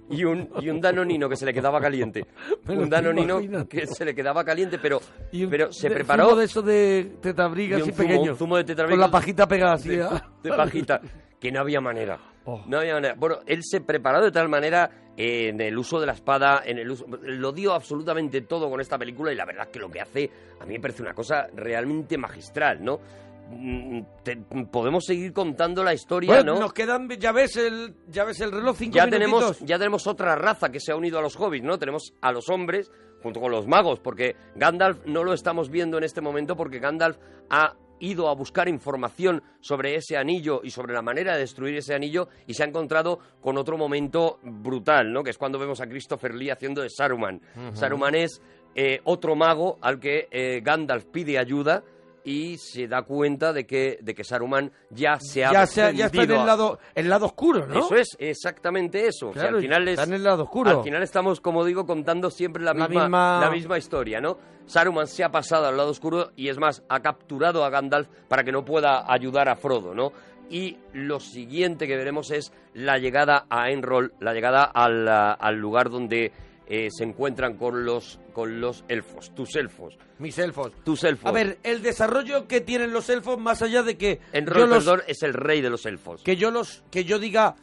Y 0.09 0.23
un, 0.25 0.49
y 0.61 0.69
un 0.69 0.79
danonino 0.81 1.27
que 1.29 1.35
se 1.35 1.45
le 1.45 1.53
quedaba 1.53 1.79
caliente. 1.81 2.25
Me 2.65 2.77
un 2.77 2.89
danonino 2.89 3.67
que 3.67 3.87
se 3.87 4.05
le 4.05 4.13
quedaba 4.13 4.43
caliente, 4.43 4.77
pero, 4.79 4.99
Y 5.31 5.43
un- 5.45 5.49
pero 5.49 5.71
se 5.73 5.89
de- 5.89 5.95
preparó 5.95 6.25
zumo 6.29 6.35
de 6.37 6.45
eso 6.45 6.61
de 6.61 7.11
tetabriga 7.21 7.77
y 7.77 7.81
así 7.81 7.91
zumo- 7.91 7.97
pequeño. 7.97 8.35
zumo 8.35 8.57
de 8.57 8.63
tetrabrigas 8.63 8.99
Con 9.05 9.11
la 9.11 9.11
pajita 9.11 9.47
pegada 9.47 9.73
así. 9.73 9.89
de, 9.89 10.03
ah. 10.03 10.29
de 10.43 10.49
pajita, 10.49 11.01
que 11.39 11.51
no 11.51 11.59
había 11.61 11.81
manera. 11.81 12.19
Oh. 12.45 12.61
No 12.67 12.79
había 12.79 12.93
manera. 12.95 13.15
Bueno, 13.17 13.39
él 13.45 13.61
se 13.63 13.81
preparó 13.81 14.21
de 14.21 14.31
tal 14.31 14.49
manera 14.49 14.89
eh, 15.15 15.49
en 15.49 15.61
el 15.61 15.77
uso 15.77 15.99
de 16.01 16.07
la 16.07 16.13
espada, 16.13 16.61
en 16.65 16.77
el 16.79 16.91
uso, 16.91 17.05
lo 17.21 17.51
dio 17.53 17.73
absolutamente 17.73 18.41
todo 18.41 18.69
con 18.69 18.81
esta 18.81 18.97
película 18.97 19.31
y 19.31 19.35
la 19.35 19.45
verdad 19.45 19.69
que 19.69 19.79
lo 19.79 19.89
que 19.89 20.01
hace 20.01 20.29
a 20.59 20.65
mí 20.65 20.73
me 20.73 20.79
parece 20.81 21.01
una 21.01 21.13
cosa 21.13 21.47
realmente 21.55 22.17
magistral, 22.17 22.83
¿no? 22.83 22.99
Te- 24.23 24.37
podemos 24.71 25.05
seguir 25.05 25.33
contando 25.33 25.83
la 25.83 25.93
historia, 25.93 26.33
Bueno, 26.35 26.53
¿no? 26.55 26.59
nos 26.61 26.73
quedan, 26.73 27.07
ya 27.19 27.31
ves 27.31 27.55
el, 27.57 27.93
ya 28.07 28.23
ves 28.23 28.39
el 28.41 28.51
reloj, 28.51 28.75
cinco 28.77 28.95
ya 28.95 29.05
minutitos. 29.05 29.29
tenemos, 29.31 29.59
ya 29.59 29.77
tenemos 29.77 30.07
otra 30.07 30.35
raza 30.35 30.69
que 30.69 30.79
se 30.79 30.91
ha 30.91 30.95
unido 30.95 31.19
a 31.19 31.21
los 31.21 31.35
hobbits, 31.39 31.65
¿no? 31.65 31.77
Tenemos 31.77 32.13
a 32.21 32.31
los 32.31 32.49
hombres 32.49 32.91
junto 33.21 33.39
con 33.39 33.51
los 33.51 33.67
magos, 33.67 33.99
porque 33.99 34.35
Gandalf 34.55 35.05
no 35.05 35.23
lo 35.23 35.33
estamos 35.33 35.69
viendo 35.69 35.97
en 35.97 36.03
este 36.03 36.19
momento 36.21 36.55
porque 36.57 36.79
Gandalf 36.79 37.17
ha 37.49 37.75
ido 37.99 38.27
a 38.27 38.35
buscar 38.35 38.67
información 38.67 39.41
sobre 39.61 39.95
ese 39.95 40.17
anillo 40.17 40.59
y 40.61 40.71
sobre 40.71 40.93
la 40.93 41.01
manera 41.01 41.33
de 41.35 41.39
destruir 41.39 41.77
ese 41.77 41.93
anillo 41.95 42.27
y 42.47 42.53
se 42.53 42.63
ha 42.63 42.65
encontrado 42.67 43.19
con 43.39 43.57
otro 43.57 43.77
momento 43.77 44.39
brutal, 44.43 45.13
¿no? 45.13 45.23
Que 45.23 45.29
es 45.29 45.37
cuando 45.37 45.57
vemos 45.57 45.79
a 45.79 45.87
Christopher 45.87 46.33
Lee 46.35 46.49
haciendo 46.49 46.81
de 46.81 46.89
Saruman. 46.89 47.39
Ujú. 47.55 47.75
Saruman 47.77 48.15
es 48.15 48.41
eh, 48.75 48.99
otro 49.05 49.35
mago 49.37 49.77
al 49.81 49.99
que 50.01 50.27
eh, 50.31 50.59
Gandalf 50.61 51.05
pide 51.05 51.37
ayuda 51.37 51.81
y 52.25 52.57
se 52.57 52.87
da 52.87 53.01
cuenta 53.03 53.51
de 53.53 53.65
que, 53.65 53.99
de 54.01 54.15
que 54.15 54.23
Saruman 54.23 54.71
ya 54.89 55.19
se 55.19 55.43
ha 55.45 55.51
ya, 55.51 55.65
se 55.67 55.81
ha- 55.83 55.91
ya 55.91 56.05
está 56.05 56.23
en 56.23 56.31
el 56.31 56.45
lado, 56.45 56.79
el 56.95 57.09
lado 57.09 57.25
oscuro, 57.25 57.67
¿no? 57.67 57.79
eso 57.79 57.95
es 57.95 58.15
exactamente 58.19 59.05
eso. 59.07 59.29
O 59.29 59.33
sea, 59.33 59.49
al 59.49 59.59
final 59.61 59.87
es, 59.87 59.93
está 59.99 60.03
en 60.03 60.13
el 60.13 60.23
lado 60.23 60.43
oscuro. 60.43 60.69
Al 60.79 60.83
final 60.83 61.03
estamos, 61.03 61.39
como 61.41 61.65
digo, 61.65 61.85
contando 61.85 62.29
siempre 62.29 62.63
la 62.63 62.73
La 62.73 62.87
misma, 62.87 63.03
misma- 63.05 63.39
la 63.41 63.49
misma 63.51 63.77
historia, 63.77 64.21
¿no? 64.21 64.37
Saruman 64.65 65.07
se 65.07 65.23
ha 65.23 65.31
pasado 65.31 65.67
al 65.67 65.75
lado 65.75 65.89
oscuro 65.91 66.31
y 66.35 66.47
es 66.49 66.57
más, 66.57 66.83
ha 66.87 67.01
capturado 67.01 67.65
a 67.65 67.69
Gandalf 67.69 68.07
para 68.29 68.43
que 68.43 68.51
no 68.51 68.63
pueda 68.63 69.11
ayudar 69.11 69.49
a 69.49 69.55
Frodo, 69.55 69.93
¿no? 69.93 70.11
Y 70.49 70.77
lo 70.93 71.19
siguiente 71.19 71.87
que 71.87 71.95
veremos 71.97 72.29
es 72.31 72.53
la 72.73 72.97
llegada 72.99 73.45
a 73.49 73.69
Enroll, 73.71 74.13
la 74.19 74.33
llegada 74.33 74.63
al, 74.63 75.07
al 75.07 75.55
lugar 75.55 75.89
donde 75.89 76.31
eh, 76.75 76.89
se 76.89 77.03
encuentran 77.03 77.55
con 77.55 77.85
los, 77.85 78.19
con 78.33 78.59
los 78.59 78.83
elfos, 78.87 79.31
tus 79.35 79.55
elfos. 79.55 79.95
Mis 80.17 80.39
elfos. 80.39 80.71
Tus 80.83 81.03
elfos. 81.03 81.29
A 81.29 81.31
ver, 81.31 81.59
el 81.61 81.83
desarrollo 81.83 82.47
que 82.47 82.61
tienen 82.61 82.91
los 82.91 83.09
elfos, 83.09 83.37
más 83.37 83.61
allá 83.61 83.83
de 83.83 83.95
que 83.95 84.21
Enroll, 84.31 84.61
yo 84.61 84.65
los, 84.65 84.83
perdón, 84.83 85.01
es 85.05 85.21
el 85.21 85.35
rey 85.35 85.61
de 85.61 85.69
los 85.69 85.85
elfos. 85.85 86.23
que 86.23 86.35
yo 86.35 86.49
los, 86.49 86.83
que 86.89 87.05
yo 87.05 87.19
diga 87.19 87.53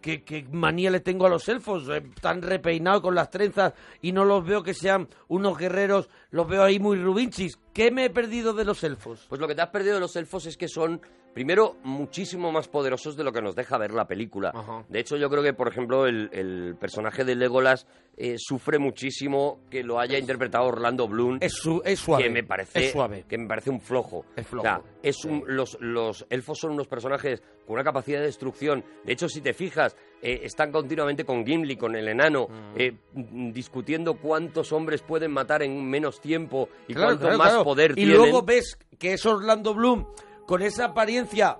que, 0.00 0.22
que 0.22 0.46
manía 0.52 0.92
le 0.92 1.00
tengo 1.00 1.26
a 1.26 1.28
los 1.28 1.48
elfos, 1.48 1.88
eh, 1.88 2.00
tan 2.20 2.42
repeinados 2.42 3.02
con 3.02 3.16
las 3.16 3.28
trenzas 3.28 3.74
y 4.02 4.12
no 4.12 4.24
los 4.24 4.46
veo 4.46 4.62
que 4.62 4.72
sean 4.72 5.08
unos 5.26 5.58
guerreros, 5.58 6.08
los 6.30 6.48
veo 6.48 6.62
ahí 6.62 6.78
muy 6.78 6.96
rubinchis. 6.96 7.58
¿Qué 7.72 7.90
me 7.90 8.06
he 8.06 8.10
perdido 8.10 8.52
de 8.52 8.64
los 8.64 8.82
elfos? 8.84 9.26
Pues 9.28 9.40
lo 9.40 9.48
que 9.48 9.54
te 9.54 9.62
has 9.62 9.70
perdido 9.70 9.94
de 9.94 10.00
los 10.00 10.14
elfos 10.16 10.46
es 10.46 10.56
que 10.56 10.68
son, 10.68 11.00
primero, 11.34 11.76
muchísimo 11.84 12.50
más 12.52 12.68
poderosos 12.68 13.16
de 13.16 13.24
lo 13.24 13.32
que 13.32 13.40
nos 13.42 13.54
deja 13.54 13.78
ver 13.78 13.92
la 13.92 14.06
película. 14.06 14.50
Ajá. 14.54 14.84
De 14.88 15.00
hecho, 15.00 15.16
yo 15.16 15.28
creo 15.30 15.42
que, 15.42 15.52
por 15.54 15.68
ejemplo, 15.68 16.06
el, 16.06 16.28
el 16.32 16.76
personaje 16.78 17.24
de 17.24 17.34
Legolas 17.36 17.86
eh, 18.16 18.34
sufre 18.38 18.78
muchísimo 18.78 19.60
que 19.70 19.82
lo 19.82 19.98
haya 20.00 20.18
interpretado 20.18 20.66
Orlando 20.66 21.08
Bloom. 21.08 21.38
Es, 21.40 21.54
su- 21.54 21.82
es 21.84 21.98
suave. 22.00 22.24
Que 22.24 22.30
me 22.30 22.42
parece, 22.44 22.84
Es 22.86 22.92
suave. 22.92 23.24
Que 23.28 23.38
me 23.38 23.46
parece 23.46 23.70
un 23.70 23.80
flojo. 23.80 24.26
Es 24.36 24.46
flojo. 24.46 24.66
O 24.66 24.68
sea, 24.70 24.82
es 25.02 25.24
un- 25.24 25.44
los, 25.46 25.78
los 25.80 26.26
elfos 26.28 26.58
son 26.58 26.72
unos 26.72 26.86
personajes 26.88 27.42
con 27.66 27.74
una 27.74 27.84
capacidad 27.84 28.18
de 28.20 28.26
destrucción. 28.26 28.84
De 29.04 29.12
hecho, 29.12 29.28
si 29.28 29.40
te 29.40 29.52
fijas, 29.54 29.96
eh, 30.22 30.40
están 30.44 30.70
continuamente 30.72 31.24
con 31.24 31.44
Gimli, 31.46 31.76
con 31.76 31.96
el 31.96 32.06
enano, 32.08 32.46
Mm. 32.48 32.74
eh, 32.76 32.92
mm, 33.14 33.50
discutiendo 33.52 34.14
cuántos 34.14 34.72
hombres 34.72 35.02
pueden 35.02 35.30
matar 35.32 35.62
en 35.62 35.88
menos 35.88 36.20
tiempo 36.20 36.68
y 36.88 36.94
Claro, 36.94 37.08
cuánto 37.08 37.22
claro, 37.24 37.38
más 37.38 37.48
claro. 37.48 37.64
poder 37.64 37.90
Y 37.92 37.94
tienen. 37.94 38.16
luego 38.16 38.42
ves 38.42 38.78
que 38.98 39.14
es 39.14 39.24
Orlando 39.26 39.72
Bloom 39.74 40.06
con 40.46 40.62
esa 40.62 40.86
apariencia 40.86 41.56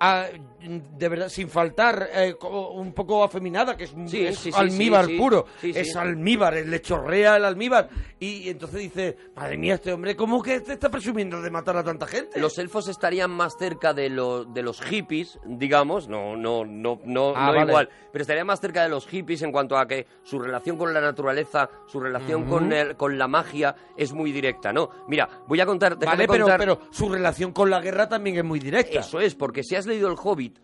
de 0.00 1.08
verdad 1.08 1.28
sin 1.28 1.48
faltar 1.48 2.08
eh, 2.12 2.34
un 2.42 2.92
poco 2.92 3.24
afeminada 3.24 3.76
que 3.76 3.84
es, 3.84 3.94
Sí, 4.06 4.26
es 4.26 4.38
sí, 4.38 4.52
sí, 4.52 4.58
almíbar 4.58 5.06
puro. 5.16 5.46
Es 5.62 5.96
almíbar 5.96 6.54
le 6.54 6.80
chorrea 6.82 7.36
el 7.36 7.44
almíbar. 7.44 7.88
Y, 8.18 8.48
entonces 8.48 8.80
dice 8.80 9.16
madre 9.34 9.56
mía 9.58 9.74
este 9.74 9.92
hombre 9.92 10.16
cómo 10.16 10.42
que 10.42 10.60
te 10.60 10.72
está 10.74 10.90
presumiendo 10.90 11.40
de 11.42 11.50
matar 11.50 11.76
a 11.76 11.84
tanta 11.84 12.06
gente 12.06 12.40
Los 12.40 12.58
elfos 12.58 12.88
estarían 12.88 13.30
más 13.30 13.56
cerca 13.58 13.92
de, 13.94 14.08
lo- 14.08 14.44
de 14.44 14.62
los 14.62 14.80
hippies, 14.80 15.38
digamos, 15.44 16.08
no, 16.08 16.36
no, 16.36 16.64
no, 16.64 17.00
no, 17.04 17.32
Ah, 17.36 17.46
no 17.48 17.52
vale. 17.54 17.70
igual, 17.70 17.88
pero 18.12 18.22
estarían 18.22 18.46
más 18.46 18.60
cerca 18.60 18.82
de 18.82 18.88
los 18.88 19.06
hippies 19.06 19.42
en 19.42 19.52
cuanto 19.52 19.76
a 19.76 19.86
que 19.86 20.06
su 20.22 20.38
relación 20.38 20.76
con 20.78 20.92
la 20.94 21.00
naturaleza, 21.00 21.68
su 21.86 22.00
relación 22.00 22.44
con, 22.46 22.72
el- 22.72 22.96
con 22.96 23.18
la 23.18 23.28
magia 23.28 23.74
es 23.96 24.12
muy 24.12 24.32
directa, 24.32 24.72
¿no? 24.72 24.88
Mira, 25.08 25.28
voy 25.46 25.60
a 25.60 25.66
contar, 25.66 25.96
vale 25.98 26.26
pero, 26.26 26.44
contar- 26.44 26.58
pero 26.60 26.80
su 26.90 27.08
relación 27.08 27.52
con 27.52 27.70
la 27.70 27.80
guerra 27.80 28.08
también 28.08 28.36
es 28.38 28.44
muy 28.44 28.58
directa. 28.58 29.00
Eso 29.00 29.20
es, 29.20 29.34
porque 29.34 29.62
si 29.62 29.74
has 29.76 29.85
leído 29.86 30.08
El 30.08 30.16
Hobbit, 30.22 30.58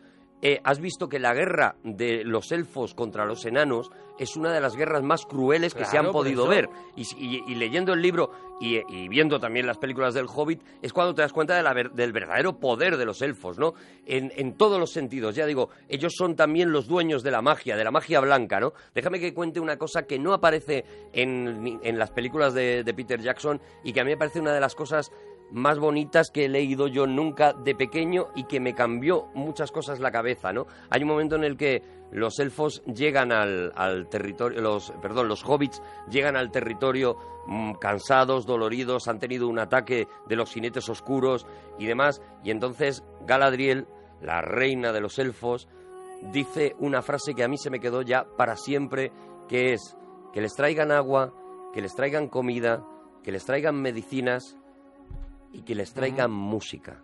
eh, 0.44 0.60
has 0.64 0.80
visto 0.80 1.08
que 1.08 1.20
la 1.20 1.32
guerra 1.34 1.76
de 1.84 2.24
los 2.24 2.50
elfos 2.50 2.94
contra 2.94 3.24
los 3.24 3.44
enanos 3.46 3.90
es 4.18 4.36
una 4.36 4.52
de 4.52 4.60
las 4.60 4.74
guerras 4.76 5.02
más 5.04 5.24
crueles 5.24 5.72
que 5.72 5.84
se 5.84 5.96
han 5.98 6.06
podido 6.12 6.46
ver. 6.48 6.68
Y, 6.96 7.04
si- 7.04 7.16
y- 7.16 7.44
y 7.46 7.54
leyendo 7.54 7.92
el 7.92 8.02
libro 8.02 8.30
y, 8.60 8.78
y 8.92 9.08
viendo 9.08 9.38
también 9.38 9.66
las 9.68 9.78
películas 9.78 10.14
del 10.14 10.26
Hobbit, 10.26 10.60
es 10.82 10.92
cuando 10.92 11.14
te 11.14 11.22
das 11.22 11.32
cuenta 11.32 11.54
de 11.56 11.62
la 11.62 11.72
ver- 11.72 11.92
del 11.92 12.12
verdadero 12.12 12.58
poder 12.58 12.96
de 12.96 13.04
los 13.04 13.22
elfos, 13.22 13.56
¿no? 13.58 13.74
En, 14.04 14.32
en 14.36 14.54
todos 14.56 14.80
los 14.80 14.90
sentidos. 14.92 15.36
Ya 15.36 15.46
digo, 15.46 15.70
ellos 15.88 16.12
son 16.16 16.34
también 16.34 16.72
los 16.72 16.88
dueños 16.88 17.22
de 17.22 17.30
la 17.30 17.40
magia, 17.40 17.76
de 17.76 17.84
la 17.84 17.90
magia 17.92 18.18
blanca, 18.20 18.58
¿no? 18.58 18.72
Déjame 18.96 19.20
que 19.20 19.32
cuente 19.34 19.60
una 19.60 19.76
cosa 19.78 20.06
que 20.06 20.18
no 20.18 20.34
aparece 20.34 20.84
en, 21.12 21.78
en 21.84 21.98
las 21.98 22.10
películas 22.10 22.52
de, 22.52 22.82
de 22.84 22.94
Peter 22.94 23.20
Jackson 23.20 23.60
y 23.84 23.92
que 23.92 24.00
a 24.00 24.04
mí 24.04 24.10
me 24.10 24.16
parece 24.16 24.40
una 24.40 24.52
de 24.52 24.60
las 24.60 24.74
cosas 24.74 25.10
más 25.50 25.78
bonitas 25.78 26.30
que 26.30 26.46
he 26.46 26.48
leído 26.48 26.86
yo 26.86 27.06
nunca 27.06 27.52
de 27.52 27.74
pequeño 27.74 28.28
y 28.34 28.44
que 28.44 28.60
me 28.60 28.74
cambió 28.74 29.26
muchas 29.34 29.70
cosas 29.70 30.00
la 30.00 30.10
cabeza, 30.10 30.52
¿no? 30.52 30.66
Hay 30.90 31.02
un 31.02 31.08
momento 31.08 31.36
en 31.36 31.44
el 31.44 31.56
que 31.56 31.82
los 32.10 32.38
elfos 32.38 32.82
llegan 32.84 33.32
al, 33.32 33.72
al 33.74 34.08
territorio, 34.08 34.60
los, 34.60 34.92
perdón, 35.02 35.28
los 35.28 35.44
hobbits 35.44 35.82
llegan 36.10 36.36
al 36.36 36.50
territorio 36.50 37.16
mm, 37.46 37.72
cansados, 37.74 38.46
doloridos, 38.46 39.08
han 39.08 39.18
tenido 39.18 39.48
un 39.48 39.58
ataque 39.58 40.06
de 40.28 40.36
los 40.36 40.52
jinetes 40.52 40.88
oscuros 40.88 41.46
y 41.78 41.86
demás, 41.86 42.22
y 42.44 42.50
entonces 42.50 43.02
Galadriel, 43.26 43.86
la 44.20 44.40
reina 44.40 44.92
de 44.92 45.00
los 45.00 45.18
elfos, 45.18 45.68
dice 46.30 46.76
una 46.78 47.02
frase 47.02 47.34
que 47.34 47.44
a 47.44 47.48
mí 47.48 47.58
se 47.58 47.70
me 47.70 47.80
quedó 47.80 48.02
ya 48.02 48.26
para 48.36 48.56
siempre, 48.56 49.10
que 49.48 49.72
es 49.72 49.96
que 50.32 50.40
les 50.40 50.54
traigan 50.54 50.92
agua, 50.92 51.34
que 51.72 51.82
les 51.82 51.94
traigan 51.94 52.28
comida, 52.28 52.84
que 53.22 53.32
les 53.32 53.44
traigan 53.44 53.80
medicinas 53.80 54.58
y 55.52 55.62
que 55.62 55.74
les 55.74 55.92
traigan 55.92 56.30
música. 56.30 57.02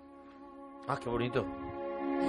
ah 0.89 0.99
qué 1.03 1.09
bonito 1.09 1.45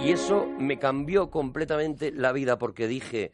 Y 0.04 0.12
eso 0.12 0.46
me 0.60 0.78
cambió 0.78 1.30
completamente 1.30 2.12
la 2.12 2.32
vida 2.32 2.58
porque 2.58 2.88
dije, 2.88 3.32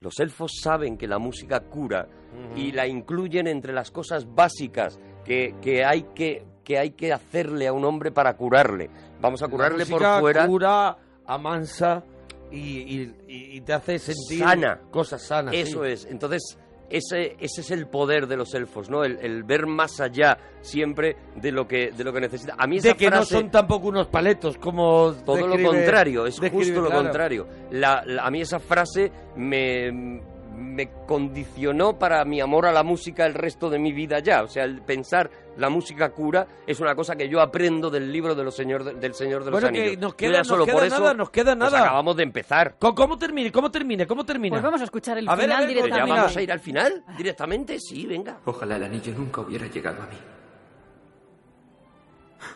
los 0.00 0.18
elfos 0.20 0.52
saben 0.62 0.98
que 0.98 1.06
la 1.08 1.18
música 1.18 1.60
cura 1.60 2.08
y 2.54 2.72
la 2.72 2.86
incluyen 2.86 3.46
entre 3.46 3.72
las 3.72 3.90
cosas 3.90 4.26
básicas 4.34 4.98
que, 5.24 5.54
que 5.62 5.84
hay 5.84 6.02
que 6.14 6.44
que 6.64 6.78
hay 6.78 6.90
que 6.90 7.12
hacerle 7.12 7.68
a 7.68 7.72
un 7.72 7.84
hombre 7.84 8.10
para 8.10 8.36
curarle. 8.36 8.90
Vamos 9.20 9.40
a 9.40 9.46
curarle 9.48 9.84
La 9.84 9.90
por 9.90 10.20
fuera. 10.20 10.46
cura 10.48 10.96
amansa 11.24 12.02
y, 12.50 12.58
y- 12.58 13.14
y- 13.28 13.56
y 13.56 13.60
te 13.60 13.72
hace 13.72 14.00
sentir 14.00 14.40
Sana. 14.40 14.80
cosas 14.90 15.22
sanas 15.24 15.54
Eso 15.54 15.84
sí. 15.84 15.90
es. 15.92 16.04
Entonces, 16.06 16.58
ese, 16.90 17.36
ese 17.40 17.60
es 17.60 17.70
el 17.70 17.86
poder 17.86 18.26
de 18.26 18.36
los 18.36 18.54
elfos, 18.54 18.88
¿no? 18.90 19.04
El, 19.04 19.18
el 19.20 19.42
ver 19.44 19.66
más 19.66 20.00
allá 20.00 20.38
siempre 20.60 21.16
de 21.36 21.52
lo 21.52 21.66
que, 21.66 21.90
de 21.90 22.04
lo 22.04 22.12
que 22.12 22.20
necesita. 22.20 22.54
A 22.58 22.66
mí 22.66 22.76
esa 22.78 22.88
de 22.88 22.94
que 22.94 23.10
no 23.10 23.24
son 23.24 23.50
tampoco 23.50 23.88
unos 23.88 24.06
paletos 24.08 24.56
como 24.58 25.12
Todo 25.24 25.36
describe- 25.36 25.62
lo 25.62 25.68
contrario, 25.70 26.26
es 26.26 26.38
justo 26.38 26.80
lo 26.80 26.86
claro. 26.86 27.02
contrario. 27.02 27.46
La- 27.70 28.02
la- 28.06 28.24
a 28.26 28.30
mí 28.30 28.40
esa 28.40 28.58
frase 28.60 29.10
me, 29.36 30.20
me 30.56 30.90
condicionó 31.06 31.98
para 31.98 32.24
mi 32.24 32.40
amor 32.40 32.66
a 32.66 32.72
la 32.72 32.82
música 32.82 33.26
el 33.26 33.34
resto 33.34 33.68
de 33.70 33.78
mi 33.78 33.92
vida 33.92 34.18
ya. 34.20 34.42
O 34.42 34.48
sea, 34.48 34.64
el 34.64 34.80
pensar 34.82 35.30
la 35.56 35.68
música 35.70 36.10
cura 36.10 36.46
es 36.66 36.80
una 36.80 36.94
cosa 36.94 37.14
que 37.16 37.28
yo 37.28 37.40
aprendo 37.40 37.90
del 37.90 38.10
libro 38.10 38.34
de 38.34 38.44
los 38.44 38.54
señor, 38.56 38.84
del 38.98 39.14
Señor 39.14 39.44
de 39.44 39.50
los 39.50 39.60
Bueno, 39.60 39.72
que 39.74 39.80
Anillos. 39.82 40.00
nos 40.00 40.12
Yo 40.12 40.16
queda- 40.16 40.38
nos 40.38 40.46
solo 40.48 40.64
queda 40.66 40.74
por 40.74 40.84
eso, 40.86 40.98
nada, 41.00 41.14
nos 41.14 41.30
queda 41.30 41.56
pues 41.56 41.72
nada. 41.72 41.80
acabamos 41.84 42.16
de 42.16 42.22
empezar. 42.22 42.76
¿Cómo, 42.78 42.94
cómo 42.94 43.18
termine? 43.18 43.52
¿Cómo 43.52 43.70
termine? 43.70 44.06
¿Cómo 44.06 44.24
termina? 44.24 44.54
Pues 44.54 44.62
vamos 44.62 44.80
a 44.80 44.84
escuchar 44.84 45.18
el 45.18 45.28
A 45.28 45.34
ver, 45.36 45.50
a 45.52 45.56
final 45.56 45.66
ver, 45.66 45.68
ya 45.76 45.82
directamente. 45.82 46.16
vamos 46.20 46.36
a 46.36 46.42
ir 46.42 46.52
al 46.52 46.60
final 46.60 47.04
directamente, 47.16 47.78
sí, 47.80 48.06
venga. 48.06 48.38
Ojalá 48.44 48.76
el 48.76 48.84
anillo 48.84 49.12
nunca 49.16 49.40
hubiera 49.42 49.66
llegado 49.66 50.02
a 50.02 50.06
mí. 50.06 50.16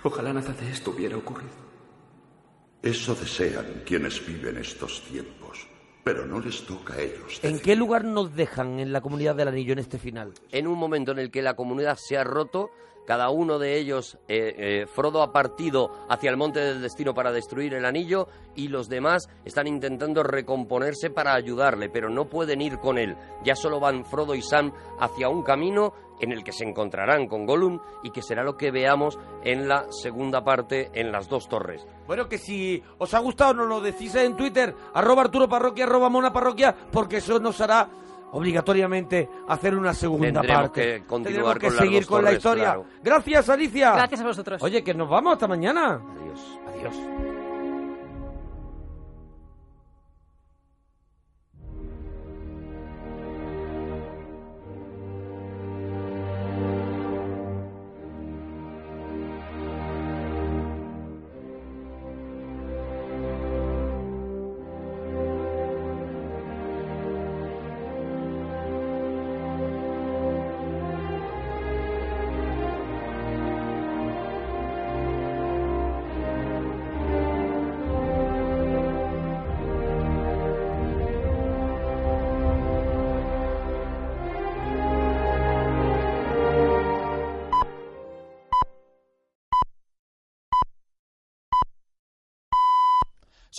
Ojalá 0.02 0.32
nada 0.32 0.52
de 0.52 0.70
esto 0.70 0.90
hubiera 0.92 1.16
ocurrido. 1.16 1.50
Eso 2.82 3.14
desean 3.14 3.82
quienes 3.84 4.24
viven 4.26 4.56
estos 4.56 5.02
tiempos, 5.02 5.66
pero 6.04 6.26
no 6.26 6.40
les 6.40 6.64
toca 6.64 6.94
a 6.94 7.00
ellos. 7.00 7.40
¿En 7.42 7.60
qué 7.60 7.76
lugar 7.76 8.04
nos 8.04 8.34
dejan 8.34 8.80
en 8.80 8.92
la 8.92 9.00
comunidad 9.00 9.34
del 9.34 9.48
anillo 9.48 9.72
en 9.72 9.78
este 9.78 9.98
final? 9.98 10.32
en 10.52 10.66
un 10.66 10.78
momento 10.78 11.12
en 11.12 11.18
el 11.18 11.30
que 11.30 11.42
la 11.42 11.54
comunidad 11.54 11.96
se 11.96 12.16
ha 12.16 12.24
roto, 12.24 12.70
cada 13.06 13.30
uno 13.30 13.58
de 13.58 13.78
ellos, 13.78 14.18
eh, 14.28 14.54
eh, 14.56 14.86
Frodo 14.86 15.22
ha 15.22 15.32
partido 15.32 15.90
hacia 16.08 16.30
el 16.30 16.36
monte 16.36 16.60
del 16.60 16.82
destino 16.82 17.14
para 17.14 17.32
destruir 17.32 17.74
el 17.74 17.84
anillo 17.84 18.28
y 18.54 18.68
los 18.68 18.88
demás 18.88 19.28
están 19.44 19.66
intentando 19.66 20.22
recomponerse 20.22 21.10
para 21.10 21.34
ayudarle, 21.34 21.88
pero 21.88 22.08
no 22.08 22.28
pueden 22.28 22.60
ir 22.60 22.78
con 22.78 22.98
él. 22.98 23.16
Ya 23.44 23.56
solo 23.56 23.80
van 23.80 24.04
Frodo 24.04 24.34
y 24.34 24.42
Sam 24.42 24.72
hacia 24.98 25.28
un 25.28 25.42
camino 25.42 25.92
en 26.20 26.32
el 26.32 26.44
que 26.44 26.52
se 26.52 26.64
encontrarán 26.64 27.26
con 27.26 27.46
Gollum 27.46 27.80
y 28.02 28.10
que 28.10 28.22
será 28.22 28.44
lo 28.44 28.56
que 28.56 28.70
veamos 28.70 29.18
en 29.42 29.68
la 29.68 29.86
segunda 29.90 30.44
parte 30.44 30.90
en 30.94 31.10
las 31.10 31.28
dos 31.28 31.48
torres. 31.48 31.86
Bueno, 32.06 32.28
que 32.28 32.38
si 32.38 32.82
os 32.98 33.14
ha 33.14 33.18
gustado 33.18 33.54
nos 33.54 33.68
lo 33.68 33.80
decís 33.80 34.14
en 34.14 34.36
Twitter, 34.36 34.74
arroba 34.94 35.22
Arturo 35.22 35.48
Parroquia, 35.48 35.84
arroba 35.84 36.08
Mona 36.10 36.32
Parroquia, 36.32 36.76
porque 36.92 37.16
eso 37.18 37.40
nos 37.40 37.60
hará 37.60 37.88
obligatoriamente 38.32 39.28
hacer 39.48 39.74
una 39.76 39.94
segunda 39.94 40.26
Tendremos 40.40 40.62
parte. 40.62 40.80
que 41.00 41.06
continuar 41.06 41.58
Tenemos 41.58 41.58
que 41.58 41.66
con 41.68 41.76
seguir 41.86 42.06
con 42.06 42.16
la 42.24 42.28
torres, 42.30 42.38
historia. 42.38 42.64
claro. 42.64 42.84
Gracias, 43.02 43.48
Alicia. 43.48 43.92
Gracias 43.92 44.20
a 44.20 44.24
vosotros. 44.24 44.62
Oye, 44.62 44.82
que 44.84 44.94
nos 44.94 45.08
vamos 45.08 45.32
hasta 45.34 45.48
mañana. 45.48 46.00
Adiós. 46.20 46.58
Adiós. 46.68 47.39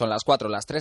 Son 0.02 0.10
las 0.10 0.24
4, 0.24 0.50
las 0.50 0.66
3 0.66 0.80